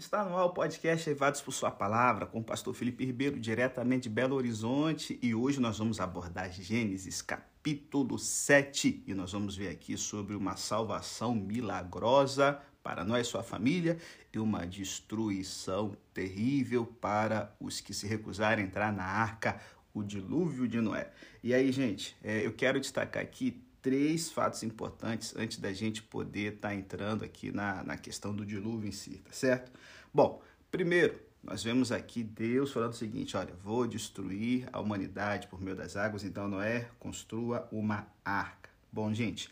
Está 0.00 0.24
no 0.24 0.34
ar 0.34 0.46
o 0.46 0.54
podcast 0.54 1.06
Levados 1.10 1.42
por 1.42 1.52
Sua 1.52 1.70
Palavra, 1.70 2.24
com 2.24 2.38
o 2.38 2.42
pastor 2.42 2.72
Felipe 2.72 3.04
Ribeiro, 3.04 3.38
diretamente 3.38 4.04
de 4.04 4.08
Belo 4.08 4.34
Horizonte, 4.34 5.18
e 5.20 5.34
hoje 5.34 5.60
nós 5.60 5.76
vamos 5.76 6.00
abordar 6.00 6.50
Gênesis 6.50 7.20
capítulo 7.20 8.18
7, 8.18 9.04
e 9.06 9.12
nós 9.12 9.32
vamos 9.32 9.54
ver 9.54 9.68
aqui 9.68 9.98
sobre 9.98 10.34
uma 10.34 10.56
salvação 10.56 11.34
milagrosa 11.34 12.58
para 12.82 13.04
nós 13.04 13.26
sua 13.26 13.42
família 13.42 13.98
e 14.32 14.38
uma 14.38 14.66
destruição 14.66 15.94
terrível 16.14 16.86
para 16.86 17.54
os 17.60 17.82
que 17.82 17.92
se 17.92 18.06
recusarem 18.06 18.64
a 18.64 18.66
entrar 18.66 18.90
na 18.94 19.04
arca, 19.04 19.60
o 19.92 20.02
dilúvio 20.02 20.66
de 20.66 20.80
Noé. 20.80 21.10
E 21.42 21.52
aí, 21.52 21.70
gente, 21.70 22.16
é, 22.24 22.46
eu 22.46 22.54
quero 22.54 22.80
destacar 22.80 23.22
aqui 23.22 23.62
três 23.82 24.30
fatos 24.30 24.62
importantes 24.62 25.34
antes 25.36 25.58
da 25.58 25.72
gente 25.72 26.02
poder 26.02 26.54
estar 26.54 26.68
tá 26.68 26.74
entrando 26.74 27.24
aqui 27.24 27.50
na, 27.50 27.82
na 27.82 27.96
questão 27.96 28.34
do 28.34 28.44
dilúvio 28.44 28.88
em 28.88 28.92
si, 28.92 29.22
tá 29.24 29.32
certo? 29.32 29.72
Bom, 30.12 30.42
primeiro, 30.70 31.20
nós 31.42 31.62
vemos 31.62 31.90
aqui 31.90 32.22
Deus 32.22 32.72
falando 32.72 32.92
o 32.92 32.96
seguinte: 32.96 33.36
olha, 33.36 33.54
vou 33.62 33.86
destruir 33.86 34.68
a 34.72 34.80
humanidade 34.80 35.48
por 35.48 35.60
meio 35.60 35.76
das 35.76 35.96
águas, 35.96 36.24
então 36.24 36.48
Noé 36.48 36.88
construa 36.98 37.66
uma 37.72 38.06
arca. 38.24 38.70
Bom, 38.92 39.12
gente, 39.14 39.50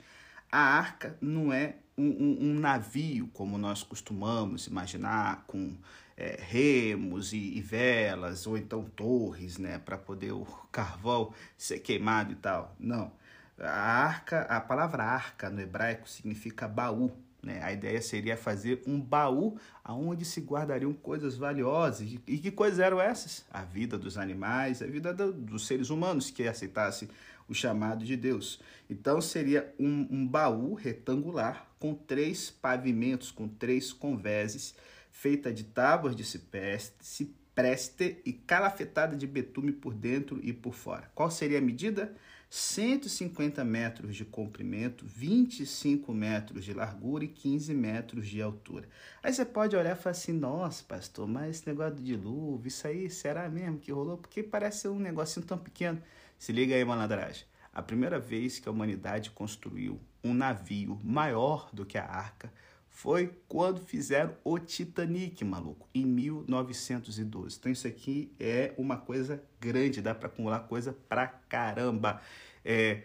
a 0.50 0.58
arca 0.58 1.16
não 1.20 1.52
é 1.52 1.76
um, 1.96 2.08
um, 2.08 2.38
um 2.50 2.54
navio 2.60 3.28
como 3.28 3.56
nós 3.56 3.82
costumamos 3.82 4.66
imaginar, 4.66 5.44
com 5.46 5.76
é, 6.16 6.36
remos 6.40 7.32
e, 7.32 7.56
e, 7.56 7.60
velas, 7.60 8.46
ou 8.46 8.58
então 8.58 8.84
torres, 8.84 9.56
né, 9.56 9.78
para 9.78 9.96
poder 9.96 10.32
o 10.32 10.44
carvão 10.70 11.32
ser 11.56 11.78
queimado 11.80 12.32
e 12.32 12.36
tal. 12.36 12.74
Não. 12.78 13.12
A 13.60 14.04
arca, 14.04 14.42
a 14.42 14.60
palavra 14.60 15.02
arca 15.02 15.50
no 15.50 15.60
hebraico 15.60 16.08
significa 16.08 16.68
baú. 16.68 17.10
Né? 17.42 17.62
A 17.62 17.72
ideia 17.72 18.00
seria 18.00 18.36
fazer 18.36 18.82
um 18.86 19.00
baú 19.00 19.56
aonde 19.82 20.24
se 20.24 20.40
guardariam 20.40 20.92
coisas 20.92 21.36
valiosas. 21.36 22.18
E 22.26 22.38
que 22.38 22.50
coisas 22.50 22.78
eram 22.78 23.00
essas? 23.00 23.44
A 23.50 23.62
vida 23.62 23.96
dos 23.96 24.18
animais, 24.18 24.82
a 24.82 24.86
vida 24.86 25.14
do, 25.14 25.32
dos 25.32 25.66
seres 25.66 25.90
humanos 25.90 26.30
que 26.30 26.46
aceitassem 26.46 27.08
o 27.48 27.54
chamado 27.54 28.04
de 28.04 28.16
Deus. 28.16 28.60
Então 28.90 29.20
seria 29.20 29.72
um, 29.78 30.06
um 30.10 30.26
baú 30.26 30.74
retangular 30.74 31.66
com 31.78 31.94
três 31.94 32.50
pavimentos, 32.50 33.30
com 33.30 33.48
três 33.48 33.92
conveses, 33.92 34.74
feita 35.10 35.52
de 35.52 35.64
tábuas 35.64 36.14
de 36.14 36.24
cipreste 36.24 38.20
e 38.24 38.32
calafetada 38.32 39.16
de 39.16 39.26
betume 39.26 39.72
por 39.72 39.94
dentro 39.94 40.38
e 40.42 40.52
por 40.52 40.74
fora. 40.74 41.10
Qual 41.14 41.30
seria 41.30 41.58
a 41.58 41.62
medida? 41.62 42.14
150 42.50 43.62
metros 43.62 44.16
de 44.16 44.24
comprimento, 44.24 45.04
25 45.06 46.12
metros 46.14 46.64
de 46.64 46.72
largura 46.72 47.24
e 47.24 47.28
15 47.28 47.74
metros 47.74 48.26
de 48.26 48.40
altura. 48.40 48.88
Aí 49.22 49.32
você 49.32 49.44
pode 49.44 49.76
olhar 49.76 49.96
e 49.96 50.00
falar 50.00 50.12
assim: 50.12 50.32
nossa, 50.32 50.82
pastor, 50.84 51.28
mas 51.28 51.56
esse 51.56 51.68
negócio 51.68 51.96
do 51.96 52.02
dilúvio, 52.02 52.68
isso 52.68 52.86
aí 52.86 53.10
será 53.10 53.48
mesmo 53.48 53.78
que 53.78 53.92
rolou? 53.92 54.16
Porque 54.16 54.42
parece 54.42 54.88
um 54.88 54.98
negocinho 54.98 55.44
tão 55.44 55.58
pequeno. 55.58 56.02
Se 56.38 56.52
liga 56.52 56.74
aí, 56.74 56.84
malandragem. 56.84 57.44
A 57.72 57.82
primeira 57.82 58.18
vez 58.18 58.58
que 58.58 58.68
a 58.68 58.72
humanidade 58.72 59.30
construiu 59.30 60.00
um 60.24 60.32
navio 60.32 60.98
maior 61.04 61.68
do 61.72 61.84
que 61.84 61.98
a 61.98 62.04
arca 62.04 62.52
foi 62.98 63.30
quando 63.46 63.80
fizeram 63.80 64.34
o 64.42 64.58
Titanic, 64.58 65.44
maluco, 65.44 65.88
em 65.94 66.04
1912. 66.04 67.56
Então 67.56 67.70
isso 67.70 67.86
aqui 67.86 68.32
é 68.40 68.74
uma 68.76 68.96
coisa 68.96 69.40
grande, 69.60 70.02
dá 70.02 70.16
para 70.16 70.26
acumular 70.26 70.58
coisa 70.60 70.92
pra 71.08 71.28
caramba. 71.28 72.20
É, 72.64 73.02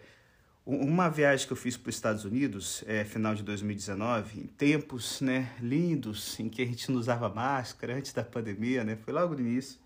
uma 0.66 1.08
viagem 1.08 1.46
que 1.46 1.52
eu 1.52 1.56
fiz 1.56 1.76
para 1.76 1.90
os 1.90 1.94
Estados 1.94 2.24
Unidos, 2.24 2.82
é, 2.88 3.04
final 3.04 3.36
de 3.36 3.44
2019, 3.44 4.40
em 4.40 4.46
tempos 4.48 5.20
né, 5.20 5.54
lindos, 5.60 6.40
em 6.40 6.48
que 6.48 6.60
a 6.60 6.66
gente 6.66 6.90
não 6.90 6.98
usava 6.98 7.28
máscara, 7.28 7.94
antes 7.94 8.12
da 8.12 8.24
pandemia, 8.24 8.82
né, 8.82 8.96
foi 8.96 9.12
logo 9.14 9.34
no 9.34 9.42
início. 9.42 9.78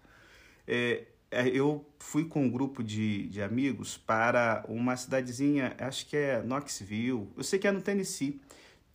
É, 0.66 1.04
é 1.30 1.48
eu 1.48 1.86
fui 1.98 2.24
com 2.24 2.46
um 2.46 2.50
grupo 2.50 2.82
de, 2.82 3.28
de 3.28 3.42
amigos 3.42 3.98
para 3.98 4.64
uma 4.68 4.96
cidadezinha, 4.96 5.76
acho 5.78 6.06
que 6.06 6.16
é 6.16 6.42
Knoxville, 6.42 7.28
eu 7.36 7.44
sei 7.44 7.58
que 7.58 7.68
é 7.68 7.72
no 7.72 7.82
Tennessee, 7.82 8.40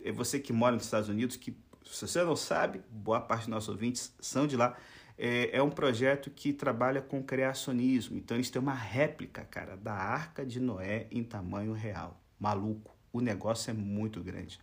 é 0.04 0.12
você 0.12 0.40
que 0.40 0.54
mora 0.54 0.76
nos 0.76 0.86
Estados 0.86 1.10
Unidos, 1.10 1.36
que 1.36 1.56
se 1.86 2.08
você 2.08 2.24
não 2.24 2.36
sabe, 2.36 2.82
boa 2.90 3.22
parte 3.22 3.42
dos 3.42 3.50
nossos 3.50 3.70
ouvintes 3.70 4.14
são 4.20 4.48
de 4.48 4.56
lá, 4.56 4.78
é, 5.18 5.58
é 5.58 5.62
um 5.62 5.70
projeto 5.70 6.30
que 6.30 6.54
trabalha 6.54 7.02
com 7.02 7.24
criacionismo. 7.24 8.18
Então 8.18 8.36
eles 8.36 8.50
têm 8.50 8.62
uma 8.62 8.74
réplica, 8.74 9.44
cara, 9.46 9.78
da 9.78 9.94
Arca 9.94 10.46
de 10.46 10.60
Noé 10.60 11.08
em 11.12 11.24
tamanho 11.24 11.74
real. 11.74 12.20
Maluco, 12.40 12.96
o 13.12 13.22
negócio 13.22 13.72
é 13.72 13.74
muito 13.74 14.22
grande. 14.22 14.60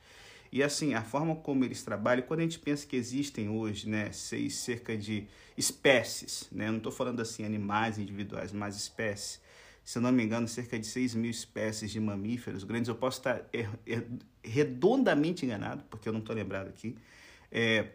E 0.53 0.63
assim, 0.63 0.95
a 0.95 1.03
forma 1.03 1.37
como 1.37 1.65
eles 1.65 1.83
trabalham, 1.83 2.27
quando 2.27 2.41
a 2.41 2.43
gente 2.43 2.59
pensa 2.59 2.85
que 2.85 2.97
existem 2.97 3.49
hoje, 3.49 3.89
né, 3.89 4.11
seis, 4.11 4.57
cerca 4.57 4.97
de 4.97 5.29
espécies, 5.57 6.49
né, 6.51 6.69
não 6.69 6.79
estou 6.79 6.91
falando 6.91 7.21
assim 7.21 7.45
animais 7.45 7.99
individuais, 7.99 8.53
mas 8.53 8.77
espécies, 8.77 9.41
se 9.85 9.99
não 9.99 10.13
me 10.13 10.23
engano, 10.23 10.47
cerca 10.47 10.79
de 10.79 10.87
6 10.87 11.15
mil 11.15 11.31
espécies 11.31 11.91
de 11.91 12.01
mamíferos 12.01 12.65
grandes. 12.65 12.89
Eu 12.89 12.95
posso 12.95 13.19
estar 13.19 13.43
er, 13.53 13.69
er, 13.87 14.07
redondamente 14.43 15.45
enganado, 15.45 15.85
porque 15.91 16.09
eu 16.09 16.13
não 16.13 16.21
estou 16.21 16.35
lembrado 16.35 16.69
aqui. 16.69 16.97
É, 17.51 17.89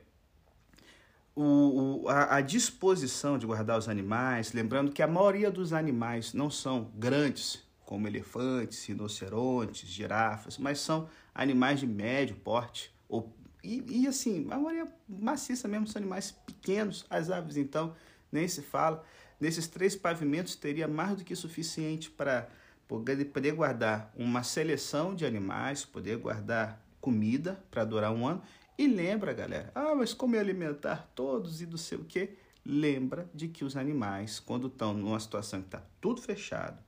o, 1.36 2.04
o, 2.04 2.10
a, 2.10 2.38
a, 2.38 2.42
disposição 2.42 3.38
de 3.38 3.46
guardar 3.46 3.78
os 3.78 3.90
animais, 3.90 4.54
lembrando 4.54 4.92
que 4.92 5.02
a 5.02 5.08
maioria 5.08 5.52
dos 5.52 5.74
animais 5.74 6.34
não 6.34 6.50
são 6.50 6.92
grandes, 6.96 7.64
como 7.86 8.08
elefantes, 8.08 8.86
rinocerontes, 8.86 9.90
girafas, 9.90 10.58
mas 10.58 10.80
são 10.80 11.08
animais 11.34 11.80
de 11.80 11.88
médio 11.88 12.36
porte. 12.38 12.94
Ou, 13.08 13.34
e, 13.64 13.84
e 14.04 14.08
assim, 14.08 14.48
a 14.50 14.58
maioria 14.58 14.88
maciça 15.08 15.68
mesmo 15.68 15.88
são 15.88 16.02
animais 16.02 16.32
pequenos. 16.32 17.06
As 17.10 17.30
aves, 17.30 17.58
então, 17.58 17.94
nem 18.32 18.48
se 18.48 18.62
fala 18.62 19.04
nesses 19.40 19.68
três 19.68 19.96
pavimentos 19.96 20.56
teria 20.56 20.88
mais 20.88 21.18
do 21.18 21.24
que 21.24 21.36
suficiente 21.36 22.10
para 22.10 22.50
poder, 22.88 23.52
guardar 23.54 24.14
uma 24.16 24.44
seleção 24.44 25.16
de 25.16 25.26
animais, 25.26 25.86
poder 25.86 26.18
guardar 26.18 26.82
comida 27.02 27.64
para 27.70 27.84
durar 27.84 28.12
um 28.12 28.28
ano. 28.28 28.42
E 28.78 28.88
lembra, 28.88 29.34
galera, 29.34 29.72
ah, 29.74 29.96
mas 29.96 30.14
como 30.14 30.38
alimentar 30.38 31.12
todos 31.16 31.62
e 31.62 31.66
do 31.66 31.78
sei 31.78 31.98
o 31.98 32.06
quê? 32.06 32.36
Lembra 32.66 33.30
de 33.34 33.48
que 33.48 33.64
os 33.64 33.78
animais, 33.78 34.40
quando 34.40 34.68
estão 34.68 34.94
numa 34.94 35.20
situação 35.20 35.62
que 35.62 35.68
está 35.68 35.84
tudo 36.02 36.22
fechado, 36.22 36.84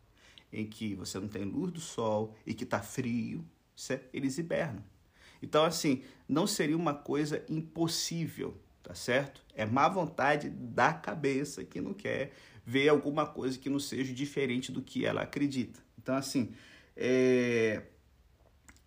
em 0.51 0.65
que 0.65 0.95
você 0.95 1.19
não 1.19 1.27
tem 1.27 1.43
luz 1.43 1.71
do 1.71 1.79
sol 1.79 2.35
e 2.45 2.53
que 2.53 2.63
está 2.63 2.81
frio, 2.81 3.45
eles 4.11 4.37
hibernam. 4.37 4.83
Então, 5.41 5.63
assim, 5.63 6.03
não 6.27 6.47
seria 6.47 6.75
uma 6.75 6.93
coisa 6.93 7.45
impossível 7.47 8.57
tá 8.87 8.95
certo? 8.95 9.41
É 9.53 9.65
má 9.65 9.89
vontade 9.89 10.49
da 10.49 10.93
cabeça 10.93 11.65
que 11.65 11.81
não 11.81 11.93
quer 11.93 12.31
ver 12.65 12.87
alguma 12.87 13.25
coisa 13.25 13.59
que 13.59 13.69
não 13.69 13.79
seja 13.79 14.13
diferente 14.13 14.71
do 14.71 14.81
que 14.81 15.05
ela 15.05 15.23
acredita. 15.23 15.81
Então, 16.01 16.15
assim, 16.15 16.53
é, 16.95 17.83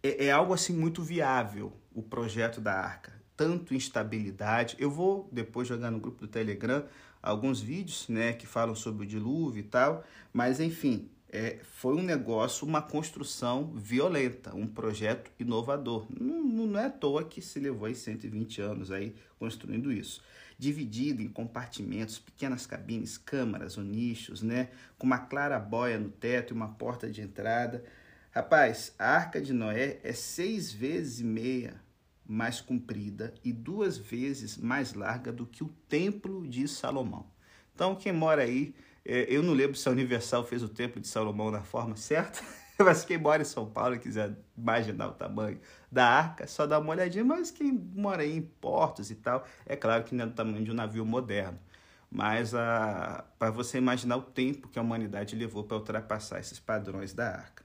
é, 0.03 0.27
é 0.27 0.33
algo 0.33 0.55
assim 0.55 0.75
muito 0.75 1.03
viável 1.03 1.77
o 1.95 2.03
projeto 2.03 2.63
da 2.63 2.73
Arca. 2.73 3.13
Tanto 3.37 3.75
instabilidade. 3.75 4.75
Eu 4.79 4.91
vou 4.91 5.29
depois 5.31 5.69
jogar 5.69 5.91
no 5.91 6.01
grupo 6.01 6.23
do 6.23 6.29
Telegram 6.29 6.83
alguns 7.23 7.61
vídeos, 7.61 8.09
né, 8.09 8.33
que 8.33 8.47
falam 8.47 8.75
sobre 8.75 9.05
o 9.05 9.07
dilúvio 9.07 9.61
e 9.61 9.65
tal, 9.65 10.03
mas 10.33 10.61
enfim, 10.61 11.11
é, 11.33 11.59
foi 11.63 11.95
um 11.95 12.03
negócio, 12.03 12.67
uma 12.67 12.83
construção 12.83 13.73
violenta, 13.75 14.55
um 14.55 14.67
projeto 14.67 15.31
inovador. 15.39 16.07
Não, 16.11 16.43
não 16.43 16.79
é 16.79 16.87
à 16.87 16.91
toa 16.91 17.25
que 17.25 17.41
se 17.41 17.61
levou 17.61 17.87
aí 17.87 17.95
120 17.95 18.61
anos 18.61 18.91
aí 18.91 19.15
construindo 19.39 19.93
isso. 19.93 20.23
Dividido 20.59 21.23
em 21.23 21.29
compartimentos, 21.29 22.19
pequenas 22.19 22.67
cabines, 22.67 23.17
câmaras 23.17 23.79
ou 23.79 23.85
nichos, 23.85 24.43
né? 24.43 24.71
Com 24.99 25.07
uma 25.07 25.19
clara 25.19 25.59
boia 25.59 25.99
no 25.99 26.11
teto 26.11 26.53
e 26.53 26.57
uma 26.57 26.69
porta 26.69 27.09
de 27.09 27.23
entrada. 27.23 27.85
Rapaz, 28.33 28.93
a 28.99 29.15
Arca 29.15 29.41
de 29.41 29.53
Noé 29.53 30.01
é 30.03 30.13
seis 30.13 30.73
vezes 30.73 31.21
e 31.21 31.25
meia 31.25 31.81
mais 32.27 32.61
comprida 32.61 33.33
e 33.45 33.53
duas 33.53 33.97
vezes 33.97 34.57
mais 34.57 34.95
larga 34.95 35.33
do 35.33 35.47
que 35.47 35.65
o 35.65 35.69
Templo 35.89 36.47
de 36.47 36.67
Salomão. 36.69 37.27
Então, 37.75 37.97
quem 37.97 38.13
mora 38.13 38.43
aí 38.43 38.75
eu 39.11 39.43
não 39.43 39.53
lembro 39.53 39.77
se 39.77 39.89
a 39.89 39.93
Universal 39.93 40.45
fez 40.45 40.63
o 40.63 40.69
Templo 40.69 41.01
de 41.01 41.09
Salomão 41.09 41.51
na 41.51 41.63
forma 41.63 41.97
certa, 41.97 42.41
mas 42.79 43.05
quem 43.05 43.19
mora 43.19 43.43
em 43.43 43.45
São 43.45 43.69
Paulo 43.69 43.97
e 43.97 43.99
quiser 43.99 44.37
imaginar 44.57 45.09
o 45.09 45.13
tamanho 45.13 45.61
da 45.91 46.07
arca, 46.07 46.47
só 46.47 46.65
dá 46.67 46.79
uma 46.79 46.91
olhadinha. 46.91 47.25
Mas 47.25 47.51
quem 47.51 47.73
mora 47.73 48.25
em 48.25 48.41
portos 48.41 49.11
e 49.11 49.17
tal, 49.17 49.45
é 49.67 49.75
claro 49.75 50.05
que 50.05 50.15
não 50.15 50.25
é 50.25 50.29
do 50.29 50.35
tamanho 50.35 50.65
de 50.65 50.71
um 50.71 50.75
navio 50.75 51.05
moderno. 51.05 51.59
Mas 52.09 52.53
para 52.53 53.51
você 53.53 53.79
imaginar 53.79 54.17
o 54.17 54.23
tempo 54.23 54.69
que 54.69 54.79
a 54.79 54.83
humanidade 54.83 55.35
levou 55.35 55.65
para 55.65 55.77
ultrapassar 55.77 56.39
esses 56.39 56.59
padrões 56.59 57.13
da 57.13 57.31
arca. 57.31 57.65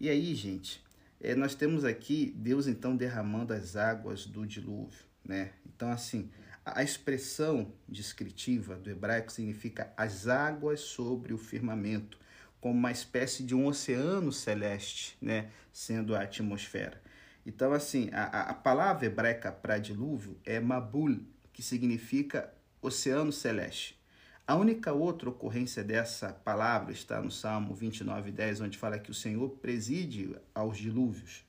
E 0.00 0.08
aí, 0.08 0.34
gente, 0.34 0.82
é, 1.20 1.34
nós 1.34 1.54
temos 1.54 1.84
aqui 1.84 2.32
Deus 2.36 2.66
então 2.66 2.96
derramando 2.96 3.52
as 3.52 3.76
águas 3.76 4.26
do 4.26 4.46
dilúvio. 4.46 5.04
Né? 5.24 5.52
Então, 5.66 5.90
assim, 5.90 6.30
a 6.64 6.82
expressão 6.82 7.72
descritiva 7.88 8.76
do 8.76 8.90
hebraico 8.90 9.30
significa 9.30 9.92
as 9.96 10.26
águas 10.26 10.80
sobre 10.80 11.34
o 11.34 11.38
firmamento, 11.38 12.18
como 12.60 12.78
uma 12.78 12.90
espécie 12.90 13.42
de 13.42 13.54
um 13.54 13.66
oceano 13.66 14.32
celeste, 14.32 15.16
né, 15.20 15.50
sendo 15.72 16.16
a 16.16 16.22
atmosfera. 16.22 17.02
Então, 17.44 17.74
assim, 17.74 18.08
a, 18.12 18.50
a 18.50 18.54
palavra 18.54 19.04
hebraica 19.04 19.52
para 19.52 19.78
dilúvio 19.78 20.38
é 20.46 20.58
mabul, 20.58 21.20
que 21.52 21.62
significa 21.62 22.50
oceano 22.80 23.30
celeste. 23.30 23.98
A 24.46 24.56
única 24.56 24.92
outra 24.92 25.28
ocorrência 25.28 25.84
dessa 25.84 26.32
palavra 26.32 26.92
está 26.92 27.20
no 27.20 27.30
Salmo 27.30 27.74
29, 27.74 28.30
10, 28.30 28.62
onde 28.62 28.78
fala 28.78 28.98
que 28.98 29.10
o 29.10 29.14
Senhor 29.14 29.48
preside 29.50 30.36
aos 30.54 30.78
dilúvios. 30.78 31.44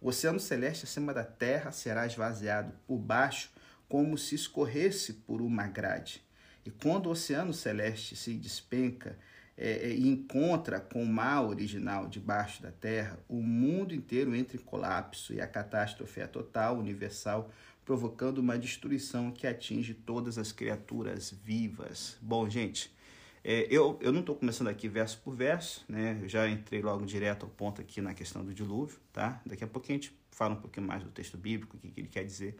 O 0.00 0.08
oceano 0.08 0.40
celeste 0.40 0.84
acima 0.84 1.12
da 1.12 1.24
terra 1.24 1.72
será 1.72 2.06
esvaziado 2.06 2.72
por 2.86 2.98
baixo, 2.98 3.50
como 3.90 4.16
se 4.16 4.36
escorresse 4.36 5.12
por 5.12 5.42
uma 5.42 5.66
grade. 5.66 6.22
E 6.64 6.70
quando 6.70 7.06
o 7.06 7.10
oceano 7.10 7.52
celeste 7.52 8.14
se 8.14 8.34
despenca 8.34 9.18
é, 9.58 9.88
é, 9.88 9.90
e 9.90 10.06
encontra 10.06 10.78
com 10.78 11.02
o 11.02 11.06
mar 11.06 11.44
original 11.44 12.06
debaixo 12.06 12.62
da 12.62 12.70
terra, 12.70 13.18
o 13.28 13.42
mundo 13.42 13.92
inteiro 13.92 14.32
entra 14.32 14.56
em 14.56 14.60
colapso 14.60 15.34
e 15.34 15.40
a 15.40 15.46
catástrofe 15.46 16.20
é 16.20 16.26
total, 16.28 16.78
universal, 16.78 17.50
provocando 17.84 18.38
uma 18.38 18.56
destruição 18.56 19.32
que 19.32 19.44
atinge 19.44 19.92
todas 19.92 20.38
as 20.38 20.52
criaturas 20.52 21.34
vivas. 21.42 22.16
Bom, 22.22 22.48
gente, 22.48 22.94
é, 23.42 23.66
eu, 23.68 23.98
eu 24.00 24.12
não 24.12 24.20
estou 24.20 24.36
começando 24.36 24.68
aqui 24.68 24.86
verso 24.86 25.18
por 25.18 25.34
verso, 25.34 25.84
né? 25.88 26.20
Eu 26.22 26.28
já 26.28 26.48
entrei 26.48 26.80
logo 26.80 27.04
direto 27.04 27.44
ao 27.44 27.50
ponto 27.50 27.80
aqui 27.80 28.00
na 28.00 28.14
questão 28.14 28.44
do 28.44 28.54
dilúvio, 28.54 29.00
tá? 29.12 29.42
Daqui 29.44 29.64
a 29.64 29.66
pouquinho 29.66 29.98
a 29.98 30.02
gente 30.02 30.16
fala 30.30 30.54
um 30.54 30.60
pouquinho 30.60 30.86
mais 30.86 31.02
do 31.02 31.10
texto 31.10 31.36
bíblico, 31.36 31.76
o 31.76 31.80
que, 31.80 31.90
que 31.90 32.00
ele 32.00 32.08
quer 32.08 32.22
dizer. 32.22 32.56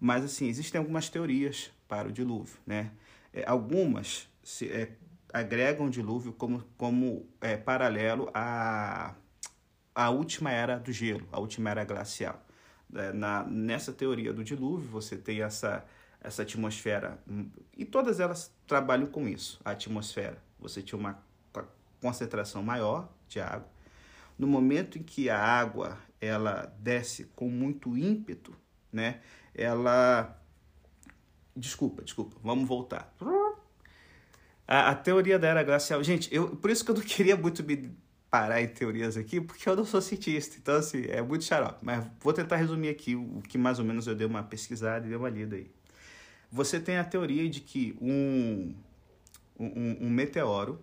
Mas, 0.00 0.24
assim, 0.24 0.48
existem 0.48 0.78
algumas 0.78 1.08
teorias 1.08 1.70
para 1.88 2.08
o 2.08 2.12
dilúvio, 2.12 2.56
né? 2.66 2.90
É, 3.32 3.44
algumas 3.46 4.28
se, 4.42 4.68
é, 4.68 4.92
agregam 5.32 5.86
o 5.86 5.90
dilúvio 5.90 6.32
como, 6.32 6.64
como 6.76 7.26
é, 7.40 7.56
paralelo 7.56 8.30
à, 8.32 9.14
à 9.94 10.10
última 10.10 10.50
era 10.50 10.78
do 10.78 10.92
gelo, 10.92 11.26
a 11.30 11.38
última 11.38 11.70
era 11.70 11.84
glacial. 11.84 12.42
É, 12.94 13.12
na, 13.12 13.44
nessa 13.44 13.92
teoria 13.92 14.32
do 14.32 14.42
dilúvio, 14.42 14.88
você 14.88 15.16
tem 15.16 15.42
essa, 15.42 15.84
essa 16.20 16.42
atmosfera, 16.42 17.18
e 17.76 17.84
todas 17.84 18.20
elas 18.20 18.52
trabalham 18.66 19.06
com 19.06 19.28
isso, 19.28 19.60
a 19.64 19.72
atmosfera. 19.72 20.42
Você 20.58 20.82
tinha 20.82 20.98
uma 20.98 21.22
concentração 22.00 22.62
maior 22.62 23.08
de 23.28 23.40
água. 23.40 23.68
No 24.38 24.46
momento 24.46 24.98
em 24.98 25.02
que 25.02 25.28
a 25.28 25.38
água 25.38 25.98
ela 26.20 26.72
desce 26.78 27.24
com 27.34 27.48
muito 27.48 27.96
ímpeto, 27.96 28.56
né? 28.92 29.20
Ela 29.54 30.38
Desculpa, 31.58 32.02
desculpa, 32.02 32.36
vamos 32.42 32.68
voltar. 32.68 33.12
A, 34.66 34.90
a, 34.90 34.94
teoria 34.94 35.38
da 35.38 35.48
era 35.48 35.62
glacial. 35.64 36.02
Gente, 36.04 36.32
eu, 36.32 36.54
por 36.56 36.70
isso 36.70 36.84
que 36.84 36.90
eu 36.90 36.94
não 36.94 37.02
queria 37.02 37.36
muito 37.36 37.64
me 37.64 37.90
parar 38.30 38.62
em 38.62 38.68
teorias 38.68 39.16
aqui, 39.16 39.40
porque 39.40 39.68
eu 39.68 39.74
não 39.74 39.84
sou 39.84 40.00
cientista. 40.00 40.56
Então, 40.56 40.76
assim, 40.76 41.04
é 41.06 41.20
muito 41.20 41.44
xarope. 41.44 41.78
Mas 41.82 42.06
vou 42.20 42.32
tentar 42.32 42.56
resumir 42.56 42.90
aqui 42.90 43.16
o 43.16 43.42
que 43.42 43.58
mais 43.58 43.78
ou 43.78 43.84
menos 43.84 44.06
eu 44.06 44.14
dei 44.14 44.26
uma 44.26 44.42
pesquisada 44.42 45.04
e 45.04 45.08
dei 45.08 45.18
uma 45.18 45.28
lida 45.28 45.56
aí. 45.56 45.68
Você 46.50 46.78
tem 46.78 46.96
a 46.96 47.04
teoria 47.04 47.48
de 47.48 47.60
que 47.60 47.96
um, 48.00 48.74
um, 49.58 50.06
um 50.06 50.10
meteoro 50.10 50.80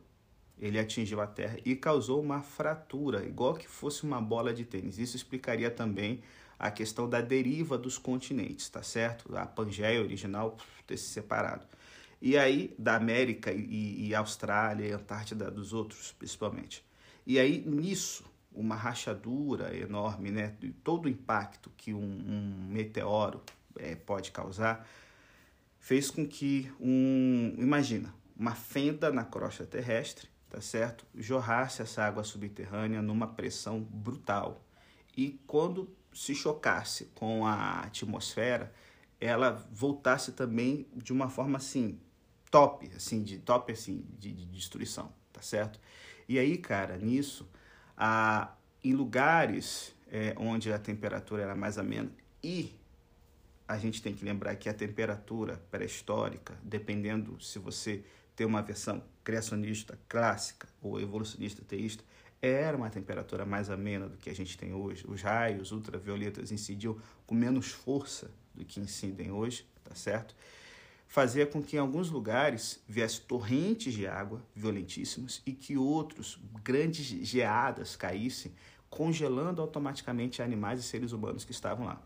ele 0.60 0.78
atingiu 0.78 1.22
a 1.22 1.28
Terra 1.28 1.58
e 1.64 1.76
causou 1.76 2.22
uma 2.22 2.42
fratura, 2.42 3.26
igual 3.26 3.54
que 3.54 3.68
fosse 3.68 4.04
uma 4.04 4.22
bola 4.22 4.54
de 4.54 4.66
tênis. 4.66 4.98
Isso 4.98 5.16
explicaria 5.16 5.72
também 5.72 6.22
a 6.58 6.72
questão 6.72 7.10
da 7.10 7.22
deriva 7.22 7.78
dos 7.78 7.98
continentes, 7.98 8.70
tá 8.70 8.82
certo? 8.82 9.36
A 9.36 9.46
Pangeia 9.46 10.02
original 10.02 10.58
ter 10.88 10.98
se 10.98 11.10
separado. 11.10 11.66
E 12.22 12.38
aí, 12.38 12.74
da 12.80 12.96
América 12.96 13.52
e, 13.52 14.08
e 14.08 14.16
Austrália 14.16 14.88
e 14.88 14.92
Antártida, 14.92 15.52
dos 15.52 15.74
outros, 15.74 16.14
principalmente. 16.14 16.84
E 17.26 17.38
aí, 17.38 17.64
nisso, 17.66 18.24
uma 18.54 18.76
rachadura 18.76 19.76
enorme, 19.76 20.32
né? 20.32 20.56
Todo 20.84 21.06
o 21.06 21.10
impacto 21.10 21.70
que 21.76 21.94
um, 21.94 22.00
um 22.00 22.68
meteoro 22.70 23.44
é, 23.78 23.96
pode 23.96 24.32
causar, 24.32 24.88
fez 25.80 26.10
com 26.10 26.26
que 26.26 26.72
um. 26.80 27.54
Imagina, 27.58 28.14
uma 28.36 28.56
fenda 28.56 29.12
na 29.12 29.26
crosta 29.26 29.66
terrestre, 29.66 30.28
tá 30.50 30.62
certo? 30.62 31.06
Jorrasse 31.14 31.82
essa 31.82 32.04
água 32.04 32.24
subterrânea 32.24 33.02
numa 33.02 33.28
pressão 33.28 33.82
brutal. 33.82 34.64
E 35.16 35.40
quando 35.46 35.90
se 36.16 36.34
chocasse 36.34 37.06
com 37.14 37.46
a 37.46 37.82
atmosfera, 37.82 38.74
ela 39.20 39.52
voltasse 39.72 40.32
também 40.32 40.88
de 40.96 41.12
uma 41.12 41.30
forma 41.30 41.58
assim, 41.58 42.00
top, 42.50 42.90
assim, 42.96 43.22
de 43.22 43.38
top 43.40 43.72
assim, 43.72 44.06
de, 44.18 44.32
de 44.32 44.46
destruição, 44.46 45.12
tá 45.34 45.42
certo? 45.42 45.80
E 46.28 46.40
aí, 46.40 46.58
cara, 46.58 46.98
nisso, 46.98 47.48
a, 47.98 48.56
em 48.84 48.94
lugares 48.94 49.94
é, 50.08 50.34
onde 50.38 50.72
a 50.72 50.80
temperatura 50.80 51.44
era 51.44 51.56
mais 51.56 51.78
amena 51.78 52.10
e 52.42 52.74
a 53.68 53.78
gente 53.78 54.02
tem 54.02 54.14
que 54.14 54.24
lembrar 54.24 54.56
que 54.56 54.70
a 54.70 54.74
temperatura 54.74 55.62
pré-histórica, 55.70 56.58
dependendo 56.64 57.42
se 57.42 57.60
você 57.60 58.06
tem 58.36 58.46
uma 58.46 58.62
versão 58.62 59.04
criacionista 59.24 60.00
clássica 60.08 60.68
ou 60.82 61.00
evolucionista 61.00 61.64
teísta, 61.64 62.04
era 62.46 62.78
uma 62.78 62.90
temperatura 62.90 63.46
mais 63.46 63.70
amena 63.70 64.08
do 64.08 64.18
que 64.18 64.30
a 64.30 64.36
gente 64.36 64.58
tem 64.58 64.74
hoje. 64.74 65.06
Os 65.08 65.22
raios 65.22 65.72
ultravioletas 65.72 66.52
incidiam 66.52 66.98
com 67.26 67.34
menos 67.36 67.72
força 67.72 68.30
do 68.54 68.64
que 68.64 68.80
incidem 68.80 69.32
hoje, 69.32 69.66
tá 69.84 69.96
certo? 69.96 70.36
Fazia 71.08 71.46
com 71.46 71.62
que 71.62 71.76
em 71.76 71.80
alguns 71.80 72.10
lugares 72.10 72.84
viesse 72.88 73.22
torrentes 73.22 73.94
de 73.94 74.08
água 74.08 74.42
violentíssimos 74.56 75.42
e 75.46 75.54
que 75.54 75.78
outros 75.78 76.40
grandes 76.64 77.06
geadas 77.06 77.96
caíssem, 77.96 78.54
congelando 78.90 79.62
automaticamente 79.62 80.42
animais 80.42 80.80
e 80.80 80.84
seres 80.84 81.12
humanos 81.12 81.46
que 81.46 81.52
estavam 81.52 81.86
lá. 81.86 82.02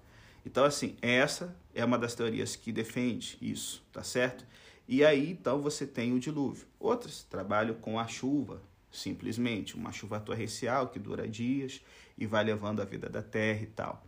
Então, 0.45 0.63
assim, 0.63 0.95
essa 1.01 1.55
é 1.73 1.83
uma 1.83 1.97
das 1.97 2.15
teorias 2.15 2.55
que 2.55 2.71
defende 2.71 3.37
isso, 3.41 3.83
tá 3.91 4.03
certo? 4.03 4.45
E 4.87 5.03
aí, 5.03 5.31
então, 5.31 5.61
você 5.61 5.85
tem 5.85 6.13
o 6.13 6.19
dilúvio. 6.19 6.65
Outras 6.79 7.23
trabalham 7.23 7.75
com 7.75 7.99
a 7.99 8.07
chuva, 8.07 8.61
simplesmente 8.91 9.75
uma 9.75 9.91
chuva 9.91 10.19
torrencial 10.19 10.87
que 10.89 10.99
dura 10.99 11.27
dias 11.27 11.81
e 12.17 12.25
vai 12.25 12.43
levando 12.43 12.81
a 12.81 12.85
vida 12.85 13.09
da 13.09 13.21
Terra 13.21 13.61
e 13.61 13.67
tal. 13.67 14.03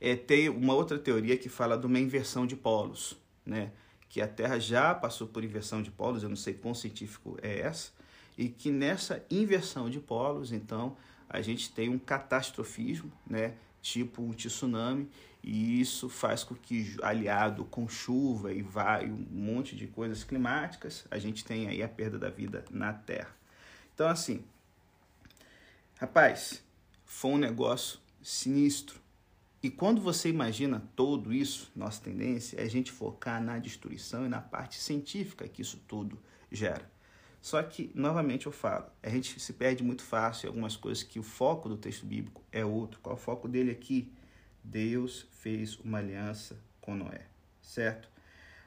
É, 0.00 0.14
tem 0.16 0.48
uma 0.48 0.74
outra 0.74 0.98
teoria 0.98 1.36
que 1.36 1.48
fala 1.48 1.78
de 1.78 1.86
uma 1.86 1.98
inversão 1.98 2.46
de 2.46 2.56
polos, 2.56 3.16
né? 3.44 3.72
que 4.08 4.20
a 4.20 4.28
Terra 4.28 4.58
já 4.58 4.94
passou 4.94 5.26
por 5.26 5.42
inversão 5.42 5.82
de 5.82 5.90
polos, 5.90 6.22
eu 6.22 6.28
não 6.28 6.36
sei 6.36 6.54
quão 6.54 6.74
científico 6.74 7.36
é 7.42 7.60
essa, 7.60 7.90
e 8.38 8.48
que 8.48 8.70
nessa 8.70 9.24
inversão 9.30 9.90
de 9.90 9.98
polos, 9.98 10.52
então, 10.52 10.96
a 11.28 11.40
gente 11.40 11.72
tem 11.72 11.88
um 11.88 11.98
catastrofismo, 11.98 13.10
né? 13.26 13.54
tipo 13.82 14.22
um 14.22 14.32
tsunami, 14.32 15.10
e 15.42 15.80
isso 15.80 16.08
faz 16.08 16.42
com 16.42 16.54
que, 16.54 16.96
aliado 17.02 17.64
com 17.64 17.88
chuva 17.88 18.52
e 18.52 18.62
vai 18.62 19.10
um 19.10 19.26
monte 19.30 19.76
de 19.76 19.86
coisas 19.86 20.24
climáticas, 20.24 21.04
a 21.10 21.18
gente 21.18 21.44
tenha 21.44 21.70
aí 21.70 21.82
a 21.82 21.88
perda 21.88 22.18
da 22.18 22.30
vida 22.30 22.64
na 22.70 22.92
Terra. 22.92 23.34
Então, 23.94 24.08
assim, 24.08 24.44
rapaz, 26.00 26.64
foi 27.04 27.30
um 27.30 27.38
negócio 27.38 28.00
sinistro. 28.20 29.00
E 29.62 29.70
quando 29.70 30.00
você 30.00 30.28
imagina 30.28 30.82
tudo 30.96 31.32
isso, 31.32 31.70
nossa 31.76 32.02
tendência 32.02 32.60
é 32.60 32.64
a 32.64 32.68
gente 32.68 32.90
focar 32.90 33.40
na 33.40 33.56
destruição 33.58 34.26
e 34.26 34.28
na 34.28 34.40
parte 34.40 34.80
científica 34.80 35.48
que 35.48 35.62
isso 35.62 35.80
tudo 35.86 36.18
gera. 36.50 36.90
Só 37.40 37.62
que, 37.62 37.92
novamente 37.94 38.46
eu 38.46 38.52
falo, 38.52 38.86
a 39.00 39.08
gente 39.08 39.38
se 39.38 39.52
perde 39.52 39.84
muito 39.84 40.02
fácil 40.02 40.46
em 40.46 40.48
algumas 40.48 40.76
coisas 40.76 41.04
que 41.04 41.20
o 41.20 41.22
foco 41.22 41.68
do 41.68 41.76
texto 41.76 42.04
bíblico 42.04 42.42
é 42.50 42.64
outro. 42.64 42.98
Qual 43.00 43.14
é 43.14 43.18
o 43.18 43.20
foco 43.20 43.46
dele 43.46 43.70
aqui? 43.70 44.12
Deus 44.62 45.28
fez 45.30 45.78
uma 45.78 45.98
aliança 45.98 46.58
com 46.80 46.96
Noé, 46.96 47.26
certo? 47.62 48.08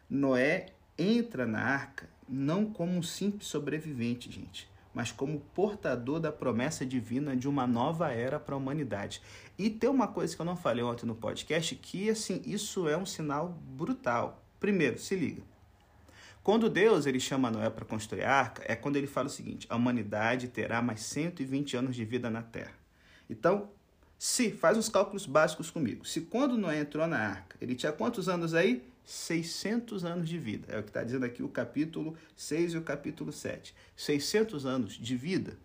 Noé 0.09 0.67
entra 0.97 1.45
na 1.45 1.59
arca 1.59 2.09
não 2.29 2.71
como 2.71 2.93
um 2.93 3.03
simples 3.03 3.47
sobrevivente, 3.47 4.31
gente 4.31 4.69
mas 4.97 5.11
como 5.11 5.41
portador 5.53 6.19
da 6.19 6.31
promessa 6.31 6.83
divina 6.83 7.35
de 7.37 7.47
uma 7.47 7.67
nova 7.67 8.11
era 8.11 8.39
para 8.39 8.55
a 8.55 8.57
humanidade. 8.57 9.21
E 9.55 9.69
tem 9.69 9.87
uma 9.87 10.07
coisa 10.07 10.35
que 10.35 10.41
eu 10.41 10.45
não 10.45 10.57
falei 10.57 10.83
ontem 10.83 11.05
no 11.05 11.13
podcast, 11.13 11.75
que 11.75 12.09
assim, 12.09 12.41
isso 12.43 12.89
é 12.89 12.97
um 12.97 13.05
sinal 13.05 13.55
brutal. 13.67 14.43
Primeiro, 14.59 14.97
se 14.97 15.15
liga. 15.15 15.43
Quando 16.41 16.67
Deus 16.67 17.05
ele 17.05 17.19
chama 17.19 17.51
Noé 17.51 17.69
para 17.69 17.85
construir 17.85 18.23
a 18.23 18.33
arca, 18.33 18.63
é 18.65 18.75
quando 18.75 18.95
ele 18.95 19.05
fala 19.05 19.27
o 19.27 19.29
seguinte: 19.29 19.67
a 19.69 19.75
humanidade 19.75 20.47
terá 20.47 20.81
mais 20.81 21.01
120 21.01 21.77
anos 21.77 21.95
de 21.95 22.03
vida 22.03 22.31
na 22.31 22.41
Terra. 22.41 22.73
Então, 23.29 23.69
se 24.17 24.49
faz 24.49 24.79
uns 24.79 24.89
cálculos 24.89 25.27
básicos 25.27 25.69
comigo. 25.69 26.07
Se 26.07 26.21
quando 26.21 26.57
Noé 26.57 26.79
entrou 26.79 27.05
na 27.05 27.19
arca, 27.19 27.55
ele 27.61 27.75
tinha 27.75 27.91
quantos 27.91 28.27
anos 28.27 28.55
aí? 28.55 28.83
600 29.07 30.03
anos 30.03 30.27
de 30.27 30.37
vida. 30.37 30.67
É 30.69 30.77
o 30.77 30.83
que 30.83 30.89
está 30.89 31.01
dizendo 31.01 31.25
aqui 31.25 31.41
o 31.41 31.47
capítulo 31.47 32.17
6 32.35 32.73
e 32.73 32.77
o 32.77 32.81
capítulo 32.81 33.31
7. 33.31 33.73
600 33.95 34.65
anos 34.65 34.95
de 34.95 35.15
vida. 35.15 35.57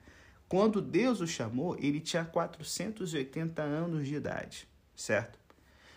Quando 0.49 0.81
Deus 0.81 1.21
o 1.21 1.27
chamou, 1.27 1.77
ele 1.77 1.99
tinha 1.99 2.25
480 2.25 3.61
anos 3.61 4.07
de 4.07 4.15
idade, 4.15 4.69
certo? 4.95 5.41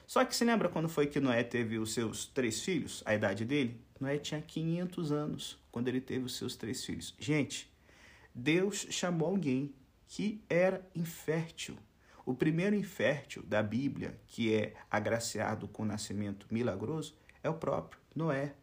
Só 0.08 0.26
que 0.26 0.36
se 0.36 0.44
lembra 0.44 0.70
quando 0.70 0.90
foi 0.90 1.06
que 1.06 1.20
Noé 1.20 1.44
teve 1.44 1.78
os 1.78 1.94
seus 1.94 2.26
três 2.26 2.62
filhos, 2.62 3.04
a 3.06 3.14
idade 3.14 3.46
dele? 3.46 3.80
Noé 4.00 4.18
tinha 4.18 4.42
500 4.42 5.12
anos 5.12 5.60
quando 5.72 5.88
ele 5.88 6.02
teve 6.02 6.26
os 6.26 6.36
seus 6.36 6.56
três 6.56 6.84
filhos. 6.84 7.14
Gente, 7.20 7.72
Deus 8.34 8.88
chamou 8.90 9.30
alguém 9.30 9.72
que 10.08 10.42
era 10.50 10.84
infértil. 10.96 11.78
O 12.26 12.34
primeiro 12.34 12.76
infértil 12.76 13.44
da 13.44 13.62
Bíblia, 13.62 14.20
que 14.26 14.52
é 14.52 14.74
agraciado 14.90 15.68
com 15.68 15.84
o 15.84 15.86
nascimento 15.86 16.48
milagroso, 16.50 17.14
É 17.46 17.50
o 17.50 17.54
próprio 17.54 18.02
Noé. 18.16 18.56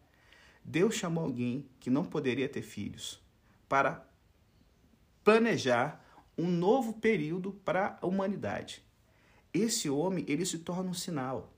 Deus 0.65 0.97
chamou 0.97 1.23
alguém 1.23 1.65
que 1.79 1.89
não 1.89 2.05
poderia 2.05 2.49
ter 2.49 2.63
filhos 2.63 3.23
para 3.69 4.05
planejar 5.23 6.05
um 6.37 6.49
novo 6.49 6.95
período 6.95 7.53
para 7.65 7.97
a 8.03 8.07
humanidade. 8.09 8.83
Esse 9.55 9.89
homem, 9.89 10.25
ele 10.27 10.45
se 10.45 10.59
torna 10.59 10.91
um 10.91 10.95
sinal. 10.95 11.53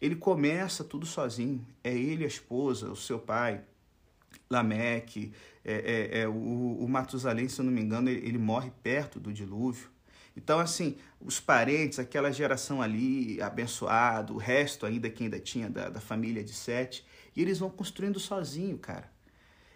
Ele 0.00 0.14
começa 0.14 0.84
tudo 0.84 1.04
sozinho. 1.04 1.66
É 1.82 1.92
ele, 1.92 2.22
a 2.22 2.28
esposa, 2.28 2.88
o 2.88 2.94
seu 2.94 3.18
pai, 3.18 3.64
Lameque, 4.48 5.32
é, 5.64 5.74
é, 5.74 6.20
é, 6.20 6.28
o, 6.28 6.78
o 6.78 6.88
Matusalém, 6.88 7.48
se 7.48 7.60
eu 7.60 7.64
não 7.64 7.72
me 7.72 7.80
engano, 7.80 8.08
ele, 8.08 8.24
ele 8.24 8.38
morre 8.38 8.70
perto 8.80 9.18
do 9.18 9.32
dilúvio. 9.32 9.90
Então, 10.36 10.58
assim, 10.58 10.96
os 11.20 11.38
parentes, 11.38 11.98
aquela 11.98 12.32
geração 12.32 12.82
ali, 12.82 13.40
abençoado, 13.40 14.34
o 14.34 14.36
resto 14.36 14.84
ainda 14.84 15.08
que 15.08 15.22
ainda 15.22 15.38
tinha 15.38 15.70
da, 15.70 15.88
da 15.88 16.00
família 16.00 16.42
de 16.42 16.52
Sete, 16.52 17.06
e 17.36 17.42
eles 17.42 17.58
vão 17.58 17.70
construindo 17.70 18.18
sozinho, 18.18 18.76
cara. 18.78 19.10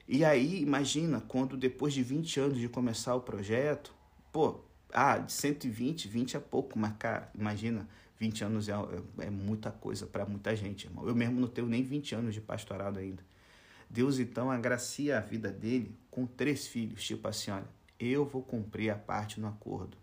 E 0.07 0.25
aí, 0.25 0.61
imagina, 0.61 1.21
quando 1.21 1.57
depois 1.57 1.93
de 1.93 2.03
20 2.03 2.41
anos 2.41 2.59
de 2.59 2.69
começar 2.69 3.15
o 3.15 3.21
projeto, 3.21 3.95
pô, 4.33 4.61
ah, 4.93 5.19
de 5.19 5.33
120, 5.33 6.09
20 6.09 6.37
é 6.37 6.41
pouco, 6.41 6.79
mas, 6.79 6.95
cara, 6.99 7.31
imagina, 7.35 7.89
20 8.19 8.45
anos 8.45 8.69
é, 8.69 8.73
é, 8.73 9.27
é 9.27 9.31
muita 9.31 9.71
coisa 9.71 10.07
para 10.07 10.25
muita 10.25 10.57
gente, 10.57 10.87
irmão. 10.87 11.07
Eu 11.07 11.15
mesmo 11.15 11.39
não 11.41 11.49
tenho 11.49 11.67
nem 11.67 11.83
20 11.83 12.15
anos 12.15 12.35
de 12.35 12.41
pastorado 12.41 12.99
ainda. 12.99 13.23
Deus, 13.89 14.19
então, 14.19 14.51
agracia 14.51 15.19
a 15.19 15.21
vida 15.21 15.51
dele 15.51 15.95
com 16.11 16.27
três 16.27 16.67
filhos, 16.67 17.05
tipo 17.05 17.29
assim, 17.29 17.51
olha, 17.51 17.69
eu 17.99 18.25
vou 18.25 18.43
cumprir 18.43 18.91
a 18.91 18.97
parte 18.97 19.41
no 19.41 19.47
acordo. 19.47 19.97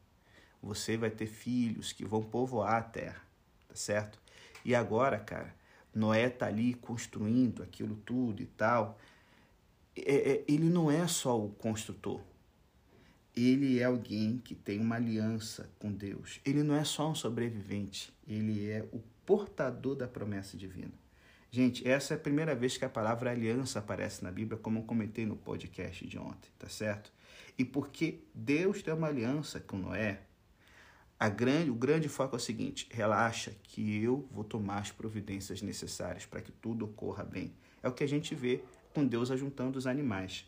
Você 0.66 0.98
vai 0.98 1.12
ter 1.12 1.28
filhos 1.28 1.94
que 1.94 2.04
vão 2.04 2.24
povoar 2.24 2.74
a 2.74 2.82
terra, 2.82 3.22
tá 3.68 3.76
certo? 3.76 4.20
E 4.66 4.74
agora, 4.74 5.20
cara, 5.20 5.54
Noé 5.94 6.28
tá 6.28 6.48
ali 6.48 6.74
construindo 6.74 7.62
aquilo 7.62 7.96
tudo 7.98 8.42
e 8.42 8.48
tal. 8.48 9.00
É, 9.96 10.32
é, 10.32 10.46
ele 10.48 10.68
não 10.68 10.90
é 10.90 11.08
só 11.08 11.40
o 11.40 11.52
construtor. 11.52 12.20
Ele 13.36 13.80
é 13.80 13.84
alguém 13.84 14.40
que 14.40 14.56
tem 14.56 14.80
uma 14.80 14.96
aliança 14.96 15.70
com 15.78 15.92
Deus. 15.92 16.42
Ele 16.44 16.64
não 16.64 16.76
é 16.76 16.84
só 16.84 17.12
um 17.12 17.16
sobrevivente. 17.16 18.12
Ele 18.28 18.68
é 18.68 18.84
o 18.92 19.00
portador 19.24 19.96
da 19.96 20.08
promessa 20.08 20.58
divina. 20.58 20.94
Gente, 21.52 21.88
essa 21.88 22.16
é 22.16 22.18
a 22.18 22.20
primeira 22.20 22.56
vez 22.56 22.76
que 22.76 22.86
a 22.86 22.90
palavra 22.90 23.30
aliança 23.30 23.78
aparece 23.78 24.24
na 24.24 24.32
Bíblia, 24.32 24.58
como 24.58 24.80
eu 24.80 24.84
comentei 24.84 25.28
no 25.28 25.36
podcast 25.36 26.08
de 26.08 26.18
ontem, 26.18 26.50
tá 26.58 26.68
certo? 26.68 27.14
E 27.56 27.64
porque 27.64 28.22
Deus 28.34 28.82
tem 28.82 28.94
uma 28.94 29.08
aliança 29.08 29.60
com 29.60 29.78
Noé, 29.78 30.22
grande, 31.30 31.72
o 31.72 31.76
grande 31.76 32.10
foco 32.10 32.36
é 32.36 32.38
o 32.38 32.42
seguinte: 32.42 32.88
relaxa, 32.92 33.54
que 33.64 34.04
eu 34.04 34.28
vou 34.32 34.44
tomar 34.44 34.80
as 34.80 34.92
providências 34.92 35.62
necessárias 35.62 36.26
para 36.26 36.42
que 36.42 36.52
tudo 36.52 36.86
ocorra 36.86 37.24
bem. 37.24 37.54
É 37.82 37.88
o 37.88 37.94
que 37.94 38.04
a 38.04 38.08
gente 38.08 38.36
vê 38.36 38.64
com 38.94 39.06
Deus 39.06 39.32
ajuntando 39.32 39.78
os 39.78 39.88
animais. 39.88 40.46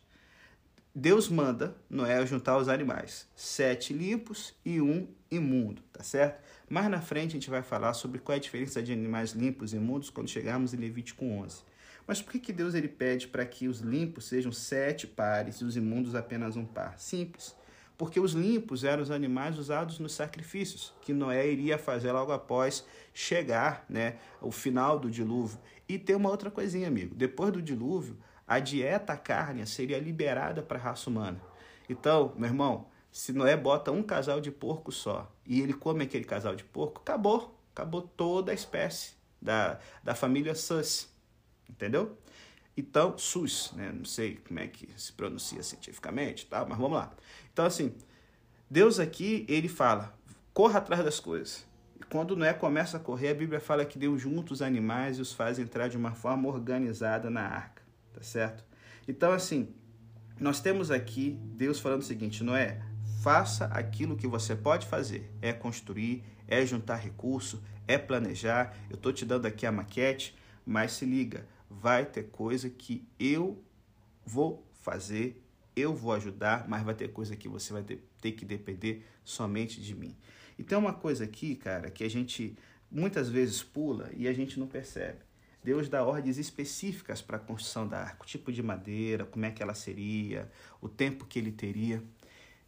Deus 0.93 1.29
manda 1.29 1.77
Noé 1.89 2.25
juntar 2.25 2.57
os 2.57 2.67
animais, 2.67 3.27
sete 3.36 3.93
limpos 3.93 4.55
e 4.65 4.81
um 4.81 5.07
imundo, 5.29 5.81
tá 5.93 6.03
certo? 6.03 6.41
Mais 6.67 6.89
na 6.89 7.00
frente 7.00 7.31
a 7.31 7.33
gente 7.33 7.50
vai 7.50 7.62
falar 7.62 7.93
sobre 7.93 8.19
qual 8.19 8.33
é 8.33 8.38
a 8.38 8.41
diferença 8.41 8.81
de 8.81 8.91
animais 8.91 9.31
limpos 9.31 9.74
e 9.74 9.75
imundos 9.77 10.09
quando 10.09 10.27
chegarmos 10.27 10.74
em 10.74 10.77
Levítico 10.77 11.24
11. 11.24 11.62
Mas 12.07 12.21
por 12.21 12.31
que, 12.31 12.39
que 12.39 12.53
Deus 12.53 12.74
ele 12.74 12.88
pede 12.88 13.27
para 13.27 13.45
que 13.45 13.67
os 13.67 13.79
limpos 13.79 14.25
sejam 14.25 14.51
sete 14.51 15.05
pares 15.05 15.57
e 15.57 15.65
os 15.65 15.77
imundos 15.77 16.15
apenas 16.15 16.55
um 16.55 16.65
par? 16.65 16.97
Simples 16.97 17.55
porque 17.98 18.20
os 18.20 18.34
limpos 18.34 18.84
eram 18.84 19.01
os 19.01 19.10
animais 19.10 19.58
usados 19.58 19.98
nos 19.98 20.13
sacrifícios, 20.13 20.94
que 21.01 21.13
Noé 21.13 21.48
iria 21.51 21.77
fazer 21.77 22.12
logo 22.12 22.32
após 22.32 22.86
chegar 23.13 23.84
né, 23.89 24.18
o 24.39 24.51
final 24.51 25.00
do 25.00 25.10
dilúvio. 25.10 25.58
E 25.89 25.98
tem 25.98 26.16
uma 26.16 26.30
outra 26.30 26.51
coisinha, 26.51 26.88
amigo. 26.88 27.16
Depois 27.16 27.51
do 27.51 27.62
dilúvio, 27.62 28.18
a 28.48 28.60
dieta 28.60 29.18
carne 29.18 29.66
seria 29.66 29.98
liberada 29.98 30.62
para 30.62 30.77
a 30.77 30.82
raça 30.82 31.10
humana. 31.10 31.42
Então, 31.89 32.34
meu 32.38 32.50
irmão, 32.50 32.88
se 33.12 33.34
Noé 33.34 33.58
bota 33.58 33.92
um 33.92 34.04
casal 34.04 34.39
de 34.39 34.51
porco 34.51 34.92
só 34.92 35.32
e 35.46 35.60
ele 35.62 35.74
come 35.74 36.04
aquele 36.04 36.25
casal 36.25 36.56
de 36.56 36.63
porco, 36.63 37.01
acabou. 37.01 37.58
Acabou 37.74 38.01
toda 38.01 38.51
a 38.51 38.56
espécie 38.56 39.13
da, 39.42 39.80
da 40.04 40.13
família 40.13 40.54
Sus. 40.54 41.10
Entendeu? 41.70 42.18
Então, 42.77 43.18
SUS, 43.18 43.72
né? 43.75 43.92
Não 43.92 44.06
sei 44.06 44.36
como 44.36 44.60
é 44.60 44.68
que 44.68 44.88
se 44.96 45.12
pronuncia 45.12 45.63
cientificamente, 45.63 46.46
tá? 46.46 46.63
mas 46.63 46.77
vamos 46.77 46.96
lá. 46.96 47.12
Então, 47.57 47.65
assim, 47.65 47.91
Deus 48.69 48.99
aqui, 48.99 49.43
ele 49.49 49.67
fala, 49.67 50.15
corra 50.53 50.77
atrás 50.77 51.03
das 51.03 51.19
coisas. 51.19 51.65
E 51.99 52.03
quando 52.03 52.35
Noé 52.35 52.53
começa 52.53 52.97
a 52.97 52.99
correr, 52.99 53.29
a 53.29 53.33
Bíblia 53.33 53.59
fala 53.59 53.83
que 53.83 53.97
Deus 53.97 54.21
junta 54.21 54.53
os 54.53 54.61
animais 54.61 55.17
e 55.17 55.21
os 55.23 55.33
faz 55.33 55.57
entrar 55.57 55.87
de 55.87 55.97
uma 55.97 56.11
forma 56.11 56.47
organizada 56.47 57.31
na 57.31 57.41
arca, 57.41 57.81
tá 58.13 58.21
certo? 58.21 58.63
Então, 59.07 59.31
assim, 59.31 59.73
nós 60.39 60.61
temos 60.61 60.91
aqui 60.91 61.39
Deus 61.55 61.79
falando 61.79 62.03
o 62.03 62.05
seguinte, 62.05 62.43
Noé, 62.43 62.79
faça 63.23 63.65
aquilo 63.73 64.15
que 64.15 64.27
você 64.27 64.55
pode 64.55 64.85
fazer, 64.85 65.27
é 65.41 65.51
construir, 65.51 66.23
é 66.47 66.63
juntar 66.63 66.97
recurso, 66.97 67.63
é 67.87 67.97
planejar. 67.97 68.77
Eu 68.87 68.97
estou 68.97 69.11
te 69.11 69.25
dando 69.25 69.47
aqui 69.47 69.65
a 69.65 69.71
maquete, 69.71 70.37
mas 70.63 70.91
se 70.91 71.07
liga, 71.07 71.43
vai 71.67 72.05
ter 72.05 72.25
coisa 72.25 72.69
que 72.69 73.03
eu 73.19 73.59
vou 74.23 74.63
fazer, 74.83 75.43
eu 75.77 75.93
vou 75.93 76.12
ajudar, 76.13 76.67
mas 76.67 76.84
vai 76.84 76.96
ter 76.96 77.12
coisa 77.12 77.36
que 77.36 77.48
você 77.48 77.72
vai 77.72 77.84
ter, 77.84 78.31
que 78.31 78.43
depender 78.43 79.05
somente 79.24 79.79
de 79.79 79.96
mim. 79.96 80.17
E 80.57 80.63
tem 80.63 80.77
uma 80.77 80.93
coisa 80.93 81.24
aqui, 81.24 81.55
cara, 81.55 81.91
que 81.91 82.03
a 82.03 82.10
gente 82.10 82.57
muitas 82.89 83.29
vezes 83.29 83.62
pula 83.62 84.10
e 84.15 84.27
a 84.27 84.34
gente 84.34 84.60
não 84.60 84.67
percebe. 84.67 85.19
Deus 85.63 85.88
dá 85.89 86.03
ordens 86.03 86.38
específicas 86.38 87.22
para 87.22 87.38
a 87.38 87.39
construção 87.39 87.88
da 87.88 88.00
arca, 88.00 88.24
o 88.24 88.25
tipo 88.25 88.51
de 88.51 88.63
madeira, 88.63 89.25
como 89.25 89.46
é 89.46 89.51
que 89.51 89.62
ela 89.62 89.75
seria, 89.75 90.50
o 90.81 90.89
tempo 90.89 91.25
que 91.25 91.38
ele 91.38 91.51
teria. 91.51 92.03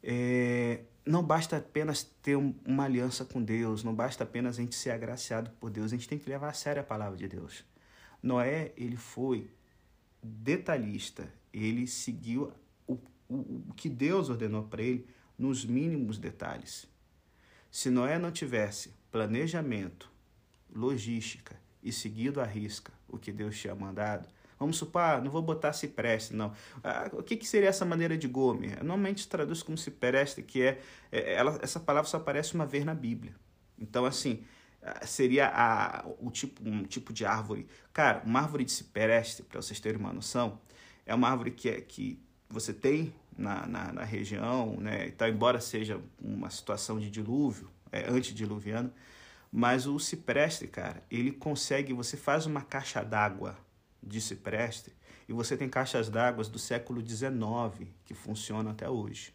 É, 0.04 0.82
não 1.06 1.24
basta 1.24 1.58
apenas 1.58 2.04
ter 2.22 2.36
uma 2.36 2.84
aliança 2.84 3.25
com 3.25 3.42
Deus, 3.42 3.84
não 3.84 3.96
basta 3.96 4.24
apenas 4.24 4.58
a 4.58 4.62
gente 4.62 4.75
ser 4.75 4.92
agraciado 4.92 5.50
por 5.60 5.72
Deus, 5.72 5.92
a 5.92 5.96
gente 5.96 6.08
tem 6.08 6.20
que 6.20 6.30
levar 6.30 6.50
a 6.50 6.54
sério 6.54 6.82
a 6.82 6.86
palavra 6.86 7.18
de 7.18 7.28
Deus. 7.28 7.63
Noé, 8.22 8.74
ele 8.78 8.98
foi 8.98 9.50
detalhista, 10.22 11.32
ele 11.54 11.88
seguiu 11.88 12.51
o, 13.30 13.74
que 13.76 13.88
Deus 13.88 14.30
ordenou 14.30 14.64
para 14.64 14.82
ele 14.82 15.08
nos 15.38 15.64
mínimos 15.64 16.18
detalhes. 16.18 16.88
Se 17.72 17.90
Noé 17.90 18.18
não 18.18 18.32
tivesse 18.32 18.94
planejamento, 19.12 20.12
logística 20.74 21.56
e 21.82 21.92
seguido 21.92 22.42
à 22.42 22.46
risca 22.46 22.92
o 23.08 23.18
que 23.18 23.32
Deus 23.32 23.58
tinha 23.58 23.74
mandado, 23.76 24.28
vamos 24.60 24.78
supor, 24.78 25.02
ah, 25.02 25.22
não 25.22 25.32
vou 25.32 25.42
botar 25.42 25.72
cipreste, 25.72 26.34
não. 26.34 26.54
Ah, 26.84 27.10
o 27.14 27.24
que, 27.24 27.38
que 27.38 27.48
seria 27.48 27.70
essa 27.70 27.86
maneira 27.86 28.18
de 28.18 28.28
gome? 28.28 28.68
Normalmente 28.78 29.28
traduz 29.28 29.64
como 29.64 29.78
cipreste, 29.78 30.42
que 30.42 30.62
é, 30.64 30.82
é 31.12 31.34
ela, 31.36 31.58
essa 31.62 31.80
palavra 31.80 32.10
só 32.10 32.18
aparece 32.18 32.56
uma 32.56 32.66
vez 32.66 32.84
na 32.84 32.94
Bíblia. 32.94 33.34
Então, 33.78 34.06
assim, 34.06 34.44
ah, 34.82 35.06
seria 35.06 35.48
a, 35.48 36.06
o 36.20 36.30
tipo, 36.32 36.68
um 36.68 36.84
tipo 36.84 37.14
de 37.14 37.26
árvore. 37.26 37.68
Cara, 37.94 38.22
uma 38.26 38.42
árvore 38.42 38.66
de 38.66 38.72
cipreste, 38.72 39.44
para 39.44 39.62
vocês 39.62 39.80
terem 39.80 40.00
uma 40.00 40.12
noção, 40.12 40.60
é 41.06 41.16
uma 41.16 41.30
árvore 41.30 41.52
que, 41.52 41.70
é, 41.70 41.82
que 41.82 42.22
você 42.50 42.74
tem 42.74 43.14
na, 43.38 43.66
na, 43.66 43.94
na 43.94 44.04
região, 44.04 44.78
né? 44.78 45.08
Então, 45.08 45.28
embora 45.28 45.60
seja 45.62 46.02
uma 46.22 46.50
situação 46.50 47.00
de 47.00 47.10
dilúvio, 47.10 47.70
é, 47.92 48.10
antediluviano, 48.10 48.92
mas 49.52 49.88
o 49.88 49.98
cipreste, 50.00 50.68
cara, 50.68 51.04
ele 51.10 51.32
consegue, 51.32 51.94
você 51.94 52.16
faz 52.16 52.46
uma 52.46 52.62
caixa 52.62 53.04
d'água 53.04 53.58
de 54.02 54.22
cipreste 54.22 54.94
e 55.28 55.34
você 55.34 55.58
tem 55.58 55.68
caixas 55.68 56.10
d'água 56.10 56.44
do 56.44 56.60
século 56.60 57.06
XIX 57.06 57.88
que 58.06 58.14
funcionam 58.14 58.72
até 58.72 58.90
hoje, 58.90 59.34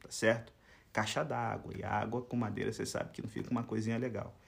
tá 0.00 0.10
certo? 0.10 0.52
Caixa 0.92 1.24
d'água 1.24 1.72
e 1.76 1.82
água 1.82 2.22
com 2.22 2.36
madeira, 2.36 2.72
você 2.72 2.86
sabe 2.86 3.10
que 3.10 3.22
não 3.22 3.28
fica 3.28 3.50
uma 3.50 3.64
coisinha 3.64 3.98
legal. 3.98 4.38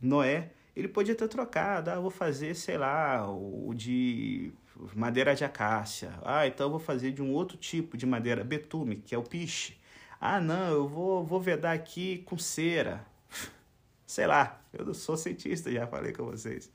Noé, 0.00 0.52
ele 0.78 0.86
podia 0.86 1.14
ter 1.14 1.26
trocado, 1.26 1.90
ah, 1.90 1.98
vou 1.98 2.10
fazer, 2.10 2.54
sei 2.54 2.78
lá, 2.78 3.28
o 3.28 3.74
de 3.74 4.52
madeira 4.94 5.34
de 5.34 5.44
acácia. 5.44 6.16
Ah, 6.22 6.46
então 6.46 6.66
eu 6.66 6.70
vou 6.70 6.78
fazer 6.78 7.10
de 7.10 7.20
um 7.20 7.32
outro 7.32 7.56
tipo 7.56 7.96
de 7.96 8.06
madeira, 8.06 8.44
betume, 8.44 8.96
que 8.96 9.12
é 9.12 9.18
o 9.18 9.24
piche. 9.24 9.76
Ah, 10.20 10.40
não, 10.40 10.70
eu 10.70 10.86
vou, 10.88 11.24
vou 11.24 11.40
vedar 11.40 11.72
aqui 11.72 12.18
com 12.18 12.38
cera. 12.38 13.04
sei 14.06 14.28
lá, 14.28 14.62
eu 14.72 14.84
não 14.84 14.94
sou 14.94 15.16
cientista, 15.16 15.68
já 15.68 15.84
falei 15.84 16.12
com 16.12 16.24
vocês. 16.26 16.70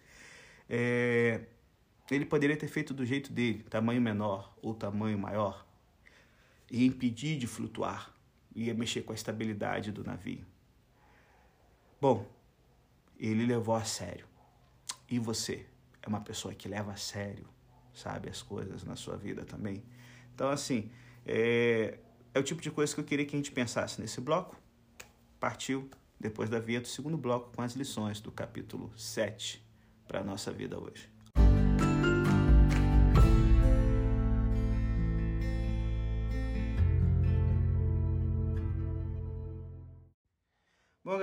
É, 0.70 1.40
ele 2.12 2.26
poderia 2.26 2.58
ter 2.58 2.68
feito 2.68 2.94
do 2.94 3.06
jeito 3.06 3.32
dele, 3.32 3.64
tamanho 3.70 4.02
menor 4.02 4.54
ou 4.62 4.74
tamanho 4.74 5.18
maior, 5.18 5.66
e 6.70 6.86
impedir 6.86 7.38
de 7.38 7.48
flutuar, 7.48 8.14
ia 8.54 8.74
mexer 8.74 9.04
com 9.04 9.14
a 9.14 9.16
estabilidade 9.16 9.94
do 9.94 10.04
navio. 10.04 10.46
Bom, 12.02 12.28
ele 13.28 13.46
levou 13.46 13.76
a 13.76 13.84
sério. 13.84 14.26
E 15.10 15.20
você 15.20 15.66
é 16.02 16.08
uma 16.08 16.22
pessoa 16.22 16.54
que 16.54 16.68
leva 16.68 16.92
a 16.92 16.96
sério, 16.96 17.48
sabe, 17.94 18.30
as 18.30 18.42
coisas 18.42 18.84
na 18.84 18.96
sua 18.96 19.16
vida 19.16 19.46
também. 19.46 19.84
Então, 20.34 20.50
assim, 20.50 20.92
é, 21.26 22.00
é 22.34 22.40
o 22.40 22.44
tipo 22.44 22.62
de 22.62 22.72
coisa 22.72 22.94
que 22.94 23.00
eu 23.00 23.06
queria 23.06 23.26
que 23.26 23.36
a 23.36 23.40
gente 23.40 23.52
pensasse 23.52 24.02
nesse 24.02 24.20
bloco. 24.20 24.58
Partiu 25.40 25.90
depois 26.20 26.50
da 26.50 26.60
vinheta, 26.60 26.88
o 26.88 26.92
segundo 26.92 27.18
bloco 27.18 27.56
com 27.56 27.62
as 27.62 27.74
lições 27.74 28.20
do 28.20 28.32
capítulo 28.32 28.92
7 28.98 29.64
para 30.08 30.22
a 30.22 30.24
nossa 30.24 30.52
vida 30.52 30.80
hoje. 30.80 31.13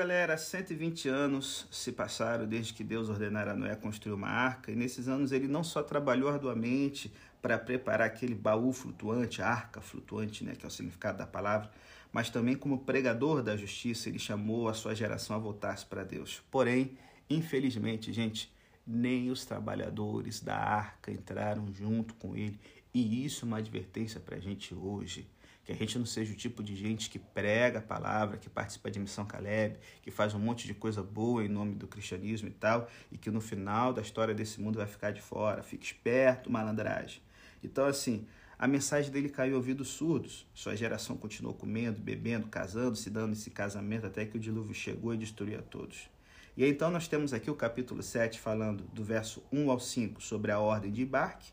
Galera, 0.01 0.39
120 0.39 1.11
anos 1.11 1.67
se 1.71 1.93
passaram 1.93 2.47
desde 2.47 2.73
que 2.73 2.83
Deus 2.83 3.11
ordenara 3.11 3.53
a 3.53 3.55
Noé 3.55 3.77
construir 3.77 4.15
uma 4.15 4.29
arca, 4.29 4.73
e 4.73 4.75
nesses 4.75 5.09
anos 5.09 5.31
ele 5.31 5.47
não 5.47 5.63
só 5.63 5.83
trabalhou 5.83 6.31
arduamente 6.31 7.13
para 7.43 7.59
preparar 7.59 8.07
aquele 8.07 8.35
baú 8.35 8.73
flutuante, 8.73 9.43
arca 9.43 9.83
flutuante, 9.83 10.43
né, 10.43 10.55
que 10.55 10.65
é 10.65 10.69
o 10.69 10.71
significado 10.71 11.19
da 11.19 11.27
palavra, 11.27 11.71
mas 12.11 12.31
também 12.31 12.55
como 12.55 12.79
pregador 12.79 13.43
da 13.43 13.55
justiça, 13.59 14.09
ele 14.09 14.19
chamou 14.19 14.71
a 14.71 14.73
sua 14.73 14.95
geração 14.95 15.37
a 15.37 15.39
voltar-se 15.39 15.85
para 15.85 16.03
Deus. 16.03 16.43
Porém, 16.51 16.97
infelizmente, 17.29 18.11
gente, 18.11 18.51
nem 18.87 19.31
os 19.31 19.45
trabalhadores 19.45 20.41
da 20.41 20.57
arca 20.57 21.13
entraram 21.13 21.71
junto 21.75 22.15
com 22.15 22.35
ele, 22.35 22.59
e 22.95 23.23
isso 23.27 23.45
é 23.45 23.49
uma 23.49 23.59
advertência 23.59 24.19
para 24.19 24.37
a 24.37 24.41
gente 24.41 24.75
hoje 24.75 25.29
que 25.71 25.83
a 25.83 25.87
gente 25.87 25.99
não 25.99 26.07
seja 26.07 26.33
o 26.33 26.37
tipo 26.37 26.63
de 26.63 26.75
gente 26.75 27.09
que 27.09 27.19
prega 27.19 27.79
a 27.79 27.83
palavra, 27.83 28.37
que 28.37 28.51
participa 28.51 28.91
de 28.91 28.99
missão 28.99 29.25
Caleb, 29.25 29.79
que 30.03 30.11
faz 30.11 30.35
um 30.35 30.39
monte 30.39 30.67
de 30.67 30.75
coisa 30.75 31.03
boa 31.03 31.45
em 31.45 31.49
nome 31.49 31.77
do 31.77 31.87
cristianismo 31.87 32.49
e 32.49 32.53
tal, 32.53 32.89
e 33.13 33.17
que 33.17 33.31
no 33.31 33.41
final 33.41 33.93
da 33.93 34.03
história 34.03 34.35
desse 34.35 34.61
mundo 34.61 34.79
vai 34.79 34.87
ficar 34.87 35.13
de 35.13 35.21
fora. 35.21 35.63
Fique 35.63 35.87
esperto, 35.87 36.51
malandragem. 36.51 37.23
Então, 37.63 37.87
assim, 37.87 38.27
a 38.59 38.67
mensagem 38.67 39.13
dele 39.13 39.29
caiu 39.29 39.55
ouvidos 39.57 39.89
surdos. 39.89 40.45
Sua 40.53 40.75
geração 40.75 41.17
continuou 41.17 41.55
comendo, 41.55 42.01
bebendo, 42.01 42.49
casando, 42.49 42.97
se 42.97 43.09
dando 43.09 43.35
esse 43.35 43.51
casamento 43.51 44.07
até 44.07 44.27
que 44.27 44.37
o 44.37 44.41
dilúvio 44.41 44.75
chegou 44.75 45.15
e 45.15 45.19
destruiu 45.19 45.61
a 45.61 45.63
todos. 45.63 46.11
E 46.57 46.65
aí, 46.65 46.71
então 46.71 46.91
nós 46.91 47.07
temos 47.07 47.33
aqui 47.33 47.49
o 47.49 47.55
capítulo 47.55 48.03
7 48.03 48.41
falando 48.41 48.83
do 48.93 49.05
verso 49.05 49.41
1 49.53 49.71
ao 49.71 49.79
5 49.79 50.21
sobre 50.21 50.51
a 50.51 50.59
ordem 50.59 50.91
de 50.91 51.03
embarque, 51.03 51.53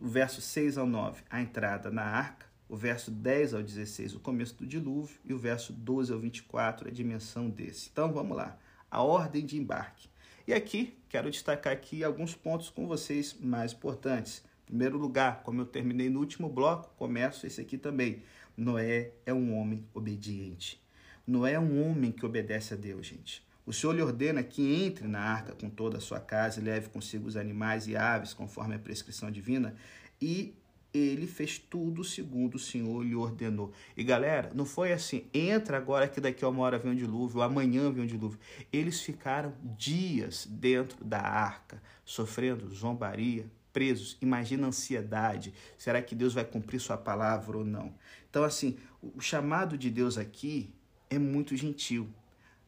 o 0.00 0.08
verso 0.08 0.40
6 0.40 0.78
ao 0.78 0.86
9, 0.86 1.22
a 1.28 1.42
entrada 1.42 1.90
na 1.90 2.04
arca, 2.04 2.43
o 2.68 2.76
verso 2.76 3.10
10 3.10 3.54
ao 3.54 3.62
16, 3.62 4.14
o 4.14 4.20
começo 4.20 4.56
do 4.56 4.66
dilúvio, 4.66 5.16
e 5.24 5.32
o 5.32 5.38
verso 5.38 5.72
12 5.72 6.12
ao 6.12 6.18
24, 6.18 6.88
a 6.88 6.90
dimensão 6.90 7.48
desse. 7.50 7.90
Então 7.92 8.12
vamos 8.12 8.36
lá, 8.36 8.58
a 8.90 9.02
ordem 9.02 9.44
de 9.44 9.56
embarque. 9.56 10.08
E 10.46 10.52
aqui 10.52 10.96
quero 11.08 11.30
destacar 11.30 11.72
aqui 11.72 12.04
alguns 12.04 12.34
pontos 12.34 12.68
com 12.68 12.86
vocês 12.86 13.34
mais 13.40 13.72
importantes. 13.72 14.44
Em 14.64 14.66
primeiro 14.66 14.98
lugar, 14.98 15.42
como 15.42 15.60
eu 15.60 15.66
terminei 15.66 16.10
no 16.10 16.20
último 16.20 16.48
bloco, 16.48 16.94
começo 16.96 17.46
esse 17.46 17.60
aqui 17.60 17.78
também. 17.78 18.22
Noé 18.56 19.12
é 19.26 19.32
um 19.32 19.56
homem 19.58 19.86
obediente. 19.92 20.82
Noé 21.26 21.54
é 21.54 21.60
um 21.60 21.82
homem 21.88 22.12
que 22.12 22.26
obedece 22.26 22.74
a 22.74 22.76
Deus, 22.76 23.06
gente. 23.06 23.42
O 23.66 23.72
Senhor 23.72 23.94
lhe 23.94 24.02
ordena 24.02 24.42
que 24.42 24.84
entre 24.84 25.08
na 25.08 25.20
arca 25.20 25.54
com 25.54 25.70
toda 25.70 25.96
a 25.96 26.00
sua 26.00 26.20
casa 26.20 26.60
e 26.60 26.64
leve 26.64 26.90
consigo 26.90 27.26
os 27.26 27.36
animais 27.36 27.88
e 27.88 27.96
aves, 27.96 28.34
conforme 28.34 28.74
a 28.74 28.78
prescrição 28.78 29.30
divina, 29.30 29.74
e 30.20 30.54
ele 30.94 31.26
fez 31.26 31.58
tudo 31.58 32.04
segundo 32.04 32.54
o 32.54 32.58
Senhor 32.58 33.02
lhe 33.02 33.16
ordenou. 33.16 33.72
E 33.96 34.04
galera, 34.04 34.52
não 34.54 34.64
foi 34.64 34.92
assim, 34.92 35.26
entra 35.34 35.76
agora 35.76 36.06
que 36.06 36.20
daqui 36.20 36.44
a 36.44 36.48
uma 36.48 36.62
hora 36.62 36.78
vem 36.78 36.92
um 36.92 36.94
dilúvio, 36.94 37.42
amanhã 37.42 37.90
vem 37.90 38.04
um 38.04 38.06
dilúvio. 38.06 38.38
Eles 38.72 39.02
ficaram 39.02 39.52
dias 39.76 40.46
dentro 40.48 41.04
da 41.04 41.20
arca, 41.20 41.82
sofrendo 42.04 42.72
zombaria, 42.72 43.50
presos. 43.72 44.16
Imagina 44.22 44.66
a 44.66 44.68
ansiedade. 44.68 45.52
Será 45.76 46.00
que 46.00 46.14
Deus 46.14 46.32
vai 46.32 46.44
cumprir 46.44 46.78
sua 46.78 46.96
palavra 46.96 47.58
ou 47.58 47.64
não? 47.64 47.92
Então, 48.30 48.44
assim, 48.44 48.76
o 49.02 49.20
chamado 49.20 49.76
de 49.76 49.90
Deus 49.90 50.16
aqui 50.16 50.72
é 51.10 51.18
muito 51.18 51.56
gentil. 51.56 52.08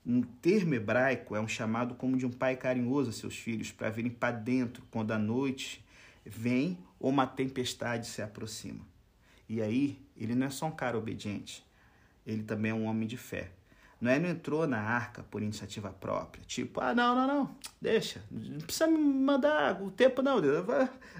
No 0.04 0.24
termo 0.24 0.74
hebraico, 0.74 1.36
é 1.36 1.40
um 1.40 1.48
chamado 1.48 1.94
como 1.94 2.16
de 2.16 2.26
um 2.26 2.30
pai 2.30 2.56
carinhoso 2.56 3.10
a 3.10 3.12
seus 3.12 3.36
filhos 3.36 3.70
para 3.70 3.88
virem 3.88 4.10
para 4.10 4.36
dentro 4.36 4.84
quando 4.90 5.12
a 5.12 5.18
noite 5.18 5.84
vem 6.24 6.78
uma 7.00 7.26
tempestade 7.26 8.06
se 8.06 8.22
aproxima. 8.22 8.84
E 9.48 9.62
aí, 9.62 10.00
ele 10.16 10.34
não 10.34 10.46
é 10.46 10.50
só 10.50 10.66
um 10.66 10.72
cara 10.72 10.98
obediente, 10.98 11.64
ele 12.26 12.42
também 12.42 12.70
é 12.72 12.74
um 12.74 12.86
homem 12.86 13.06
de 13.06 13.16
fé. 13.16 13.50
Noé 13.98 14.18
não 14.18 14.28
entrou 14.28 14.66
na 14.66 14.78
arca 14.78 15.22
por 15.22 15.42
iniciativa 15.42 15.90
própria, 15.90 16.44
tipo, 16.44 16.80
ah, 16.80 16.94
não, 16.94 17.14
não, 17.14 17.26
não, 17.26 17.56
deixa, 17.80 18.22
não 18.30 18.58
precisa 18.58 18.86
me 18.86 18.98
mandar 18.98 19.80
o 19.80 19.90
tempo, 19.90 20.20
não, 20.20 20.38
Deus, 20.38 20.66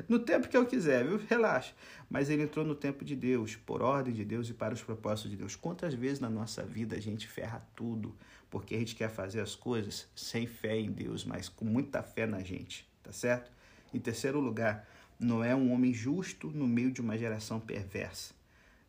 no 0.06 0.18
tempo 0.18 0.46
que 0.46 0.56
eu 0.56 0.66
quiser, 0.66 1.06
viu? 1.06 1.16
Relaxa. 1.26 1.72
Mas 2.10 2.28
ele 2.28 2.42
entrou 2.42 2.66
no 2.66 2.74
tempo 2.74 3.02
de 3.02 3.16
Deus, 3.16 3.56
por 3.56 3.80
ordem 3.80 4.12
de 4.12 4.24
Deus 4.24 4.50
e 4.50 4.54
para 4.54 4.74
os 4.74 4.82
propósitos 4.82 5.30
de 5.30 5.38
Deus. 5.38 5.56
Quantas 5.56 5.94
vezes 5.94 6.20
na 6.20 6.28
nossa 6.28 6.62
vida 6.62 6.96
a 6.96 7.00
gente 7.00 7.26
ferra 7.26 7.66
tudo, 7.74 8.14
porque 8.50 8.74
a 8.74 8.78
gente 8.78 8.94
quer 8.94 9.08
fazer 9.08 9.40
as 9.40 9.54
coisas 9.54 10.06
sem 10.14 10.46
fé 10.46 10.78
em 10.78 10.92
Deus, 10.92 11.24
mas 11.24 11.48
com 11.48 11.64
muita 11.64 12.02
fé 12.02 12.26
na 12.26 12.40
gente, 12.40 12.86
tá 13.02 13.10
certo? 13.10 13.50
Em 13.92 13.98
terceiro 13.98 14.38
lugar, 14.38 14.86
Noé 15.18 15.50
é 15.50 15.57
um 15.57 15.72
homem 15.72 15.92
justo 15.94 16.50
no 16.50 16.66
meio 16.66 16.90
de 16.90 17.00
uma 17.00 17.16
geração 17.16 17.59
perversa. 17.59 18.35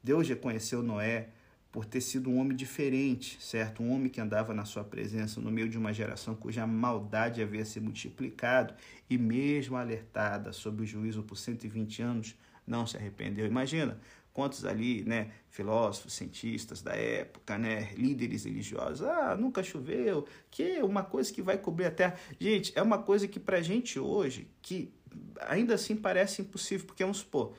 Deus 0.03 0.27
reconheceu 0.27 0.83
Noé 0.83 1.29
por 1.71 1.85
ter 1.85 2.01
sido 2.01 2.29
um 2.29 2.39
homem 2.39 2.55
diferente, 2.55 3.37
certo? 3.41 3.83
Um 3.83 3.91
homem 3.91 4.09
que 4.09 4.19
andava 4.19 4.53
na 4.53 4.65
sua 4.65 4.83
presença 4.83 5.39
no 5.39 5.51
meio 5.51 5.69
de 5.69 5.77
uma 5.77 5.93
geração 5.93 6.35
cuja 6.35 6.65
maldade 6.65 7.41
havia 7.41 7.63
se 7.63 7.79
multiplicado 7.79 8.73
e 9.09 9.17
mesmo 9.17 9.77
alertada 9.77 10.51
sobre 10.51 10.83
o 10.83 10.85
juízo 10.85 11.23
por 11.23 11.37
120 11.37 12.01
anos, 12.01 12.35
não 12.65 12.85
se 12.85 12.97
arrependeu. 12.97 13.45
Imagina 13.45 13.99
quantos 14.33 14.65
ali, 14.65 15.03
né, 15.03 15.31
filósofos, 15.49 16.13
cientistas 16.13 16.81
da 16.81 16.93
época, 16.93 17.57
né, 17.57 17.91
líderes 17.95 18.45
religiosos, 18.45 19.01
ah, 19.01 19.35
nunca 19.35 19.63
choveu, 19.63 20.27
que 20.51 20.81
uma 20.83 21.03
coisa 21.03 21.33
que 21.33 21.41
vai 21.41 21.57
cobrir 21.57 21.85
a 21.85 21.91
terra. 21.91 22.15
Gente, 22.39 22.71
é 22.75 22.81
uma 22.81 22.99
coisa 22.99 23.27
que 23.27 23.39
pra 23.39 23.61
gente 23.61 23.99
hoje, 23.99 24.47
que 24.61 24.93
ainda 25.41 25.75
assim 25.75 25.95
parece 25.95 26.41
impossível, 26.41 26.85
porque 26.85 27.03
vamos 27.03 27.19
supor, 27.19 27.55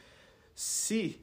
se 0.55 1.21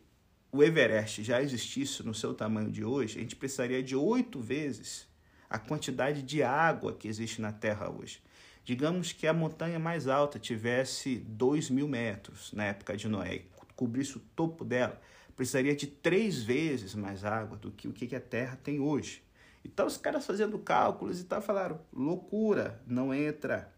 o 0.52 0.64
Everest 0.64 1.24
já 1.24 1.42
existisse 1.42 2.02
no 2.04 2.14
seu 2.14 2.34
tamanho 2.34 2.72
de 2.72 2.84
hoje, 2.84 3.18
a 3.18 3.22
gente 3.22 3.36
precisaria 3.36 3.84
de 3.84 3.96
oito 3.96 4.40
vezes 4.40 5.08
a 5.50 5.60
quantidade 5.60 6.22
de 6.22 6.42
água 6.42 6.94
que 6.94 7.08
existe 7.08 7.42
na 7.42 7.52
Terra 7.52 7.90
hoje. 7.90 8.22
Digamos 8.64 9.12
que 9.12 9.28
a 9.28 9.34
montanha 9.34 9.78
mais 9.78 10.08
alta 10.08 10.40
tivesse 10.40 11.18
2 11.18 11.70
mil 11.70 11.88
metros 11.88 12.52
na 12.54 12.66
época 12.66 12.98
de 12.98 13.08
Noé, 13.08 13.44
cobrisse 13.76 14.18
o 14.18 14.22
topo 14.36 14.66
dela, 14.66 15.00
precisaria 15.36 15.76
de 15.76 15.88
três 15.88 16.42
vezes 16.42 16.96
mais 16.96 17.24
água 17.24 17.58
do 17.58 17.70
que 17.70 17.88
o 17.88 17.94
que 17.94 18.16
a 18.16 18.22
Terra 18.22 18.58
tem 18.64 18.80
hoje. 18.80 19.22
Então 19.64 19.86
os 19.86 19.98
caras 19.98 20.26
fazendo 20.26 20.58
cálculos 20.60 21.20
e 21.20 21.26
tal 21.26 21.42
falaram: 21.42 21.80
loucura, 21.92 22.82
não 22.88 23.14
entra. 23.14 23.75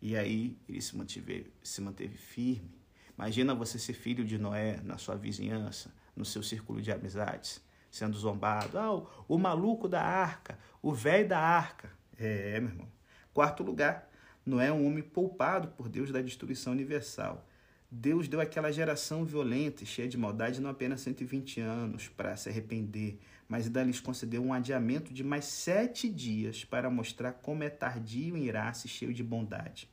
E 0.00 0.16
aí 0.16 0.56
ele 0.68 0.80
se 0.80 0.96
manteve, 0.96 1.52
se 1.62 1.80
manteve 1.80 2.16
firme. 2.16 2.80
Imagina 3.16 3.54
você 3.54 3.78
ser 3.78 3.92
filho 3.92 4.24
de 4.24 4.38
Noé 4.38 4.80
na 4.82 4.96
sua 4.96 5.14
vizinhança, 5.14 5.92
no 6.16 6.24
seu 6.24 6.42
círculo 6.42 6.80
de 6.80 6.90
amizades, 6.90 7.62
sendo 7.90 8.16
zombado. 8.16 8.78
Ah, 8.78 8.94
o, 8.94 9.08
o 9.28 9.38
maluco 9.38 9.88
da 9.88 10.02
arca, 10.02 10.58
o 10.80 10.94
velho 10.94 11.28
da 11.28 11.38
arca. 11.38 11.90
É, 12.16 12.58
meu 12.60 12.70
irmão. 12.70 12.88
Quarto 13.34 13.62
lugar, 13.62 14.10
Noé 14.44 14.68
é 14.68 14.72
um 14.72 14.86
homem 14.86 15.02
poupado 15.02 15.68
por 15.68 15.88
Deus 15.88 16.10
da 16.10 16.22
destruição 16.22 16.72
universal. 16.72 17.46
Deus 17.92 18.28
deu 18.28 18.40
àquela 18.40 18.70
geração 18.70 19.24
violenta 19.24 19.82
e 19.82 19.86
cheia 19.86 20.08
de 20.08 20.16
maldade 20.16 20.60
não 20.60 20.70
apenas 20.70 21.00
120 21.00 21.60
anos 21.60 22.08
para 22.08 22.36
se 22.36 22.48
arrepender, 22.48 23.18
mas 23.48 23.66
ainda 23.66 23.82
lhes 23.82 23.98
concedeu 23.98 24.44
um 24.44 24.52
adiamento 24.52 25.12
de 25.12 25.24
mais 25.24 25.46
sete 25.46 26.08
dias 26.08 26.64
para 26.64 26.88
mostrar 26.88 27.32
como 27.32 27.64
é 27.64 27.68
tardio 27.68 28.36
em 28.36 28.44
irar-se 28.44 28.86
cheio 28.86 29.12
de 29.12 29.24
bondade. 29.24 29.90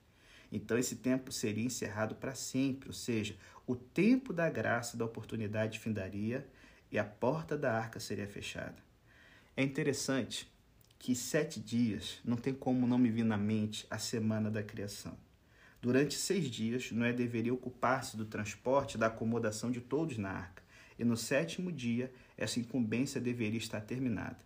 Então 0.52 0.78
esse 0.78 0.98
tempo 0.98 1.32
seria 1.32 1.66
encerrado 1.66 2.14
para 2.14 2.36
sempre, 2.36 2.88
ou 2.88 2.94
seja, 2.94 3.36
o 3.66 3.76
tempo 3.76 4.32
da 4.32 4.48
graça 4.48 4.96
da 4.96 5.04
oportunidade 5.04 5.80
findaria 5.80 6.48
e 6.92 7.00
a 7.00 7.04
porta 7.04 7.58
da 7.58 7.74
arca 7.74 8.00
seria 8.00 8.28
fechada. 8.28 8.78
É 9.56 9.64
interessante 9.64 10.48
que 11.00 11.16
sete 11.16 11.60
dias 11.60 12.20
não 12.24 12.38
tem 12.38 12.54
como 12.54 12.86
não 12.86 13.00
me 13.00 13.10
vir 13.10 13.26
na 13.26 13.38
mente 13.38 13.88
a 13.90 13.98
semana 13.98 14.52
da 14.52 14.62
criação. 14.62 15.18
Durante 15.82 16.16
seis 16.16 16.50
dias, 16.50 16.92
Noé 16.92 17.14
deveria 17.14 17.54
ocupar-se 17.54 18.18
do 18.18 18.26
transporte 18.26 18.96
e 18.96 18.98
da 18.98 19.08
acomodação 19.08 19.72
de 19.72 19.80
todos 19.80 20.18
na 20.18 20.30
arca, 20.30 20.64
e 20.98 21.04
no 21.04 21.16
sétimo 21.16 21.72
dia, 21.72 22.12
essa 22.36 22.60
incumbência 22.60 23.22
deveria 23.22 23.60
estar 23.60 23.82
terminada. 23.82 24.40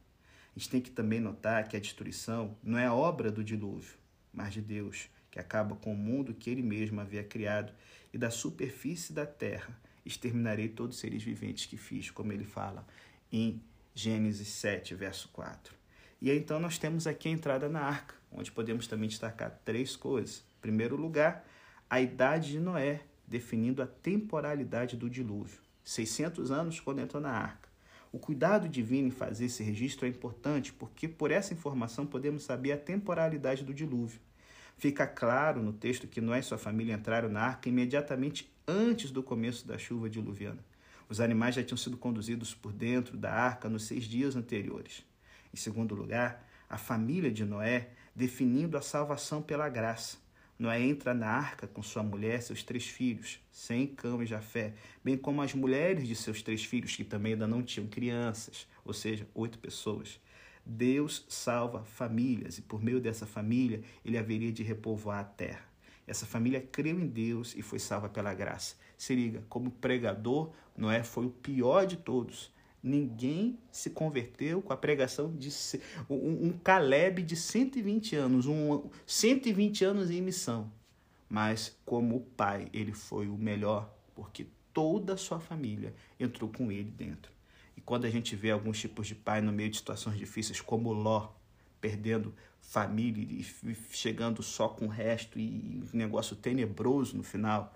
A 0.55 0.59
gente 0.59 0.69
tem 0.69 0.81
que 0.81 0.91
também 0.91 1.19
notar 1.19 1.67
que 1.67 1.77
a 1.77 1.79
destruição 1.79 2.57
não 2.61 2.77
é 2.77 2.91
obra 2.91 3.31
do 3.31 3.43
dilúvio, 3.43 3.97
mas 4.33 4.53
de 4.53 4.61
Deus, 4.61 5.09
que 5.29 5.39
acaba 5.39 5.75
com 5.75 5.93
o 5.93 5.97
mundo 5.97 6.33
que 6.33 6.49
ele 6.49 6.61
mesmo 6.61 6.99
havia 6.99 7.23
criado, 7.23 7.73
e 8.13 8.17
da 8.17 8.29
superfície 8.29 9.13
da 9.13 9.25
terra 9.25 9.79
exterminarei 10.05 10.67
todos 10.67 10.97
os 10.97 11.01
seres 11.01 11.23
viventes 11.23 11.65
que 11.65 11.77
fiz, 11.77 12.11
como 12.11 12.33
ele 12.33 12.43
fala 12.43 12.85
em 13.31 13.61
Gênesis 13.95 14.47
7, 14.49 14.95
verso 14.95 15.29
4. 15.29 15.73
E 16.21 16.29
aí, 16.29 16.37
então 16.37 16.59
nós 16.59 16.77
temos 16.77 17.07
aqui 17.07 17.29
a 17.29 17.31
entrada 17.31 17.69
na 17.69 17.81
arca, 17.81 18.15
onde 18.31 18.51
podemos 18.51 18.87
também 18.87 19.07
destacar 19.07 19.59
três 19.63 19.95
coisas. 19.95 20.43
Primeiro 20.61 20.95
lugar, 20.95 21.45
a 21.89 21.99
idade 21.99 22.51
de 22.51 22.59
Noé, 22.59 23.01
definindo 23.27 23.81
a 23.81 23.87
temporalidade 23.87 24.95
do 24.95 25.09
dilúvio. 25.09 25.59
600 25.83 26.51
anos 26.51 26.79
quando 26.79 26.99
entrou 26.99 27.21
na 27.21 27.31
arca. 27.31 27.69
O 28.11 28.19
cuidado 28.19 28.67
divino 28.67 29.07
em 29.07 29.11
fazer 29.11 29.45
esse 29.45 29.63
registro 29.63 30.05
é 30.05 30.09
importante 30.09 30.71
porque 30.71 31.07
por 31.07 31.31
essa 31.31 31.53
informação 31.53 32.05
podemos 32.05 32.43
saber 32.43 32.73
a 32.73 32.77
temporalidade 32.77 33.63
do 33.63 33.73
dilúvio. 33.73 34.19
Fica 34.77 35.07
claro 35.07 35.61
no 35.61 35.73
texto 35.73 36.07
que 36.07 36.19
Noé 36.19 36.39
e 36.39 36.43
sua 36.43 36.57
família 36.57 36.93
entraram 36.93 37.29
na 37.29 37.41
arca 37.41 37.69
imediatamente 37.69 38.51
antes 38.67 39.11
do 39.11 39.23
começo 39.23 39.67
da 39.67 39.77
chuva 39.77 40.09
diluviana. 40.09 40.59
Os 41.07 41.19
animais 41.19 41.55
já 41.55 41.63
tinham 41.63 41.77
sido 41.77 41.97
conduzidos 41.97 42.53
por 42.53 42.71
dentro 42.71 43.17
da 43.17 43.31
arca 43.31 43.69
nos 43.69 43.83
seis 43.85 44.05
dias 44.05 44.35
anteriores. 44.35 45.05
Em 45.53 45.57
segundo 45.57 45.93
lugar, 45.93 46.47
a 46.69 46.77
família 46.77 47.31
de 47.31 47.43
Noé, 47.43 47.89
definindo 48.15 48.77
a 48.77 48.81
salvação 48.81 49.41
pela 49.41 49.67
graça. 49.67 50.17
Noé 50.61 50.79
entra 50.79 51.11
na 51.11 51.25
arca 51.25 51.65
com 51.65 51.81
sua 51.81 52.03
mulher, 52.03 52.39
seus 52.39 52.61
três 52.61 52.85
filhos, 52.85 53.39
Sem, 53.51 53.87
Cão 53.87 54.21
e 54.21 54.27
Jafé, 54.27 54.75
bem 55.03 55.17
como 55.17 55.41
as 55.41 55.55
mulheres 55.55 56.07
de 56.07 56.15
seus 56.15 56.43
três 56.43 56.63
filhos, 56.63 56.95
que 56.95 57.03
também 57.03 57.33
ainda 57.33 57.47
não 57.47 57.63
tinham 57.63 57.87
crianças, 57.87 58.67
ou 58.85 58.93
seja, 58.93 59.27
oito 59.33 59.57
pessoas. 59.57 60.21
Deus 60.63 61.25
salva 61.27 61.83
famílias 61.83 62.59
e 62.59 62.61
por 62.61 62.79
meio 62.79 63.01
dessa 63.01 63.25
família 63.25 63.81
ele 64.05 64.19
haveria 64.19 64.51
de 64.51 64.61
repovoar 64.61 65.21
a 65.21 65.23
terra. 65.23 65.65
Essa 66.05 66.27
família 66.27 66.61
creu 66.61 66.99
em 66.99 67.07
Deus 67.07 67.55
e 67.57 67.63
foi 67.63 67.79
salva 67.79 68.07
pela 68.07 68.31
graça. 68.31 68.75
Se 68.95 69.15
liga, 69.15 69.43
como 69.49 69.71
pregador, 69.71 70.51
Noé 70.77 71.03
foi 71.03 71.25
o 71.25 71.31
pior 71.31 71.87
de 71.87 71.97
todos. 71.97 72.53
Ninguém 72.83 73.59
se 73.71 73.91
converteu 73.91 74.61
com 74.61 74.73
a 74.73 74.77
pregação 74.77 75.35
de 75.35 75.49
um, 76.09 76.47
um 76.47 76.51
Caleb 76.63 77.21
de 77.21 77.35
120 77.35 78.15
anos, 78.15 78.47
um 78.47 78.89
120 79.05 79.85
anos 79.85 80.09
em 80.09 80.21
missão. 80.21 80.71
Mas 81.29 81.77
como 81.85 82.21
pai, 82.35 82.69
ele 82.73 82.91
foi 82.91 83.27
o 83.27 83.37
melhor, 83.37 83.93
porque 84.15 84.47
toda 84.73 85.13
a 85.13 85.17
sua 85.17 85.39
família 85.39 85.93
entrou 86.19 86.49
com 86.49 86.71
ele 86.71 86.91
dentro. 86.91 87.31
E 87.77 87.81
quando 87.81 88.05
a 88.05 88.09
gente 88.09 88.35
vê 88.35 88.51
alguns 88.51 88.79
tipos 88.79 89.07
de 89.07 89.15
pai 89.15 89.41
no 89.41 89.51
meio 89.51 89.69
de 89.69 89.77
situações 89.77 90.17
difíceis, 90.17 90.59
como 90.59 90.91
Ló, 90.91 91.31
perdendo 91.79 92.33
família 92.59 93.23
e 93.23 93.43
chegando 93.91 94.43
só 94.43 94.67
com 94.67 94.85
o 94.85 94.89
resto 94.89 95.39
e 95.39 95.83
um 95.93 95.97
negócio 95.97 96.35
tenebroso 96.35 97.17
no 97.17 97.23
final, 97.23 97.75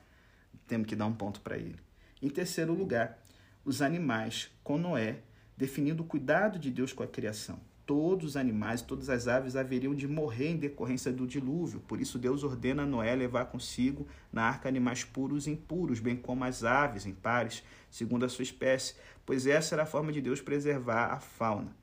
temos 0.68 0.88
que 0.88 0.96
dar 0.96 1.06
um 1.06 1.14
ponto 1.14 1.42
para 1.42 1.58
ele. 1.58 1.80
Em 2.22 2.30
terceiro 2.30 2.74
lugar, 2.74 3.25
os 3.66 3.82
animais 3.82 4.52
com 4.64 4.78
Noé, 4.78 5.18
definindo 5.58 6.04
o 6.04 6.06
cuidado 6.06 6.60
de 6.60 6.70
Deus 6.70 6.94
com 6.94 7.02
a 7.02 7.08
criação. 7.08 7.60
Todos 7.86 8.30
os 8.30 8.38
animais, 8.38 8.82
todas 8.82 9.10
as 9.10 9.28
aves 9.28 9.56
haveriam 9.56 9.94
de 9.94 10.08
morrer 10.08 10.50
em 10.50 10.58
decorrência 10.58 11.12
do 11.12 11.28
dilúvio. 11.28 11.80
Por 11.82 12.00
isso, 12.00 12.18
Deus 12.18 12.44
ordena 12.44 12.84
a 12.84 12.86
Noé 12.86 13.16
levar 13.16 13.46
consigo 13.46 14.08
na 14.32 14.44
arca 14.44 14.70
animais 14.70 15.04
puros 15.04 15.46
e 15.46 15.52
impuros, 15.52 16.00
bem 16.00 16.16
como 16.16 16.44
as 16.44 16.64
aves 16.64 17.06
impares, 17.06 17.64
segundo 17.90 18.26
a 18.26 18.30
sua 18.30 18.44
espécie, 18.44 18.96
pois 19.26 19.46
essa 19.46 19.76
era 19.76 19.84
a 19.84 19.88
forma 19.88 20.12
de 20.12 20.22
Deus 20.22 20.42
preservar 20.42 21.14
a 21.14 21.20
fauna. 21.20 21.76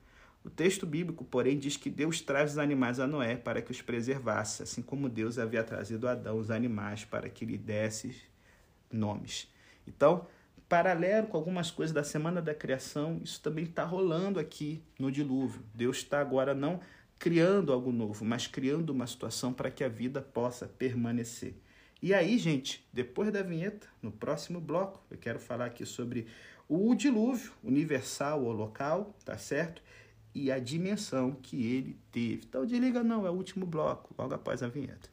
O 0.43 0.49
texto 0.49 0.85
bíblico, 0.85 1.23
porém, 1.23 1.57
diz 1.57 1.77
que 1.77 1.89
Deus 1.89 2.19
traz 2.19 2.51
os 2.51 2.57
animais 2.57 2.99
a 2.99 3.07
Noé 3.07 3.37
para 3.37 3.61
que 3.61 3.71
os 3.71 3.81
preservasse, 3.81 4.61
assim 4.61 4.81
como 4.81 5.07
Deus 5.07 5.39
havia 5.39 5.63
trazido 5.63 6.05
a 6.05 6.11
Adão 6.11 6.37
os 6.37 6.51
animais 6.51 7.05
para 7.05 7.29
que 7.29 7.45
lhe 7.45 7.57
desse 7.57 8.13
nomes. 8.91 9.49
Então, 9.87 10.27
paralelo 10.67 11.27
com 11.27 11.37
algumas 11.37 11.69
coisas 11.69 11.93
da 11.93 12.03
semana 12.03 12.41
da 12.41 12.53
criação, 12.53 13.19
isso 13.23 13.41
também 13.41 13.65
está 13.65 13.83
rolando 13.83 14.39
aqui 14.39 14.81
no 14.99 15.11
dilúvio. 15.11 15.61
Deus 15.73 15.97
está 15.97 16.19
agora 16.19 16.53
não 16.53 16.79
criando 17.19 17.71
algo 17.71 17.91
novo, 17.91 18.25
mas 18.25 18.47
criando 18.47 18.89
uma 18.89 19.07
situação 19.07 19.53
para 19.53 19.71
que 19.71 19.83
a 19.83 19.87
vida 19.87 20.21
possa 20.21 20.67
permanecer. 20.67 21.55
E 22.01 22.13
aí, 22.13 22.37
gente, 22.37 22.85
depois 22.91 23.31
da 23.31 23.41
vinheta, 23.41 23.87
no 24.01 24.11
próximo 24.11 24.59
bloco, 24.59 25.01
eu 25.09 25.17
quero 25.17 25.39
falar 25.39 25.67
aqui 25.67 25.85
sobre 25.85 26.27
o 26.67 26.93
dilúvio 26.93 27.53
universal 27.63 28.43
ou 28.43 28.51
local, 28.51 29.15
tá 29.23 29.37
certo? 29.37 29.81
E 30.35 30.51
a 30.51 30.59
dimensão 30.59 31.31
que 31.31 31.65
ele 31.65 31.97
teve. 32.11 32.41
Então, 32.45 32.65
desliga 32.65 33.03
não, 33.03 33.25
é 33.25 33.29
o 33.29 33.33
último 33.33 33.65
bloco, 33.65 34.13
logo 34.17 34.33
após 34.33 34.61
a 34.61 34.67
vinheta. 34.67 35.09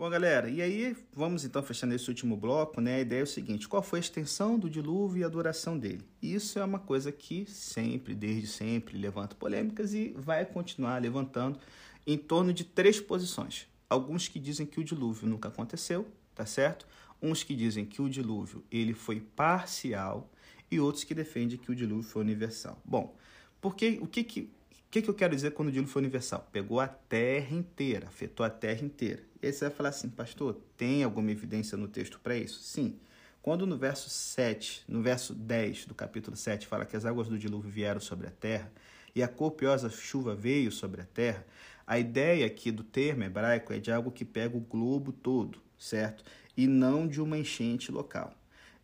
Bom, 0.00 0.08
galera, 0.08 0.48
e 0.48 0.62
aí 0.62 0.96
vamos 1.12 1.44
então 1.44 1.62
fechando 1.62 1.94
esse 1.94 2.08
último 2.08 2.34
bloco, 2.34 2.80
né? 2.80 2.96
A 2.96 3.00
ideia 3.00 3.20
é 3.20 3.22
o 3.22 3.26
seguinte: 3.26 3.68
qual 3.68 3.82
foi 3.82 3.98
a 3.98 4.00
extensão 4.00 4.58
do 4.58 4.70
dilúvio 4.70 5.20
e 5.20 5.24
a 5.24 5.28
duração 5.28 5.78
dele? 5.78 6.02
Isso 6.22 6.58
é 6.58 6.64
uma 6.64 6.78
coisa 6.78 7.12
que 7.12 7.44
sempre, 7.44 8.14
desde 8.14 8.46
sempre, 8.46 8.96
levanta 8.96 9.34
polêmicas 9.34 9.92
e 9.92 10.14
vai 10.16 10.46
continuar 10.46 11.02
levantando 11.02 11.60
em 12.06 12.16
torno 12.16 12.50
de 12.50 12.64
três 12.64 12.98
posições. 12.98 13.68
Alguns 13.90 14.26
que 14.26 14.38
dizem 14.38 14.64
que 14.64 14.80
o 14.80 14.84
dilúvio 14.84 15.28
nunca 15.28 15.50
aconteceu, 15.50 16.08
tá 16.34 16.46
certo? 16.46 16.86
Uns 17.20 17.42
que 17.42 17.54
dizem 17.54 17.84
que 17.84 18.00
o 18.00 18.08
dilúvio 18.08 18.64
ele 18.72 18.94
foi 18.94 19.20
parcial 19.20 20.30
e 20.70 20.80
outros 20.80 21.04
que 21.04 21.14
defendem 21.14 21.58
que 21.58 21.70
o 21.70 21.74
dilúvio 21.74 22.04
foi 22.04 22.22
universal. 22.22 22.80
Bom, 22.86 23.14
porque 23.60 23.98
o 24.00 24.06
que 24.06 24.24
que 24.24 24.50
que, 24.90 25.02
que 25.02 25.10
eu 25.10 25.14
quero 25.14 25.36
dizer 25.36 25.52
quando 25.52 25.68
o 25.68 25.70
dilúvio 25.70 25.92
foi 25.92 26.00
universal? 26.00 26.48
Pegou 26.50 26.80
a 26.80 26.88
terra 26.88 27.54
inteira, 27.54 28.08
afetou 28.08 28.44
a 28.44 28.50
terra 28.50 28.82
inteira. 28.82 29.29
E 29.42 29.46
aí 29.46 29.52
você 29.52 29.66
vai 29.66 29.74
falar 29.74 29.88
assim, 29.88 30.08
pastor, 30.08 30.60
tem 30.76 31.02
alguma 31.02 31.30
evidência 31.30 31.76
no 31.76 31.88
texto 31.88 32.20
para 32.20 32.36
isso? 32.36 32.60
Sim. 32.60 32.98
Quando 33.42 33.66
no 33.66 33.78
verso 33.78 34.10
7, 34.10 34.84
no 34.86 35.00
verso 35.00 35.32
10 35.34 35.86
do 35.86 35.94
capítulo 35.94 36.36
7, 36.36 36.66
fala 36.66 36.84
que 36.84 36.94
as 36.94 37.06
águas 37.06 37.28
do 37.28 37.38
dilúvio 37.38 37.70
vieram 37.70 38.00
sobre 38.00 38.26
a 38.26 38.30
terra 38.30 38.70
e 39.14 39.22
a 39.22 39.28
copiosa 39.28 39.88
chuva 39.88 40.34
veio 40.34 40.70
sobre 40.70 41.00
a 41.00 41.04
terra, 41.06 41.46
a 41.86 41.98
ideia 41.98 42.46
aqui 42.46 42.70
do 42.70 42.84
termo 42.84 43.24
hebraico 43.24 43.72
é 43.72 43.78
de 43.78 43.90
algo 43.90 44.12
que 44.12 44.24
pega 44.24 44.56
o 44.56 44.60
globo 44.60 45.10
todo, 45.10 45.58
certo? 45.78 46.22
E 46.54 46.66
não 46.66 47.08
de 47.08 47.20
uma 47.20 47.38
enchente 47.38 47.90
local. 47.90 48.34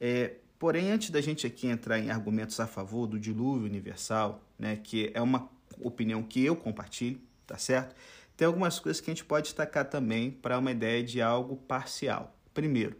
É, 0.00 0.36
porém, 0.58 0.90
antes 0.90 1.10
da 1.10 1.20
gente 1.20 1.46
aqui 1.46 1.66
entrar 1.66 1.98
em 1.98 2.10
argumentos 2.10 2.58
a 2.58 2.66
favor 2.66 3.06
do 3.06 3.20
dilúvio 3.20 3.66
universal, 3.66 4.42
né, 4.58 4.76
que 4.82 5.10
é 5.14 5.20
uma 5.20 5.48
opinião 5.80 6.22
que 6.22 6.42
eu 6.42 6.56
compartilho, 6.56 7.20
tá 7.46 7.58
certo? 7.58 7.94
Tem 8.36 8.46
algumas 8.46 8.78
coisas 8.78 9.00
que 9.00 9.10
a 9.10 9.14
gente 9.14 9.24
pode 9.24 9.44
destacar 9.44 9.88
também 9.88 10.30
para 10.30 10.58
uma 10.58 10.70
ideia 10.70 11.02
de 11.02 11.22
algo 11.22 11.56
parcial. 11.56 12.36
Primeiro, 12.52 12.96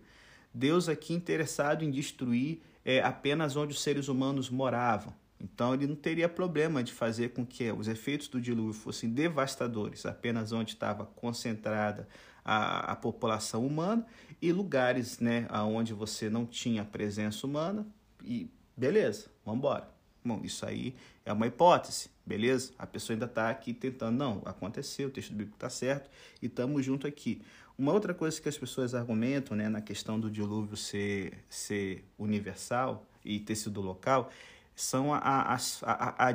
Deus 0.52 0.88
aqui 0.88 1.12
interessado 1.12 1.84
em 1.84 1.90
destruir 1.90 2.62
é, 2.84 3.02
apenas 3.02 3.56
onde 3.56 3.74
os 3.74 3.82
seres 3.82 4.08
humanos 4.08 4.48
moravam. 4.48 5.12
Então 5.38 5.74
ele 5.74 5.86
não 5.86 5.94
teria 5.94 6.28
problema 6.28 6.82
de 6.82 6.92
fazer 6.92 7.30
com 7.30 7.44
que 7.44 7.70
os 7.70 7.88
efeitos 7.88 8.28
do 8.28 8.40
dilúvio 8.40 8.72
fossem 8.72 9.10
devastadores, 9.10 10.06
apenas 10.06 10.52
onde 10.52 10.72
estava 10.72 11.04
concentrada 11.04 12.08
a, 12.42 12.92
a 12.92 12.96
população 12.96 13.66
humana 13.66 14.06
e 14.40 14.52
lugares 14.52 15.18
né, 15.18 15.46
onde 15.52 15.92
você 15.92 16.30
não 16.30 16.46
tinha 16.46 16.84
presença 16.84 17.46
humana. 17.46 17.86
E 18.24 18.50
beleza, 18.74 19.26
vamos 19.44 19.58
embora. 19.58 19.88
Bom, 20.24 20.40
isso 20.42 20.64
aí 20.64 20.94
é 21.24 21.32
uma 21.32 21.46
hipótese, 21.46 22.08
beleza? 22.26 22.72
A 22.76 22.86
pessoa 22.86 23.14
ainda 23.14 23.26
está 23.26 23.48
aqui 23.48 23.72
tentando, 23.72 24.18
não, 24.18 24.42
aconteceu, 24.44 25.08
o 25.08 25.10
texto 25.10 25.30
bíblico 25.30 25.54
está 25.56 25.70
certo 25.70 26.10
e 26.42 26.46
estamos 26.46 26.84
junto 26.84 27.06
aqui. 27.06 27.40
Uma 27.78 27.92
outra 27.92 28.12
coisa 28.12 28.40
que 28.40 28.48
as 28.48 28.58
pessoas 28.58 28.94
argumentam 28.94 29.56
né, 29.56 29.68
na 29.68 29.80
questão 29.80 30.18
do 30.18 30.30
dilúvio 30.30 30.76
ser, 30.76 31.44
ser 31.48 32.04
universal 32.18 33.06
e 33.24 33.38
ter 33.38 33.54
sido 33.54 33.80
local 33.80 34.30
são 34.74 35.14
a, 35.14 35.18
a, 35.18 35.54
a, 35.54 36.26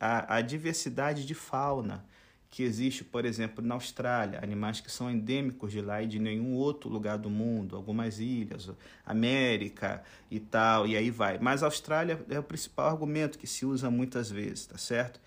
a, 0.00 0.36
a 0.36 0.40
diversidade 0.42 1.26
de 1.26 1.34
fauna 1.34 2.04
que 2.50 2.62
existe, 2.62 3.04
por 3.04 3.24
exemplo, 3.24 3.64
na 3.64 3.74
Austrália, 3.74 4.40
animais 4.42 4.80
que 4.80 4.90
são 4.90 5.10
endêmicos 5.10 5.72
de 5.72 5.80
lá 5.80 6.02
e 6.02 6.06
de 6.06 6.18
nenhum 6.18 6.54
outro 6.54 6.88
lugar 6.88 7.18
do 7.18 7.28
mundo, 7.28 7.76
algumas 7.76 8.18
ilhas, 8.18 8.70
América 9.04 10.02
e 10.30 10.40
tal, 10.40 10.86
e 10.86 10.96
aí 10.96 11.10
vai. 11.10 11.38
Mas 11.38 11.62
a 11.62 11.66
Austrália 11.66 12.24
é 12.28 12.38
o 12.38 12.42
principal 12.42 12.88
argumento 12.88 13.38
que 13.38 13.46
se 13.46 13.66
usa 13.66 13.90
muitas 13.90 14.30
vezes, 14.30 14.66
tá 14.66 14.78
certo? 14.78 15.20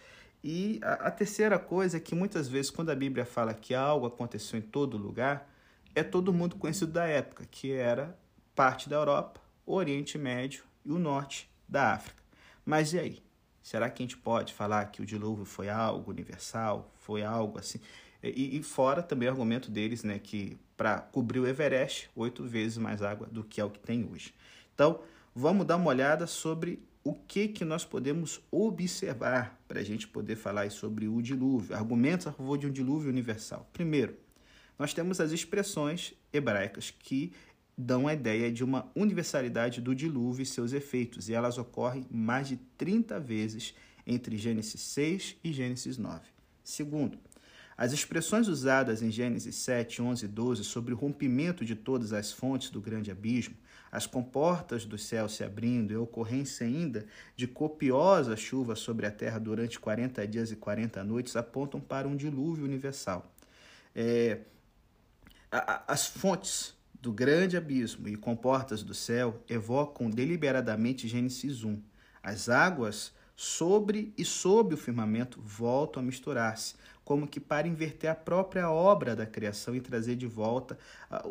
E 0.44 0.80
a, 0.82 1.08
a 1.08 1.12
terceira 1.12 1.60
coisa 1.60 1.98
é 1.98 2.00
que 2.00 2.16
muitas 2.16 2.48
vezes, 2.48 2.72
quando 2.72 2.90
a 2.90 2.96
Bíblia 2.96 3.26
fala 3.26 3.54
que 3.54 3.76
algo 3.76 4.06
aconteceu 4.06 4.58
em 4.58 4.62
todo 4.62 4.98
lugar, 4.98 5.50
é 5.94 6.04
todo 6.04 6.34
mundo 6.34 6.56
conhecido 6.56 6.92
da 6.92 7.06
época, 7.06 7.46
que 7.50 7.72
era 7.72 8.18
parte 8.56 8.90
da 8.90 8.96
Europa, 8.96 9.42
o 9.66 9.76
Oriente 9.76 10.18
Médio 10.18 10.64
e 10.86 10.92
o 10.92 11.00
norte 11.00 11.50
da 11.68 11.94
África. 11.94 12.24
Mas 12.66 12.94
e 12.94 13.00
aí? 13.00 13.24
Será 13.62 13.90
que 13.90 14.02
a 14.02 14.06
gente 14.06 14.18
pode 14.18 14.54
falar 14.54 14.86
que 14.86 15.02
o 15.02 15.06
dilúvio 15.06 15.46
foi 15.46 15.70
algo 15.70 16.10
universal, 16.10 16.92
foi 17.10 17.24
algo 17.24 17.58
assim? 17.58 17.80
E, 18.22 18.60
e 18.60 18.62
fora 18.62 19.02
também 19.02 19.28
o 19.28 19.32
argumento 19.32 19.72
deles, 19.72 20.04
né, 20.04 20.20
que 20.20 20.60
para 20.78 21.00
cobrir 21.00 21.40
o 21.40 21.48
Everest, 21.48 22.08
oito 22.16 22.44
vezes 22.44 22.78
mais 22.78 23.02
água 23.02 23.28
do 23.32 23.44
que 23.44 23.60
é 23.60 23.66
o 23.66 23.70
que 23.72 23.80
tem 23.80 24.08
hoje. 24.12 24.32
Então, 24.76 25.02
vamos 25.34 25.66
dar 25.66 25.78
uma 25.78 25.90
olhada 25.90 26.28
sobre 26.28 26.84
o 27.04 27.16
que, 27.16 27.48
que 27.48 27.66
nós 27.66 27.84
podemos 27.84 28.42
observar 28.52 29.60
para 29.68 29.80
a 29.80 29.84
gente 29.84 30.08
poder 30.08 30.36
falar 30.36 30.70
sobre 30.70 31.08
o 31.08 31.20
dilúvio, 31.20 31.76
argumentos 31.76 32.28
a 32.28 32.32
favor 32.32 32.60
de 32.60 32.68
um 32.68 32.72
dilúvio 32.72 33.10
universal. 33.10 33.68
Primeiro, 33.74 34.16
nós 34.78 34.94
temos 34.94 35.20
as 35.20 35.32
expressões 35.32 36.14
hebraicas 36.32 36.92
que 36.92 37.34
dão 37.76 38.08
a 38.08 38.14
ideia 38.14 38.52
de 38.52 38.64
uma 38.64 38.88
universalidade 38.96 39.82
do 39.82 39.96
dilúvio 39.96 40.44
e 40.44 40.46
seus 40.46 40.74
efeitos, 40.74 41.28
e 41.28 41.34
elas 41.34 41.58
ocorrem 41.58 42.06
mais 42.12 42.50
de 42.50 42.58
30 42.78 43.20
vezes 43.20 43.74
entre 44.06 44.38
Gênesis 44.38 44.80
6 44.80 45.38
e 45.44 45.52
Gênesis 45.52 45.98
9. 45.98 46.39
Segundo, 46.70 47.18
as 47.76 47.94
expressões 47.94 48.48
usadas 48.48 49.02
em 49.02 49.10
Gênesis 49.10 49.56
7, 49.56 50.04
11 50.04 50.26
e 50.26 50.28
12 50.28 50.64
sobre 50.64 50.94
o 50.94 50.98
rompimento 50.98 51.66
de 51.66 51.76
todas 51.76 52.14
as 52.14 52.32
fontes 52.32 52.70
do 52.70 52.80
grande 52.80 53.10
abismo, 53.10 53.56
as 53.92 54.06
comportas 54.06 54.86
dos 54.86 55.04
céus 55.04 55.34
se 55.34 55.44
abrindo 55.44 55.92
e 55.92 55.96
a 55.96 56.00
ocorrência 56.00 56.68
ainda 56.68 57.08
de 57.36 57.48
copiosa 57.48 58.36
chuva 58.36 58.76
sobre 58.76 59.08
a 59.08 59.12
terra 59.12 59.40
durante 59.40 59.80
40 59.80 60.28
dias 60.28 60.52
e 60.52 60.56
40 60.56 61.04
noites 61.04 61.36
apontam 61.36 61.82
para 61.82 62.08
um 62.08 62.16
dilúvio 62.16 62.66
universal. 62.66 63.34
É, 63.96 64.42
a, 65.52 65.74
a, 65.74 65.94
as 65.94 66.06
fontes 66.06 66.76
do 66.94 67.12
grande 67.12 67.58
abismo 67.58 68.08
e 68.08 68.16
com 68.16 68.36
portas 68.36 68.84
do 68.84 68.94
céu 68.94 69.44
evocam 69.50 70.08
deliberadamente 70.08 71.08
Gênesis 71.08 71.64
1. 71.64 71.82
As 72.22 72.48
águas 72.48 73.12
sobre 73.42 74.14
e 74.18 74.26
sob 74.26 74.74
o 74.74 74.78
firmamento 74.78 75.40
voltam 75.42 76.04
a 76.04 76.06
misturar-se, 76.06 76.76
como 77.06 77.26
que 77.26 77.40
para 77.40 77.70
inverter 77.70 78.10
a 78.10 78.14
própria 78.14 78.70
obra 78.70 79.16
da 79.16 79.26
criação 79.26 79.74
e 79.74 79.80
trazer 79.80 80.18
de 80.18 80.28
volta 80.28 80.78
a, 81.10 81.24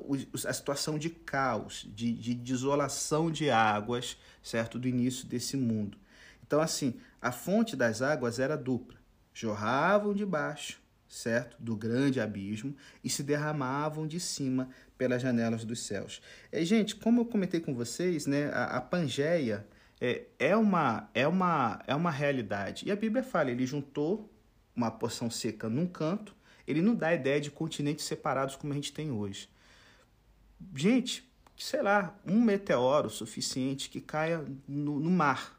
a 0.46 0.52
situação 0.54 0.98
de 0.98 1.10
caos, 1.10 1.86
de, 1.94 2.10
de 2.14 2.34
desolação 2.34 3.30
de 3.30 3.50
águas, 3.50 4.16
certo, 4.42 4.78
do 4.78 4.88
início 4.88 5.26
desse 5.26 5.54
mundo. 5.54 5.98
Então, 6.46 6.62
assim, 6.62 6.94
a 7.20 7.30
fonte 7.30 7.76
das 7.76 8.00
águas 8.00 8.38
era 8.38 8.56
dupla. 8.56 8.96
Jorravam 9.34 10.14
de 10.14 10.24
baixo, 10.24 10.80
certo, 11.06 11.58
do 11.58 11.76
grande 11.76 12.22
abismo 12.22 12.74
e 13.04 13.10
se 13.10 13.22
derramavam 13.22 14.06
de 14.06 14.18
cima 14.18 14.70
pelas 14.96 15.20
janelas 15.20 15.62
dos 15.62 15.80
céus. 15.80 16.22
E, 16.50 16.64
gente, 16.64 16.96
como 16.96 17.20
eu 17.20 17.26
comentei 17.26 17.60
com 17.60 17.74
vocês, 17.74 18.24
né, 18.24 18.50
a, 18.54 18.78
a 18.78 18.80
Pangeia 18.80 19.66
é, 20.00 20.26
é, 20.38 20.56
uma, 20.56 21.08
é, 21.12 21.26
uma, 21.26 21.82
é 21.86 21.94
uma 21.94 22.10
realidade. 22.10 22.86
E 22.86 22.92
a 22.92 22.96
Bíblia 22.96 23.22
fala, 23.22 23.50
ele 23.50 23.66
juntou 23.66 24.32
uma 24.74 24.90
porção 24.90 25.30
seca 25.30 25.68
num 25.68 25.86
canto, 25.86 26.36
ele 26.66 26.80
não 26.80 26.94
dá 26.94 27.08
a 27.08 27.14
ideia 27.14 27.40
de 27.40 27.50
continentes 27.50 28.04
separados 28.04 28.54
como 28.54 28.72
a 28.72 28.76
gente 28.76 28.92
tem 28.92 29.10
hoje. 29.10 29.48
Gente, 30.74 31.28
sei 31.56 31.82
lá, 31.82 32.16
um 32.24 32.40
meteoro 32.40 33.10
suficiente 33.10 33.88
que 33.88 34.00
caia 34.00 34.44
no, 34.68 35.00
no 35.00 35.10
mar, 35.10 35.58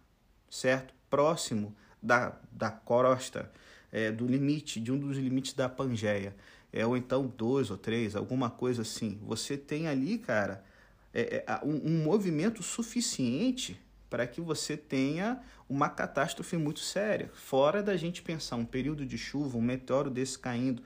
certo? 0.50 0.94
Próximo 1.10 1.76
da, 2.02 2.38
da 2.52 2.72
crosta, 2.72 3.52
é, 3.92 4.12
do 4.12 4.26
limite, 4.26 4.80
de 4.80 4.92
um 4.92 5.00
dos 5.00 5.18
limites 5.18 5.54
da 5.54 5.68
Pangeia. 5.68 6.36
É, 6.72 6.86
ou 6.86 6.96
então 6.96 7.26
dois 7.26 7.72
ou 7.72 7.78
três, 7.78 8.16
alguma 8.16 8.50
coisa 8.50 8.84
assim. 8.84 9.20
Você 9.24 9.58
tem 9.58 9.88
ali, 9.88 10.20
cara, 10.20 10.64
é, 11.12 11.44
é, 11.48 11.60
um, 11.66 11.88
um 11.88 12.04
movimento 12.04 12.62
suficiente 12.62 13.80
para 14.10 14.26
que 14.26 14.42
você 14.42 14.76
tenha 14.76 15.40
uma 15.68 15.90
catástrofe 15.90 16.58
muito 16.58 16.80
séria. 16.80 17.30
Fora 17.34 17.84
da 17.84 17.96
gente 17.96 18.22
pensar 18.22 18.56
um 18.56 18.66
período 18.66 19.06
de 19.06 19.18
chuva, 19.18 19.58
um 19.58 19.62
meteoro 19.62 20.10
desse 20.10 20.38
caindo, 20.38 20.82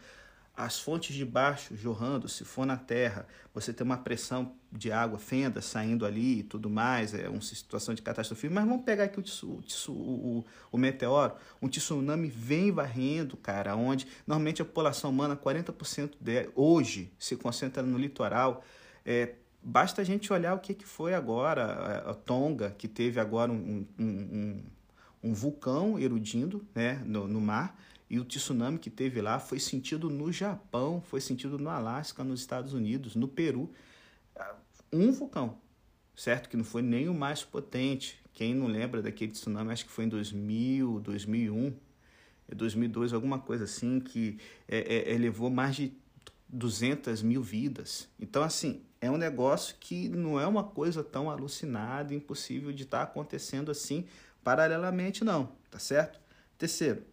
as 0.55 0.79
fontes 0.79 1.15
de 1.15 1.25
baixo 1.25 1.75
jorrando, 1.75 2.29
se 2.29 2.45
for 2.45 2.63
na 2.63 2.77
terra, 2.77 3.25
você 3.53 3.73
tem 3.73 3.83
uma 3.83 3.97
pressão 3.97 4.53
de 4.71 4.91
água, 4.91 5.17
fenda 5.17 5.61
saindo 5.61 6.05
ali 6.05 6.39
e 6.39 6.43
tudo 6.43 6.69
mais, 6.69 7.13
é 7.15 7.27
uma 7.27 7.41
situação 7.41 7.95
de 7.95 8.03
catástrofe. 8.03 8.49
Mas 8.49 8.65
vamos 8.65 8.85
pegar 8.85 9.05
aqui 9.05 9.19
o, 9.19 9.23
o, 9.47 9.91
o, 9.91 10.45
o 10.71 10.77
meteoro, 10.77 11.33
um 11.59 11.67
tsunami 11.67 12.27
vem 12.27 12.71
varrendo, 12.71 13.35
cara, 13.35 13.75
onde 13.75 14.05
normalmente 14.27 14.61
a 14.61 14.65
população 14.65 15.09
humana, 15.09 15.35
40% 15.35 16.11
de, 16.19 16.49
hoje, 16.55 17.11
se 17.17 17.35
concentra 17.35 17.81
no 17.81 17.97
litoral. 17.97 18.63
É, 19.05 19.33
Basta 19.63 20.01
a 20.01 20.05
gente 20.05 20.31
olhar 20.33 20.53
o 20.53 20.59
que, 20.59 20.73
que 20.73 20.85
foi 20.85 21.13
agora 21.13 22.09
a 22.09 22.13
Tonga, 22.13 22.71
que 22.71 22.87
teve 22.87 23.19
agora 23.19 23.51
um, 23.51 23.87
um, 23.97 24.05
um, 24.05 24.63
um 25.23 25.33
vulcão 25.33 25.97
erudindo 25.97 26.67
né, 26.75 27.01
no, 27.05 27.27
no 27.27 27.39
mar, 27.39 27.79
e 28.09 28.19
o 28.19 28.25
tsunami 28.25 28.77
que 28.77 28.89
teve 28.89 29.21
lá 29.21 29.39
foi 29.39 29.59
sentido 29.59 30.09
no 30.09 30.31
Japão, 30.31 31.01
foi 31.01 31.21
sentido 31.21 31.57
no 31.57 31.69
Alasca, 31.69 32.23
nos 32.23 32.41
Estados 32.41 32.73
Unidos, 32.73 33.15
no 33.15 33.27
Peru. 33.27 33.71
Um 34.91 35.11
vulcão, 35.11 35.57
certo? 36.15 36.49
Que 36.49 36.57
não 36.57 36.63
foi 36.63 36.81
nem 36.81 37.07
o 37.07 37.13
mais 37.13 37.43
potente. 37.43 38.19
Quem 38.33 38.53
não 38.53 38.67
lembra 38.67 39.01
daquele 39.01 39.31
tsunami, 39.31 39.71
acho 39.71 39.85
que 39.85 39.91
foi 39.91 40.05
em 40.05 40.09
2000, 40.09 40.99
2001, 40.99 41.73
2002, 42.53 43.13
alguma 43.13 43.39
coisa 43.39 43.63
assim, 43.63 43.99
que 43.99 44.37
é, 44.67 45.11
é, 45.13 45.17
levou 45.17 45.49
mais 45.49 45.75
de 45.75 45.93
200 46.49 47.23
mil 47.23 47.41
vidas. 47.41 48.07
Então, 48.19 48.43
assim, 48.43 48.83
é 49.03 49.11
um 49.11 49.17
negócio 49.17 49.75
que 49.81 50.07
não 50.07 50.39
é 50.39 50.47
uma 50.47 50.63
coisa 50.63 51.03
tão 51.03 51.29
alucinada, 51.29 52.13
impossível 52.13 52.71
de 52.71 52.83
estar 52.83 52.99
tá 52.99 53.03
acontecendo 53.03 53.69
assim 53.69 54.05
paralelamente, 54.41 55.25
não, 55.25 55.51
tá 55.69 55.77
certo? 55.77 56.21
Terceiro, 56.57 57.03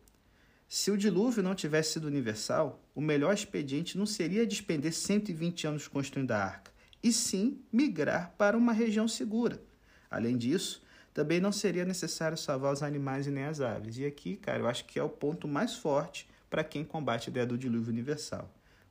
se 0.69 0.93
o 0.93 0.97
dilúvio 0.97 1.43
não 1.43 1.53
tivesse 1.53 1.95
sido 1.95 2.07
universal, 2.07 2.81
o 2.95 3.01
melhor 3.01 3.35
expediente 3.35 3.99
não 3.99 4.07
seria 4.07 4.47
despender 4.47 4.93
120 4.93 5.67
anos 5.67 5.89
construindo 5.89 6.31
a 6.31 6.39
arca, 6.39 6.71
e 7.03 7.13
sim 7.13 7.61
migrar 7.73 8.37
para 8.39 8.57
uma 8.57 8.73
região 8.73 9.09
segura. 9.09 9.61
Além 10.09 10.39
disso, 10.39 10.85
também 11.13 11.41
não 11.41 11.51
seria 11.51 11.85
necessário 11.85 12.39
salvar 12.39 12.73
os 12.73 12.85
animais 12.85 13.27
e 13.27 13.33
nem 13.33 13.47
as 13.47 13.61
aves. 13.61 13.99
E 13.99 14.07
aqui, 14.07 14.37
cara, 14.37 14.61
eu 14.61 14.69
acho 14.69 14.85
que 14.85 14.97
é 14.97 15.03
o 15.03 15.09
ponto 15.09 15.49
mais 15.49 15.75
forte 15.75 16.29
para 16.49 16.63
quem 16.63 16.85
combate 16.85 17.29
a 17.29 17.31
ideia 17.33 17.47
do 17.47 17.59
dilúvio 17.59 17.93
universal. 17.93 18.49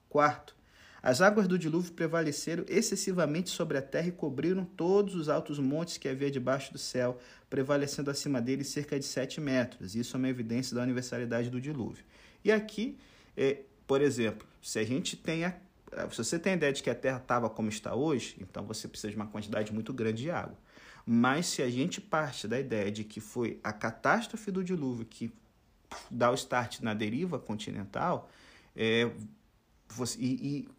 Quarto, 0.10 0.59
as 1.02 1.22
águas 1.22 1.48
do 1.48 1.58
dilúvio 1.58 1.94
prevaleceram 1.94 2.66
excessivamente 2.68 3.50
sobre 3.50 3.78
a 3.78 3.82
terra 3.82 4.08
e 4.08 4.12
cobriram 4.12 4.66
todos 4.66 5.16
os 5.16 5.30
altos 5.30 5.58
montes 5.60 5.98
que 5.98 6.08
havia 6.08 6.30
debaixo 6.30 6.74
do 6.74 6.78
céu, 6.78 7.18
prevalecendo 7.50 8.12
acima 8.12 8.42
deles 8.42 8.68
cerca 8.68 9.00
de 9.00 9.06
sete 9.06 9.40
metros. 9.40 9.96
Isso 9.96 10.16
é 10.16 10.18
uma 10.18 10.30
evidência 10.30 10.76
da 10.76 10.84
universalidade 10.84 11.50
do 11.50 11.62
dilúvio. 11.62 12.04
E 12.44 12.52
aqui, 12.52 12.98
é, 13.36 13.62
por 13.88 14.02
exemplo, 14.02 14.48
se 14.62 14.80
a 14.80 14.84
gente 14.84 15.16
tem 15.16 15.46
a, 15.46 15.56
se 16.12 16.18
você 16.18 16.38
tem 16.38 16.54
a 16.54 16.56
ideia 16.56 16.74
de 16.74 16.84
que 16.84 16.90
a 16.90 16.96
terra 16.96 17.18
estava 17.18 17.50
como 17.50 17.70
está 17.70 17.96
hoje, 17.96 18.38
então 18.40 18.66
você 18.66 18.88
precisa 18.88 19.10
de 19.10 19.16
uma 19.16 19.28
quantidade 19.28 19.74
muito 19.74 19.94
grande 19.94 20.24
de 20.24 20.32
água. 20.32 20.58
Mas 21.06 21.48
se 21.48 21.62
a 21.62 21.70
gente 21.70 22.00
parte 22.00 22.48
da 22.48 22.60
ideia 22.60 22.92
de 22.92 23.04
que 23.04 23.20
foi 23.20 23.60
a 23.64 23.74
catástrofe 23.74 24.52
do 24.52 24.64
dilúvio 24.64 25.06
que 25.06 25.32
dá 26.12 26.30
o 26.30 26.36
start 26.36 26.82
na 26.82 26.94
deriva 26.94 27.40
continental, 27.40 28.30
é, 28.76 29.10
você, 29.88 30.20
e, 30.20 30.26
e 30.26 30.70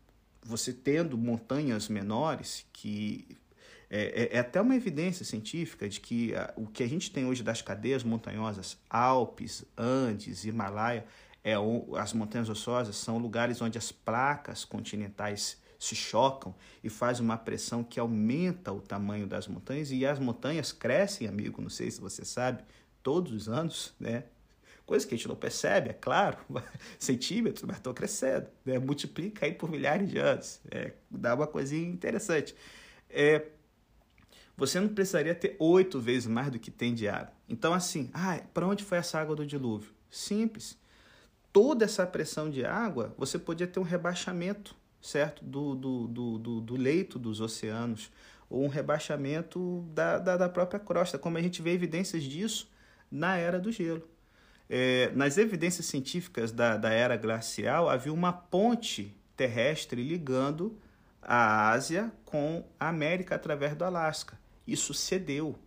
você 0.42 0.72
tendo 0.72 1.16
montanhas 1.18 1.88
menores, 1.88 2.66
que 2.72 3.36
é, 3.90 4.22
é, 4.34 4.36
é, 4.36 4.38
até 4.38 4.60
uma 4.60 4.76
evidência 4.76 5.24
científica 5.24 5.88
de 5.88 6.00
que 6.00 6.34
a, 6.34 6.54
o 6.56 6.66
que 6.66 6.82
a 6.82 6.88
gente 6.88 7.10
tem 7.10 7.26
hoje 7.26 7.42
das 7.42 7.60
cadeias 7.60 8.04
montanhosas, 8.04 8.78
Alpes, 8.88 9.64
Andes, 9.76 10.44
Himalaia, 10.44 11.04
é, 11.42 11.54
as 11.98 12.12
montanhas 12.12 12.48
rochosas 12.48 12.96
são 12.96 13.18
lugares 13.18 13.60
onde 13.60 13.76
as 13.76 13.90
placas 13.90 14.64
continentais 14.64 15.58
se 15.78 15.96
chocam 15.96 16.54
e 16.84 16.90
faz 16.90 17.18
uma 17.20 17.38
pressão 17.38 17.82
que 17.82 17.98
aumenta 17.98 18.70
o 18.70 18.80
tamanho 18.80 19.26
das 19.26 19.48
montanhas 19.48 19.90
e 19.90 20.06
as 20.06 20.18
montanhas 20.18 20.72
crescem, 20.72 21.26
amigo, 21.26 21.60
não 21.60 21.70
sei 21.70 21.90
se 21.90 22.00
você 22.00 22.24
sabe, 22.24 22.62
todos 23.02 23.32
os 23.32 23.48
anos, 23.48 23.94
né? 23.98 24.24
Coisa 24.90 25.06
que 25.06 25.14
a 25.14 25.16
gente 25.16 25.28
não 25.28 25.36
percebe, 25.36 25.90
é 25.90 25.92
claro, 25.92 26.36
centímetros, 26.98 27.62
mas 27.62 27.76
estão 27.76 27.94
crescendo, 27.94 28.48
né? 28.64 28.76
multiplica 28.80 29.46
aí 29.46 29.54
por 29.54 29.70
milhares 29.70 30.10
de 30.10 30.18
anos, 30.18 30.60
é, 30.68 30.94
dá 31.08 31.36
uma 31.36 31.46
coisinha 31.46 31.88
interessante. 31.88 32.56
É, 33.08 33.46
você 34.56 34.80
não 34.80 34.88
precisaria 34.88 35.32
ter 35.32 35.54
oito 35.60 36.00
vezes 36.00 36.26
mais 36.26 36.50
do 36.50 36.58
que 36.58 36.72
tem 36.72 36.92
de 36.92 37.06
água. 37.08 37.32
Então, 37.48 37.72
assim, 37.72 38.10
ah, 38.12 38.40
para 38.52 38.66
onde 38.66 38.82
foi 38.82 38.98
essa 38.98 39.20
água 39.20 39.36
do 39.36 39.46
dilúvio? 39.46 39.92
Simples. 40.10 40.76
Toda 41.52 41.84
essa 41.84 42.04
pressão 42.04 42.50
de 42.50 42.64
água, 42.64 43.14
você 43.16 43.38
podia 43.38 43.68
ter 43.68 43.78
um 43.78 43.84
rebaixamento, 43.84 44.74
certo? 45.00 45.44
Do, 45.44 45.76
do, 45.76 46.08
do, 46.08 46.38
do, 46.38 46.60
do 46.62 46.74
leito 46.74 47.16
dos 47.16 47.40
oceanos, 47.40 48.10
ou 48.48 48.64
um 48.64 48.68
rebaixamento 48.68 49.84
da, 49.94 50.18
da, 50.18 50.36
da 50.36 50.48
própria 50.48 50.80
crosta, 50.80 51.16
como 51.16 51.38
a 51.38 51.42
gente 51.42 51.62
vê 51.62 51.70
evidências 51.70 52.24
disso 52.24 52.68
na 53.08 53.36
era 53.36 53.60
do 53.60 53.70
gelo. 53.70 54.02
É, 54.72 55.10
nas 55.16 55.36
evidências 55.36 55.86
científicas 55.86 56.52
da, 56.52 56.76
da 56.76 56.90
era 56.90 57.16
glacial, 57.16 57.90
havia 57.90 58.12
uma 58.12 58.32
ponte 58.32 59.12
terrestre 59.36 60.00
ligando 60.00 60.78
a 61.20 61.70
Ásia 61.70 62.12
com 62.24 62.64
a 62.78 62.88
América 62.88 63.34
através 63.34 63.74
do 63.74 63.84
Alasca. 63.84 64.38
Isso 64.64 64.94
cedeu, 64.94 65.58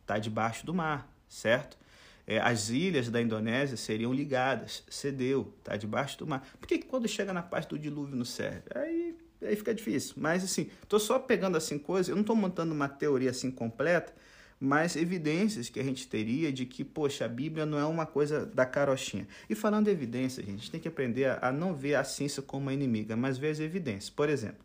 está 0.00 0.18
debaixo 0.18 0.66
do 0.66 0.74
mar, 0.74 1.08
certo? 1.28 1.78
É, 2.26 2.40
as 2.40 2.68
ilhas 2.68 3.08
da 3.08 3.22
Indonésia 3.22 3.76
seriam 3.76 4.12
ligadas, 4.12 4.82
cedeu, 4.90 5.54
está 5.60 5.76
debaixo 5.76 6.18
do 6.18 6.26
mar. 6.26 6.44
Por 6.58 6.66
que, 6.66 6.78
que 6.78 6.86
quando 6.86 7.06
chega 7.06 7.32
na 7.32 7.42
parte 7.42 7.68
do 7.68 7.78
dilúvio 7.78 8.16
não 8.16 8.24
serve? 8.24 8.64
Aí, 8.74 9.16
aí 9.40 9.54
fica 9.54 9.72
difícil. 9.72 10.14
Mas 10.16 10.42
assim, 10.42 10.68
estou 10.82 10.98
só 10.98 11.20
pegando 11.20 11.56
assim 11.56 11.78
coisas, 11.78 12.08
eu 12.08 12.16
não 12.16 12.22
estou 12.22 12.34
montando 12.34 12.74
uma 12.74 12.88
teoria 12.88 13.30
assim 13.30 13.52
completa, 13.52 14.12
mas 14.60 14.96
evidências 14.96 15.68
que 15.68 15.78
a 15.78 15.84
gente 15.84 16.08
teria 16.08 16.52
de 16.52 16.66
que, 16.66 16.84
poxa, 16.84 17.24
a 17.24 17.28
Bíblia 17.28 17.64
não 17.64 17.78
é 17.78 17.84
uma 17.84 18.06
coisa 18.06 18.44
da 18.44 18.66
carochinha. 18.66 19.26
E 19.48 19.54
falando 19.54 19.84
de 19.84 19.90
evidências, 19.92 20.46
a 20.46 20.50
gente 20.50 20.70
tem 20.70 20.80
que 20.80 20.88
aprender 20.88 21.26
a, 21.26 21.48
a 21.48 21.52
não 21.52 21.74
ver 21.74 21.94
a 21.94 22.04
ciência 22.04 22.42
como 22.42 22.62
uma 22.62 22.72
inimiga, 22.72 23.16
mas 23.16 23.38
ver 23.38 23.50
as 23.50 23.60
evidências. 23.60 24.10
Por 24.10 24.28
exemplo, 24.28 24.64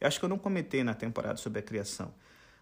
eu 0.00 0.06
acho 0.06 0.18
que 0.18 0.24
eu 0.24 0.28
não 0.28 0.38
comentei 0.38 0.82
na 0.82 0.94
temporada 0.94 1.36
sobre 1.36 1.58
a 1.58 1.62
criação, 1.62 2.14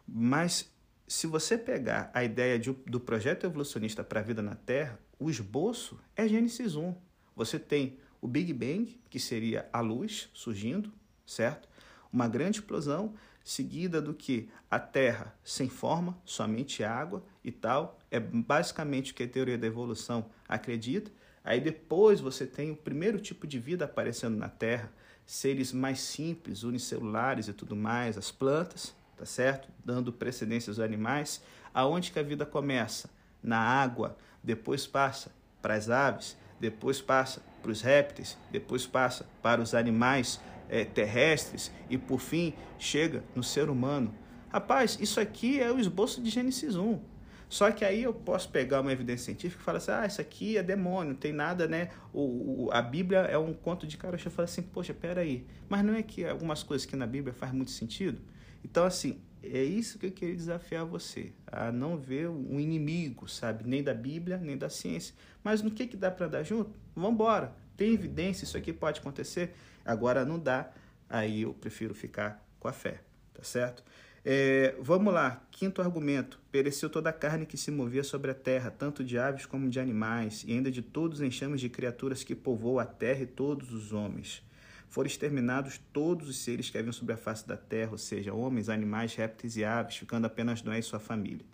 mas 0.07 0.73
se 1.07 1.27
você 1.27 1.57
pegar 1.57 2.11
a 2.13 2.25
ideia 2.25 2.59
de, 2.59 2.73
do 2.73 2.99
projeto 2.99 3.45
evolucionista 3.45 4.03
para 4.03 4.21
a 4.21 4.23
vida 4.23 4.43
na 4.43 4.55
Terra, 4.55 4.99
o 5.19 5.31
esboço 5.31 5.99
é 6.17 6.27
Gênesis 6.27 6.75
1. 6.75 6.95
Você 7.37 7.59
tem 7.59 7.99
o 8.21 8.29
Big 8.29 8.53
Bang, 8.53 9.01
que 9.11 9.21
seria 9.21 9.69
a 9.73 9.81
luz 9.81 10.31
surgindo, 10.33 10.93
certo? 11.27 11.69
Uma 12.13 12.27
grande 12.27 12.59
explosão 12.59 13.15
seguida 13.45 14.01
do 14.01 14.15
que 14.15 14.49
a 14.71 14.79
Terra 14.79 15.37
sem 15.45 15.69
forma, 15.69 16.19
somente 16.25 16.83
água 16.83 17.23
e 17.45 17.53
tal. 17.53 17.99
É 18.11 18.19
basicamente 18.19 19.13
o 19.13 19.15
que 19.15 19.23
a 19.23 19.29
teoria 19.29 19.59
da 19.59 19.67
evolução 19.67 20.25
acredita. 20.49 21.13
Aí 21.45 21.61
depois 21.61 22.21
você 22.21 22.47
tem 22.47 22.71
o 22.71 22.77
primeiro 22.77 23.21
tipo 23.21 23.47
de 23.47 23.59
vida 23.59 23.85
aparecendo 23.85 24.37
na 24.37 24.49
Terra, 24.49 24.91
seres 25.27 25.73
mais 25.73 26.01
simples, 26.01 26.63
unicelulares 26.63 27.47
e 27.49 27.53
tudo 27.53 27.77
mais, 27.77 28.17
as 28.17 28.31
plantas, 28.31 28.95
tá 29.17 29.27
certo? 29.27 29.69
Dando 29.85 30.11
precedência 30.11 30.71
aos 30.71 30.81
animais. 30.81 31.43
Aonde 31.75 32.11
que 32.11 32.19
a 32.19 32.23
vida 32.23 32.47
começa? 32.47 33.11
Na 33.43 33.59
água, 33.59 34.17
depois 34.43 34.87
passa 34.87 35.31
para 35.61 35.75
as 35.75 35.91
aves, 35.91 36.35
depois 36.59 37.03
passa 37.03 37.43
para 37.61 37.71
os 37.71 37.83
répteis, 37.83 38.39
depois 38.51 38.87
passa 38.87 39.27
para 39.43 39.61
os 39.61 39.75
animais 39.75 40.41
é, 40.69 40.85
terrestres 40.85 41.73
e 41.89 41.99
por 41.99 42.21
fim 42.21 42.55
chega 42.79 43.23
no 43.35 43.43
ser 43.43 43.69
humano. 43.71 44.15
Rapaz, 44.49 44.99
isso 45.01 45.21
aqui 45.21 45.61
é 45.61 45.71
o 45.71 45.79
esboço 45.79 46.23
de 46.23 46.31
Gênesis 46.31 46.77
1. 46.77 47.01
Só 47.49 47.71
que 47.71 47.85
aí 47.85 48.03
eu 48.03 48.13
posso 48.13 48.49
pegar 48.49 48.81
uma 48.81 48.93
evidência 48.93 49.27
científica 49.27 49.61
e 49.61 49.65
falar 49.65 49.79
assim, 49.79 49.91
ah, 49.93 50.07
isso 50.07 50.21
aqui 50.21 50.57
é 50.57 50.63
demônio, 50.63 51.13
não 51.13 51.19
tem 51.19 51.33
nada, 51.33 51.69
né? 51.69 51.91
O, 52.13 52.65
o, 52.65 52.71
a 52.73 52.83
Bíblia 52.83 53.21
é 53.21 53.39
um 53.39 53.53
conto 53.53 53.87
de 53.87 53.97
cara. 53.97 54.17
Eu 54.17 54.31
falo 54.31 54.45
assim, 54.45 54.63
poxa, 54.63 54.93
peraí. 54.93 55.47
Mas 55.69 55.85
não 55.85 55.95
é 55.95 56.03
que 56.03 56.25
algumas 56.25 56.63
coisas 56.63 56.87
que 56.87 56.97
na 56.97 57.07
Bíblia 57.07 57.33
faz 57.33 57.53
muito 57.53 57.71
sentido? 57.71 58.21
Então, 58.65 58.85
assim, 58.85 59.21
é 59.43 59.63
isso 59.63 59.99
que 59.99 60.07
eu 60.07 60.11
queria 60.11 60.35
desafiar 60.35 60.85
você, 60.85 61.33
a 61.47 61.71
não 61.71 61.99
ver 61.99 62.29
um 62.29 62.59
inimigo, 62.59 63.29
sabe? 63.29 63.69
Nem 63.69 63.83
da 63.83 63.93
Bíblia, 63.93 64.39
nem 64.39 64.57
da 64.57 64.71
ciência. 64.71 65.15
Mas 65.43 65.63
no 65.63 65.71
que, 65.71 65.87
que 65.87 65.97
dá 65.97 66.11
para 66.11 66.27
dar 66.27 66.43
junto? 66.43 66.71
Vamos 66.95 67.13
embora. 67.13 67.55
Tem 67.77 67.93
evidência, 67.93 68.45
isso 68.45 68.57
aqui 68.57 68.73
pode 68.73 69.01
acontecer. 69.01 69.55
Agora 69.85 70.25
não 70.25 70.39
dá, 70.39 70.71
aí 71.09 71.43
eu 71.43 71.53
prefiro 71.55 71.95
ficar 71.95 72.45
com 72.59 72.69
a 72.69 72.73
fé, 72.73 73.03
tá 73.33 73.43
certo? 73.43 73.85
É, 74.27 74.75
vamos 74.81 75.13
lá, 75.13 75.47
quinto 75.51 75.83
argumento. 75.83 76.41
Pereceu 76.51 76.89
toda 76.89 77.11
a 77.11 77.13
carne 77.13 77.45
que 77.45 77.59
se 77.59 77.71
movia 77.71 78.03
sobre 78.03 78.31
a 78.31 78.35
terra, 78.35 78.71
tanto 78.71 79.05
de 79.05 79.19
aves 79.19 79.45
como 79.45 79.69
de 79.69 79.79
animais, 79.79 80.45
e 80.47 80.53
ainda 80.53 80.71
de 80.71 80.81
todos 80.81 81.21
os 81.21 81.27
enxames 81.27 81.61
de 81.61 81.69
criaturas 81.69 82.25
que 82.25 82.35
povoam 82.35 82.79
a 82.79 82.87
terra 82.87 83.23
e 83.23 83.27
todos 83.27 83.71
os 83.71 83.93
homens. 83.93 84.43
Foram 84.89 85.09
exterminados 85.09 85.79
todos 85.93 86.29
os 86.29 86.39
seres 86.39 86.71
que 86.71 86.79
haviam 86.79 86.93
sobre 86.93 87.13
a 87.13 87.19
face 87.19 87.47
da 87.47 87.57
terra, 87.57 87.93
ou 87.93 87.99
seja, 87.99 88.33
homens, 88.33 88.71
animais, 88.71 89.15
répteis 89.15 89.57
e 89.57 89.65
aves, 89.65 89.97
ficando 89.97 90.27
apenas 90.27 90.63
Noé 90.63 90.79
e 90.79 90.83
sua 90.83 91.01
família. 91.01 91.45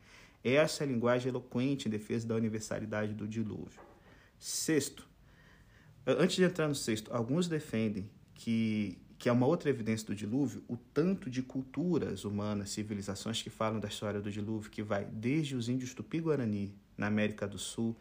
Essa 0.45 0.85
é 0.85 0.87
a 0.87 0.89
linguagem 0.89 1.29
eloquente 1.29 1.89
em 1.89 1.91
defesa 1.91 2.29
da 2.29 2.37
universalidade 2.37 3.15
do 3.15 3.27
dilúvio. 3.27 3.81
Sexto, 4.39 5.09
antes 6.07 6.37
de 6.37 6.45
entrar 6.45 6.69
no 6.69 6.75
sexto, 6.75 7.13
alguns 7.13 7.49
defendem 7.49 8.09
que 8.41 8.99
que 9.19 9.29
é 9.29 9.33
uma 9.33 9.45
outra 9.45 9.69
evidência 9.69 10.07
do 10.07 10.15
dilúvio, 10.15 10.65
o 10.67 10.79
tanto 10.79 11.29
de 11.29 11.43
culturas 11.43 12.25
humanas, 12.25 12.71
civilizações 12.71 13.43
que 13.43 13.51
falam 13.51 13.79
da 13.79 13.87
história 13.87 14.19
do 14.19 14.33
dilúvio, 14.33 14.71
que 14.71 14.83
vai 14.83 15.05
desde 15.05 15.55
os 15.55 15.69
índios 15.69 15.93
Tupi-Guarani, 15.93 16.75
na 16.97 17.09
América 17.09 17.47
do 17.47 17.59
Sul, 17.59 17.95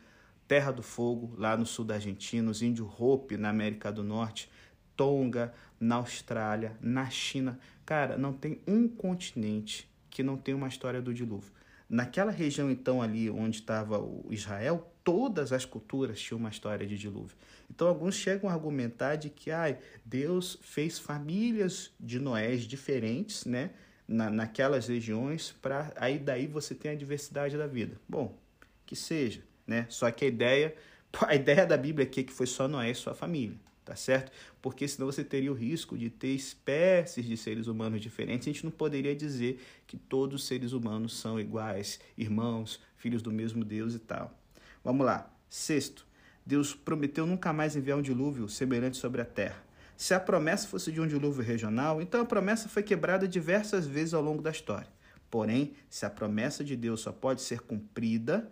Terra 0.48 0.72
do 0.72 0.82
Fogo, 0.82 1.36
lá 1.38 1.58
no 1.58 1.66
sul 1.66 1.84
da 1.84 1.96
Argentina, 1.96 2.50
os 2.50 2.62
índios 2.62 2.90
Hopi, 2.98 3.36
na 3.36 3.50
América 3.50 3.92
do 3.92 4.02
Norte, 4.02 4.50
Tonga, 4.96 5.54
na 5.78 5.96
Austrália, 5.96 6.78
na 6.80 7.10
China. 7.10 7.60
Cara, 7.86 8.18
não 8.18 8.32
tem 8.32 8.62
um 8.66 8.88
continente 8.88 9.92
que 10.10 10.24
não 10.24 10.38
tem 10.38 10.56
uma 10.56 10.70
história 10.70 11.02
do 11.02 11.14
dilúvio. 11.14 11.52
Naquela 11.90 12.32
região, 12.32 12.72
então, 12.72 13.02
ali 13.02 13.30
onde 13.30 13.58
estava 13.58 14.00
o 14.00 14.30
Israel, 14.32 14.89
todas 15.10 15.52
as 15.52 15.66
culturas 15.66 16.22
tinham 16.22 16.38
uma 16.38 16.50
história 16.50 16.86
de 16.86 16.96
dilúvio. 16.96 17.36
Então, 17.68 17.88
alguns 17.88 18.14
chegam 18.14 18.48
a 18.48 18.54
argumentar 18.54 19.16
de 19.16 19.28
que 19.28 19.50
ai, 19.50 19.80
Deus 20.06 20.60
fez 20.62 21.00
famílias 21.00 21.92
de 22.00 22.20
Noés 22.20 22.62
diferentes, 22.62 23.44
né? 23.44 23.72
Na, 24.08 24.30
naquelas 24.30 24.88
regiões, 24.88 25.56
para 25.62 25.92
aí 25.96 26.20
daí 26.20 26.46
você 26.46 26.76
tem 26.76 26.92
a 26.92 26.96
diversidade 26.96 27.58
da 27.58 27.66
vida. 27.66 28.00
Bom, 28.08 28.38
que 28.86 28.96
seja, 28.96 29.42
né? 29.66 29.88
Só 29.90 30.12
que 30.12 30.26
a 30.26 30.28
ideia, 30.28 30.76
a 31.28 31.34
ideia 31.34 31.66
da 31.66 31.78
Bíblia 31.78 32.06
aqui 32.06 32.20
é 32.20 32.24
que 32.24 32.34
foi 32.34 32.46
só 32.46 32.68
Noé 32.68 32.92
e 32.92 32.96
sua 32.96 33.16
família 33.16 33.58
tá 33.90 33.96
certo? 33.96 34.32
Porque 34.62 34.88
senão 34.88 35.08
você 35.08 35.24
teria 35.24 35.52
o 35.52 35.56
risco 35.56 35.98
de 35.98 36.12
ter 36.12 36.28
espécies 36.28 37.26
de 37.26 37.36
seres 37.36 37.66
humanos 37.66 38.00
diferentes. 38.00 38.48
A 38.48 38.52
gente 38.52 38.64
não 38.64 38.72
poderia 38.72 39.16
dizer 39.16 39.60
que 39.88 39.98
todos 39.98 40.42
os 40.42 40.48
seres 40.48 40.74
humanos 40.74 41.18
são 41.18 41.40
iguais, 41.40 42.00
irmãos, 42.16 42.80
filhos 42.98 43.24
do 43.24 43.32
mesmo 43.32 43.66
Deus 43.66 43.96
e 43.96 44.00
tal. 44.00 44.40
Vamos 44.84 45.06
lá. 45.06 45.32
Sexto, 45.50 46.06
Deus 46.46 46.74
prometeu 46.74 47.26
nunca 47.26 47.52
mais 47.52 47.76
enviar 47.76 47.98
um 47.98 48.02
dilúvio 48.02 48.48
semelhante 48.48 48.98
sobre 48.98 49.22
a 49.22 49.26
terra. 49.26 49.64
Se 49.96 50.14
a 50.14 50.20
promessa 50.20 50.68
fosse 50.68 50.92
de 50.92 51.02
um 51.02 51.08
dilúvio 51.08 51.44
regional, 51.44 52.02
então 52.02 52.22
a 52.22 52.26
promessa 52.26 52.70
foi 52.70 52.84
quebrada 52.84 53.28
diversas 53.28 53.86
vezes 53.86 54.14
ao 54.14 54.22
longo 54.22 54.42
da 54.42 54.50
história. 54.50 54.88
Porém, 55.30 55.74
se 55.90 56.06
a 56.06 56.10
promessa 56.10 56.64
de 56.64 56.76
Deus 56.76 57.02
só 57.02 57.12
pode 57.12 57.42
ser 57.42 57.62
cumprida 57.62 58.50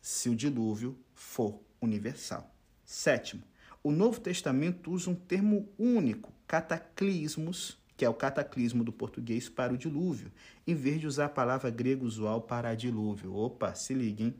se 0.00 0.28
o 0.28 0.34
dilúvio 0.34 0.98
for 1.14 1.60
universal. 1.80 2.52
Sétimo, 2.84 3.42
o 3.82 3.90
Novo 3.90 4.20
Testamento 4.20 4.90
usa 4.90 5.10
um 5.10 5.14
termo 5.14 5.68
único, 5.78 6.32
cataclismos, 6.46 7.78
que 7.96 8.04
é 8.04 8.08
o 8.08 8.14
cataclismo 8.14 8.82
do 8.84 8.92
português 8.92 9.48
para 9.48 9.72
o 9.72 9.78
dilúvio, 9.78 10.30
em 10.66 10.74
vez 10.74 11.00
de 11.00 11.06
usar 11.06 11.26
a 11.26 11.28
palavra 11.28 11.70
grega 11.70 12.04
usual 12.04 12.42
para 12.42 12.74
dilúvio. 12.74 13.34
Opa, 13.34 13.74
se 13.74 13.94
liguem. 13.94 14.34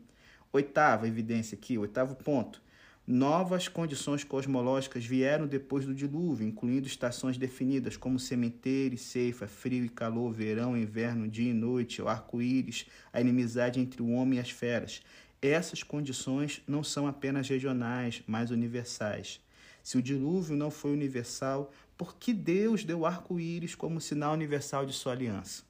Oitava 0.53 1.07
evidência 1.07 1.57
aqui, 1.57 1.77
oitavo 1.77 2.15
ponto. 2.15 2.61
Novas 3.05 3.67
condições 3.67 4.23
cosmológicas 4.23 5.05
vieram 5.05 5.45
depois 5.45 5.85
do 5.85 5.93
dilúvio, 5.93 6.47
incluindo 6.47 6.87
estações 6.87 7.37
definidas 7.37 7.97
como 7.97 8.17
sementeiro 8.17 8.95
e 8.95 8.97
ceifa, 8.97 9.45
frio 9.45 9.83
e 9.83 9.89
calor, 9.89 10.31
verão 10.31 10.77
inverno, 10.77 11.27
dia 11.27 11.51
e 11.51 11.53
noite, 11.53 12.01
o 12.01 12.07
arco-íris, 12.07 12.85
a 13.11 13.19
inimizade 13.19 13.81
entre 13.81 14.01
o 14.01 14.11
homem 14.11 14.37
e 14.37 14.41
as 14.41 14.51
feras 14.51 15.01
essas 15.43 15.83
condições 15.83 16.61
não 16.67 16.83
são 16.83 17.05
apenas 17.05 17.49
regionais, 17.49 18.23
mas 18.25 18.49
universais. 18.49 19.41
Se 19.83 19.97
o 19.97 20.01
dilúvio 20.01 20.55
não 20.55 20.71
foi 20.71 20.93
universal, 20.93 21.71
por 21.97 22.15
que 22.15 22.33
Deus 22.33 22.83
deu 22.85 23.05
arco-íris 23.05 23.75
como 23.75 23.99
sinal 23.99 24.33
universal 24.33 24.85
de 24.85 24.93
sua 24.93 25.11
aliança? 25.11 25.63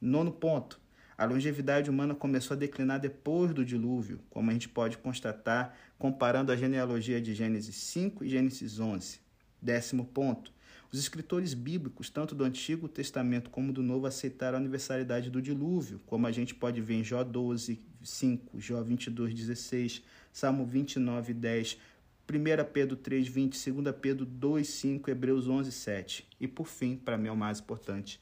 Nono 0.00 0.30
ponto. 0.30 0.80
A 1.22 1.24
longevidade 1.24 1.88
humana 1.88 2.16
começou 2.16 2.56
a 2.56 2.58
declinar 2.58 2.98
depois 2.98 3.54
do 3.54 3.64
dilúvio, 3.64 4.18
como 4.28 4.50
a 4.50 4.52
gente 4.52 4.68
pode 4.68 4.98
constatar 4.98 5.72
comparando 5.96 6.50
a 6.50 6.56
genealogia 6.56 7.20
de 7.20 7.32
Gênesis 7.32 7.76
5 7.76 8.24
e 8.24 8.28
Gênesis 8.28 8.80
11. 8.80 9.20
Décimo 9.62 10.04
ponto. 10.04 10.52
Os 10.90 10.98
escritores 10.98 11.54
bíblicos, 11.54 12.10
tanto 12.10 12.34
do 12.34 12.42
Antigo 12.42 12.88
Testamento 12.88 13.50
como 13.50 13.72
do 13.72 13.84
Novo, 13.84 14.08
aceitaram 14.08 14.58
a 14.58 14.60
universalidade 14.60 15.30
do 15.30 15.40
dilúvio, 15.40 16.00
como 16.06 16.26
a 16.26 16.32
gente 16.32 16.56
pode 16.56 16.80
ver 16.80 16.94
em 16.94 17.04
Jó 17.04 17.22
12, 17.22 17.80
5, 18.02 18.60
Jó 18.60 18.82
22, 18.82 19.32
16, 19.32 20.02
Salmo 20.32 20.66
29, 20.66 21.34
10, 21.34 21.78
1 22.28 22.72
Pedro 22.72 22.96
3, 22.96 23.28
20, 23.28 23.70
2 23.70 23.94
Pedro 23.94 24.26
2, 24.26 24.66
5, 24.66 25.08
Hebreus 25.08 25.46
11, 25.46 25.70
7. 25.70 26.28
E 26.40 26.48
por 26.48 26.66
fim, 26.66 26.96
para 26.96 27.16
mim 27.16 27.28
é 27.28 27.32
o 27.32 27.36
mais 27.36 27.60
importante, 27.60 28.20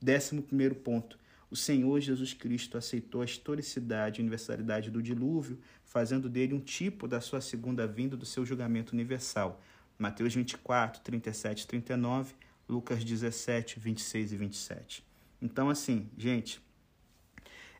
décimo 0.00 0.40
primeiro 0.40 0.76
ponto, 0.76 1.20
o 1.52 1.56
Senhor 1.56 2.00
Jesus 2.00 2.32
Cristo 2.32 2.78
aceitou 2.78 3.20
a 3.20 3.26
historicidade 3.26 4.18
e 4.18 4.22
universalidade 4.22 4.90
do 4.90 5.02
dilúvio, 5.02 5.60
fazendo 5.84 6.26
dele 6.26 6.54
um 6.54 6.60
tipo 6.60 7.06
da 7.06 7.20
sua 7.20 7.42
segunda 7.42 7.86
vinda 7.86 8.16
do 8.16 8.24
seu 8.24 8.46
julgamento 8.46 8.94
universal. 8.94 9.60
Mateus 9.98 10.34
24, 10.34 11.02
37 11.02 11.60
e 11.60 11.66
39, 11.66 12.34
Lucas 12.66 13.04
17, 13.04 13.78
26 13.78 14.32
e 14.32 14.36
27. 14.38 15.06
Então, 15.42 15.68
assim, 15.68 16.08
gente, 16.16 16.58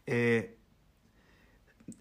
é, 0.07 0.51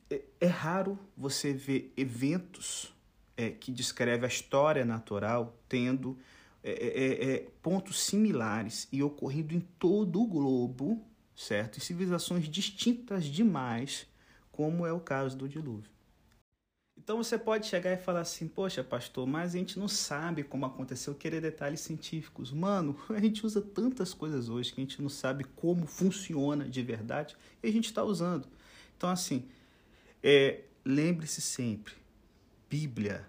é, 0.09 0.21
é 0.41 0.47
raro 0.47 0.99
você 1.15 1.53
ver 1.53 1.93
eventos 1.95 2.93
é, 3.37 3.49
que 3.49 3.71
descrevem 3.71 4.25
a 4.25 4.27
história 4.27 4.83
natural 4.83 5.57
tendo 5.69 6.19
é, 6.61 6.73
é, 6.73 7.47
pontos 7.61 8.01
similares 8.01 8.89
e 8.91 9.01
ocorrendo 9.01 9.53
em 9.53 9.61
todo 9.79 10.21
o 10.21 10.27
globo, 10.27 11.01
certo? 11.35 11.77
Em 11.77 11.81
civilizações 11.81 12.47
distintas 12.47 13.25
demais, 13.25 14.07
como 14.51 14.85
é 14.85 14.93
o 14.93 14.99
caso 14.99 15.37
do 15.37 15.47
dilúvio. 15.47 15.89
Então 17.03 17.17
você 17.17 17.35
pode 17.35 17.65
chegar 17.65 17.91
e 17.93 17.97
falar 17.97 18.21
assim, 18.21 18.47
poxa, 18.47 18.83
pastor, 18.83 19.25
mas 19.25 19.55
a 19.55 19.57
gente 19.57 19.79
não 19.79 19.87
sabe 19.87 20.43
como 20.43 20.67
aconteceu, 20.67 21.15
querer 21.15 21.41
detalhes 21.41 21.79
científicos. 21.79 22.51
Mano, 22.51 22.95
a 23.09 23.19
gente 23.19 23.43
usa 23.45 23.59
tantas 23.59 24.13
coisas 24.13 24.49
hoje 24.49 24.71
que 24.71 24.79
a 24.79 24.83
gente 24.83 25.01
não 25.01 25.09
sabe 25.09 25.43
como 25.43 25.87
funciona 25.87 26.63
de 26.63 26.83
verdade 26.83 27.35
e 27.63 27.67
a 27.67 27.71
gente 27.71 27.85
está 27.85 28.03
usando. 28.03 28.47
Então, 28.95 29.09
assim, 29.09 29.47
é, 30.21 30.61
lembre-se 30.85 31.41
sempre, 31.41 31.95
Bíblia, 32.69 33.27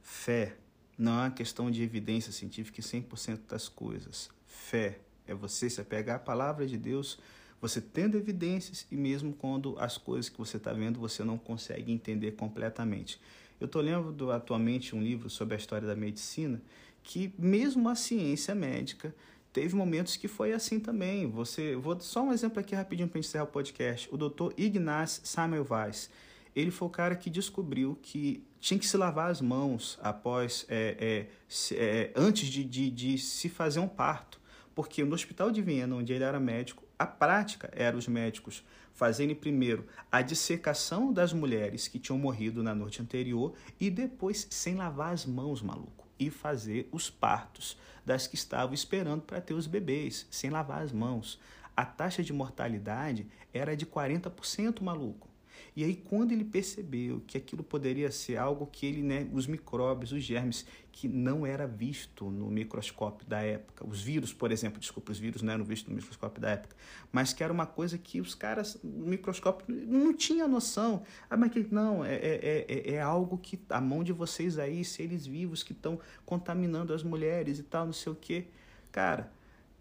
fé, 0.00 0.56
não 0.96 1.12
é 1.12 1.24
uma 1.24 1.30
questão 1.30 1.70
de 1.70 1.82
evidência 1.82 2.32
científica 2.32 2.80
e 2.80 2.82
100% 2.82 3.40
das 3.46 3.68
coisas. 3.68 4.30
Fé 4.46 4.98
é 5.26 5.34
você 5.34 5.68
se 5.68 5.80
apegar 5.80 6.16
à 6.16 6.18
palavra 6.18 6.66
de 6.66 6.78
Deus 6.78 7.18
você 7.60 7.80
tendo 7.80 8.16
evidências 8.16 8.86
e 8.90 8.96
mesmo 8.96 9.32
quando 9.32 9.78
as 9.78 9.98
coisas 9.98 10.28
que 10.28 10.38
você 10.38 10.56
está 10.56 10.72
vendo 10.72 10.98
você 10.98 11.22
não 11.22 11.36
consegue 11.36 11.92
entender 11.92 12.32
completamente. 12.32 13.20
Eu 13.60 13.66
estou 13.66 13.82
lendo 13.82 14.30
atualmente 14.30 14.96
um 14.96 15.02
livro 15.02 15.28
sobre 15.28 15.54
a 15.54 15.58
história 15.58 15.86
da 15.86 15.94
medicina 15.94 16.60
que 17.02 17.32
mesmo 17.38 17.88
a 17.88 17.94
ciência 17.94 18.54
médica 18.54 19.14
teve 19.52 19.74
momentos 19.74 20.16
que 20.16 20.28
foi 20.28 20.52
assim 20.52 20.78
também. 20.78 21.26
Você, 21.30 21.76
vou 21.76 21.98
só 22.00 22.22
um 22.22 22.32
exemplo 22.32 22.60
aqui 22.60 22.74
rapidinho 22.74 23.08
para 23.08 23.18
encerrar 23.18 23.44
o 23.44 23.48
podcast. 23.48 24.08
O 24.12 24.16
Dr. 24.16 24.52
Ignaz 24.56 25.20
Semmelweis, 25.24 26.10
ele 26.54 26.70
foi 26.70 26.88
o 26.88 26.90
cara 26.90 27.14
que 27.16 27.30
descobriu 27.30 27.98
que 28.02 28.44
tinha 28.60 28.78
que 28.78 28.86
se 28.86 28.96
lavar 28.96 29.30
as 29.30 29.40
mãos 29.40 29.98
após, 30.02 30.66
é, 30.68 31.26
é, 31.70 31.74
é, 31.74 32.12
antes 32.14 32.48
de, 32.48 32.64
de, 32.64 32.90
de 32.90 33.18
se 33.18 33.48
fazer 33.48 33.80
um 33.80 33.88
parto. 33.88 34.40
Porque 34.74 35.02
no 35.04 35.14
hospital 35.14 35.50
de 35.50 35.62
Viena, 35.62 35.96
onde 35.96 36.12
ele 36.12 36.24
era 36.24 36.38
médico, 36.38 36.84
a 37.00 37.06
prática 37.06 37.70
era 37.72 37.96
os 37.96 38.06
médicos 38.06 38.62
fazerem 38.92 39.34
primeiro 39.34 39.86
a 40.12 40.20
dissecação 40.20 41.10
das 41.10 41.32
mulheres 41.32 41.88
que 41.88 41.98
tinham 41.98 42.18
morrido 42.18 42.62
na 42.62 42.74
noite 42.74 43.00
anterior 43.00 43.54
e 43.80 43.88
depois, 43.88 44.46
sem 44.50 44.74
lavar 44.74 45.14
as 45.14 45.24
mãos, 45.24 45.62
maluco, 45.62 46.06
e 46.18 46.28
fazer 46.28 46.90
os 46.92 47.08
partos 47.08 47.78
das 48.04 48.26
que 48.26 48.34
estavam 48.34 48.74
esperando 48.74 49.22
para 49.22 49.40
ter 49.40 49.54
os 49.54 49.66
bebês, 49.66 50.26
sem 50.30 50.50
lavar 50.50 50.82
as 50.82 50.92
mãos. 50.92 51.40
A 51.74 51.86
taxa 51.86 52.22
de 52.22 52.34
mortalidade 52.34 53.26
era 53.50 53.74
de 53.74 53.86
40%, 53.86 54.82
maluco. 54.82 55.29
E 55.74 55.84
aí, 55.84 55.94
quando 55.94 56.32
ele 56.32 56.44
percebeu 56.44 57.22
que 57.26 57.38
aquilo 57.38 57.62
poderia 57.62 58.10
ser 58.10 58.36
algo 58.36 58.66
que 58.66 58.86
ele, 58.86 59.02
né, 59.02 59.28
os 59.32 59.46
micróbios, 59.46 60.12
os 60.12 60.22
germes, 60.22 60.66
que 60.90 61.06
não 61.06 61.46
era 61.46 61.66
visto 61.66 62.28
no 62.28 62.50
microscópio 62.50 63.26
da 63.26 63.40
época, 63.40 63.86
os 63.86 64.02
vírus, 64.02 64.32
por 64.32 64.50
exemplo, 64.50 64.80
desculpa, 64.80 65.12
os 65.12 65.18
vírus 65.18 65.42
não 65.42 65.52
eram 65.52 65.64
vistos 65.64 65.88
no 65.88 65.96
microscópio 65.96 66.42
da 66.42 66.50
época, 66.50 66.74
mas 67.12 67.32
que 67.32 67.44
era 67.44 67.52
uma 67.52 67.66
coisa 67.66 67.96
que 67.96 68.20
os 68.20 68.34
caras, 68.34 68.78
no 68.82 69.06
microscópio, 69.06 69.64
não 69.68 70.12
tinha 70.12 70.48
noção. 70.48 71.04
Ah, 71.28 71.36
mas 71.36 71.52
que 71.52 71.66
não, 71.70 72.04
é, 72.04 72.16
é, 72.16 72.66
é, 72.68 72.90
é 72.94 73.00
algo 73.00 73.38
que 73.38 73.58
a 73.68 73.80
mão 73.80 74.02
de 74.02 74.12
vocês 74.12 74.58
aí, 74.58 74.84
seres 74.84 75.26
vivos 75.26 75.62
que 75.62 75.72
estão 75.72 76.00
contaminando 76.26 76.92
as 76.92 77.02
mulheres 77.02 77.58
e 77.58 77.62
tal, 77.62 77.86
não 77.86 77.92
sei 77.92 78.12
o 78.12 78.16
quê. 78.16 78.46
Cara, 78.90 79.32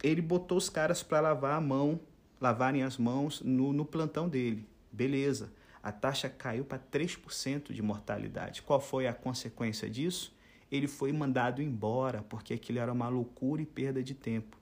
ele 0.03 0.21
botou 0.21 0.57
os 0.57 0.69
caras 0.69 1.01
para 1.01 1.19
lavar 1.19 1.57
a 1.57 1.61
mão, 1.61 1.99
lavarem 2.39 2.83
as 2.83 2.97
mãos 2.97 3.41
no, 3.41 3.73
no 3.73 3.83
plantão 3.83 4.29
dele. 4.29 4.65
Beleza 4.91 5.58
a 5.81 5.91
taxa 5.91 6.29
caiu 6.29 6.65
para 6.65 6.79
3% 6.79 7.71
de 7.71 7.81
mortalidade. 7.81 8.61
Qual 8.61 8.79
foi 8.79 9.07
a 9.07 9.13
consequência 9.13 9.89
disso? 9.89 10.35
Ele 10.71 10.87
foi 10.87 11.11
mandado 11.11 11.61
embora, 11.61 12.21
porque 12.23 12.53
aquilo 12.53 12.79
era 12.79 12.91
uma 12.91 13.07
loucura 13.09 13.61
e 13.61 13.65
perda 13.65 14.03
de 14.03 14.13
tempo. 14.13 14.57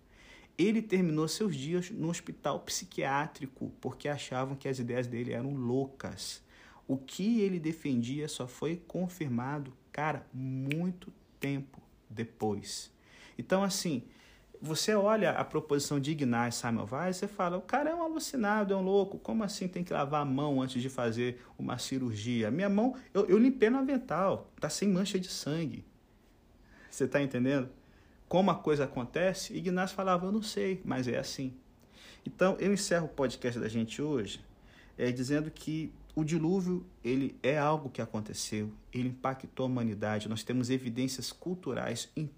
Ele 0.58 0.82
terminou 0.82 1.28
seus 1.28 1.56
dias 1.56 1.90
no 1.92 2.10
hospital 2.10 2.60
psiquiátrico, 2.62 3.72
porque 3.80 4.08
achavam 4.08 4.56
que 4.56 4.68
as 4.68 4.80
ideias 4.80 5.06
dele 5.06 5.34
eram 5.34 5.54
loucas. 5.54 6.42
O 6.88 6.98
que 6.98 7.42
ele 7.42 7.60
defendia 7.60 8.28
só 8.28 8.48
foi 8.48 8.82
confirmado, 8.88 9.74
cara, 9.92 10.26
muito 10.34 11.14
tempo 11.40 11.82
depois. 12.10 12.92
Então, 13.38 13.64
assim, 13.64 14.04
você 14.62 14.96
olha 14.96 15.32
a 15.32 15.44
proposição 15.44 16.00
de 16.00 16.12
Ignaz 16.12 16.62
Weiss 16.92 17.22
e 17.22 17.28
fala, 17.28 17.58
o 17.58 17.62
cara 17.62 17.90
é 17.90 17.96
um 17.96 18.02
alucinado, 18.02 18.74
é 18.74 18.78
um 18.78 18.82
louco, 18.82 19.18
como 19.20 19.44
assim 19.44 19.68
tem 19.68 19.84
que 19.84 19.94
lavar 19.94 20.22
a 20.22 20.26
mão 20.26 20.62
antes 20.62 20.82
de 20.82 20.90
fazer 20.90 21.42
uma 21.58 21.78
cirurgia? 21.78 22.50
Minha 22.50 22.70
mão, 22.70 22.96
eu, 23.14 23.26
eu 23.28 23.38
limpei 23.38 23.70
no 23.70 23.78
avental, 23.78 24.52
tá 24.60 24.70
sem 24.70 24.90
mancha 24.90 25.20
de 25.20 25.28
sangue. 25.28 25.86
Você 26.90 27.04
está 27.04 27.22
entendendo? 27.22 27.70
Como 28.28 28.52
a 28.52 28.56
coisa 28.56 28.86
acontece? 28.86 29.56
Ignaz 29.56 29.92
falava, 29.92 30.26
eu 30.26 30.32
não 30.32 30.42
sei, 30.42 30.82
mas 30.84 31.08
é 31.08 31.18
assim. 31.18 31.54
Então, 32.26 32.58
eu 32.60 32.74
encerro 32.74 33.06
o 33.06 33.10
podcast 33.10 33.60
da 33.60 33.70
gente 33.70 34.02
hoje 34.02 34.44
é, 34.98 35.12
dizendo 35.12 35.52
que 35.52 35.94
o 36.16 36.24
dilúvio 36.24 36.84
ele 37.04 37.38
é 37.44 37.58
algo 37.58 37.90
que 37.90 38.02
aconteceu, 38.02 38.72
ele 38.92 39.10
impactou 39.10 39.66
a 39.66 39.70
humanidade, 39.70 40.28
nós 40.28 40.44
temos 40.44 40.70
evidências 40.70 41.32
culturais 41.32 42.10
em 42.16 42.30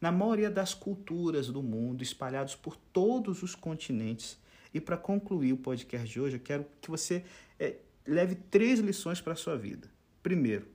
na 0.00 0.12
maioria 0.12 0.50
das 0.50 0.74
culturas 0.74 1.48
do 1.48 1.62
mundo, 1.62 2.02
espalhados 2.02 2.54
por 2.54 2.76
todos 2.76 3.42
os 3.42 3.54
continentes. 3.54 4.38
E 4.72 4.80
para 4.80 4.96
concluir 4.96 5.52
o 5.52 5.56
podcast 5.56 6.08
de 6.08 6.20
hoje, 6.20 6.36
eu 6.36 6.40
quero 6.40 6.66
que 6.80 6.90
você 6.90 7.24
é, 7.58 7.76
leve 8.06 8.34
três 8.34 8.78
lições 8.80 9.20
para 9.20 9.32
a 9.32 9.36
sua 9.36 9.56
vida. 9.56 9.90
Primeiro, 10.22 10.66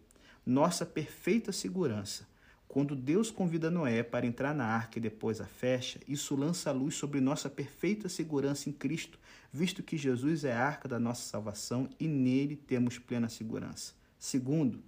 nossa 0.46 0.86
perfeita 0.86 1.52
segurança. 1.52 2.28
Quando 2.68 2.96
Deus 2.96 3.30
convida 3.30 3.70
Noé 3.70 4.02
para 4.02 4.26
entrar 4.26 4.54
na 4.56 4.66
arca 4.66 4.98
e 4.98 5.02
depois 5.02 5.40
a 5.40 5.46
fecha, 5.46 6.00
isso 6.08 6.36
lança 6.36 6.72
a 6.72 6.74
luz 6.74 6.96
sobre 6.96 7.22
nossa 7.22 7.48
perfeita 7.48 8.10
segurança 8.10 8.68
em 8.68 8.74
Cristo, 8.74 9.20
visto 9.52 9.84
que 9.84 9.96
Jesus 9.96 10.44
é 10.44 10.54
a 10.54 10.66
arca 10.66 10.88
da 10.88 11.00
nossa 11.00 11.22
salvação 11.22 11.88
e 12.00 12.08
nele 12.08 12.56
temos 12.56 12.98
plena 12.98 13.30
segurança. 13.30 13.94
Segundo, 14.18 14.84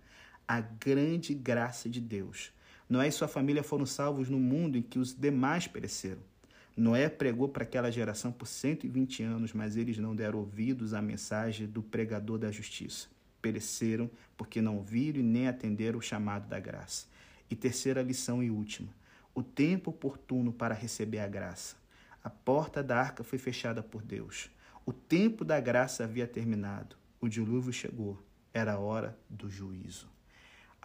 a 0.48 0.62
grande 0.62 1.36
graça 1.36 1.88
de 1.88 2.02
Deus. 2.02 2.52
Noé 2.88 3.08
e 3.08 3.12
sua 3.12 3.28
família 3.28 3.64
foram 3.64 3.86
salvos 3.86 4.30
no 4.30 4.38
mundo 4.38 4.78
em 4.78 4.82
que 4.82 5.00
os 5.00 5.12
demais 5.12 5.68
pereceram. 5.68 6.22
Noé 6.78 7.10
pregou 7.10 7.50
para 7.50 7.64
aquela 7.64 7.90
geração 7.90 8.32
por 8.32 8.46
120 8.46 9.24
anos, 9.24 9.54
mas 9.54 9.76
eles 9.76 9.98
não 9.98 10.16
deram 10.16 10.38
ouvidos 10.38 10.94
à 10.94 11.02
mensagem 11.02 11.66
do 11.66 11.82
pregador 11.82 12.38
da 12.38 12.52
justiça. 12.52 13.08
Pereceram 13.42 14.10
porque 14.38 14.62
não 14.62 14.84
viram 14.84 15.20
e 15.20 15.24
nem 15.24 15.48
atenderam 15.48 15.98
o 15.98 16.02
chamado 16.02 16.48
da 16.48 16.60
graça. 16.60 17.08
E 17.50 17.56
terceira 17.56 18.04
lição 18.04 18.44
e 18.44 18.52
última: 18.52 18.90
o 19.34 19.42
tempo 19.42 19.90
oportuno 19.90 20.54
para 20.54 20.76
receber 20.76 21.20
a 21.20 21.28
graça. 21.28 21.76
A 22.24 22.30
porta 22.30 22.84
da 22.84 23.00
arca 23.00 23.24
foi 23.24 23.40
fechada 23.40 23.82
por 23.82 24.04
Deus. 24.04 24.52
O 24.86 24.94
tempo 24.94 25.44
da 25.44 25.60
graça 25.60 26.04
havia 26.04 26.28
terminado. 26.28 26.96
O 27.20 27.28
dilúvio 27.28 27.74
chegou. 27.74 28.22
Era 28.54 28.74
a 28.74 28.80
hora 28.80 29.18
do 29.28 29.50
juízo 29.50 30.15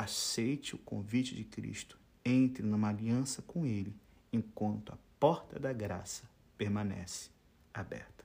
aceite 0.00 0.74
o 0.74 0.78
convite 0.78 1.34
de 1.34 1.44
Cristo, 1.44 1.98
entre 2.24 2.62
numa 2.62 2.88
aliança 2.88 3.42
com 3.42 3.66
Ele, 3.66 3.94
enquanto 4.32 4.92
a 4.92 4.98
porta 5.18 5.58
da 5.58 5.74
graça 5.74 6.24
permanece 6.56 7.28
aberta. 7.74 8.24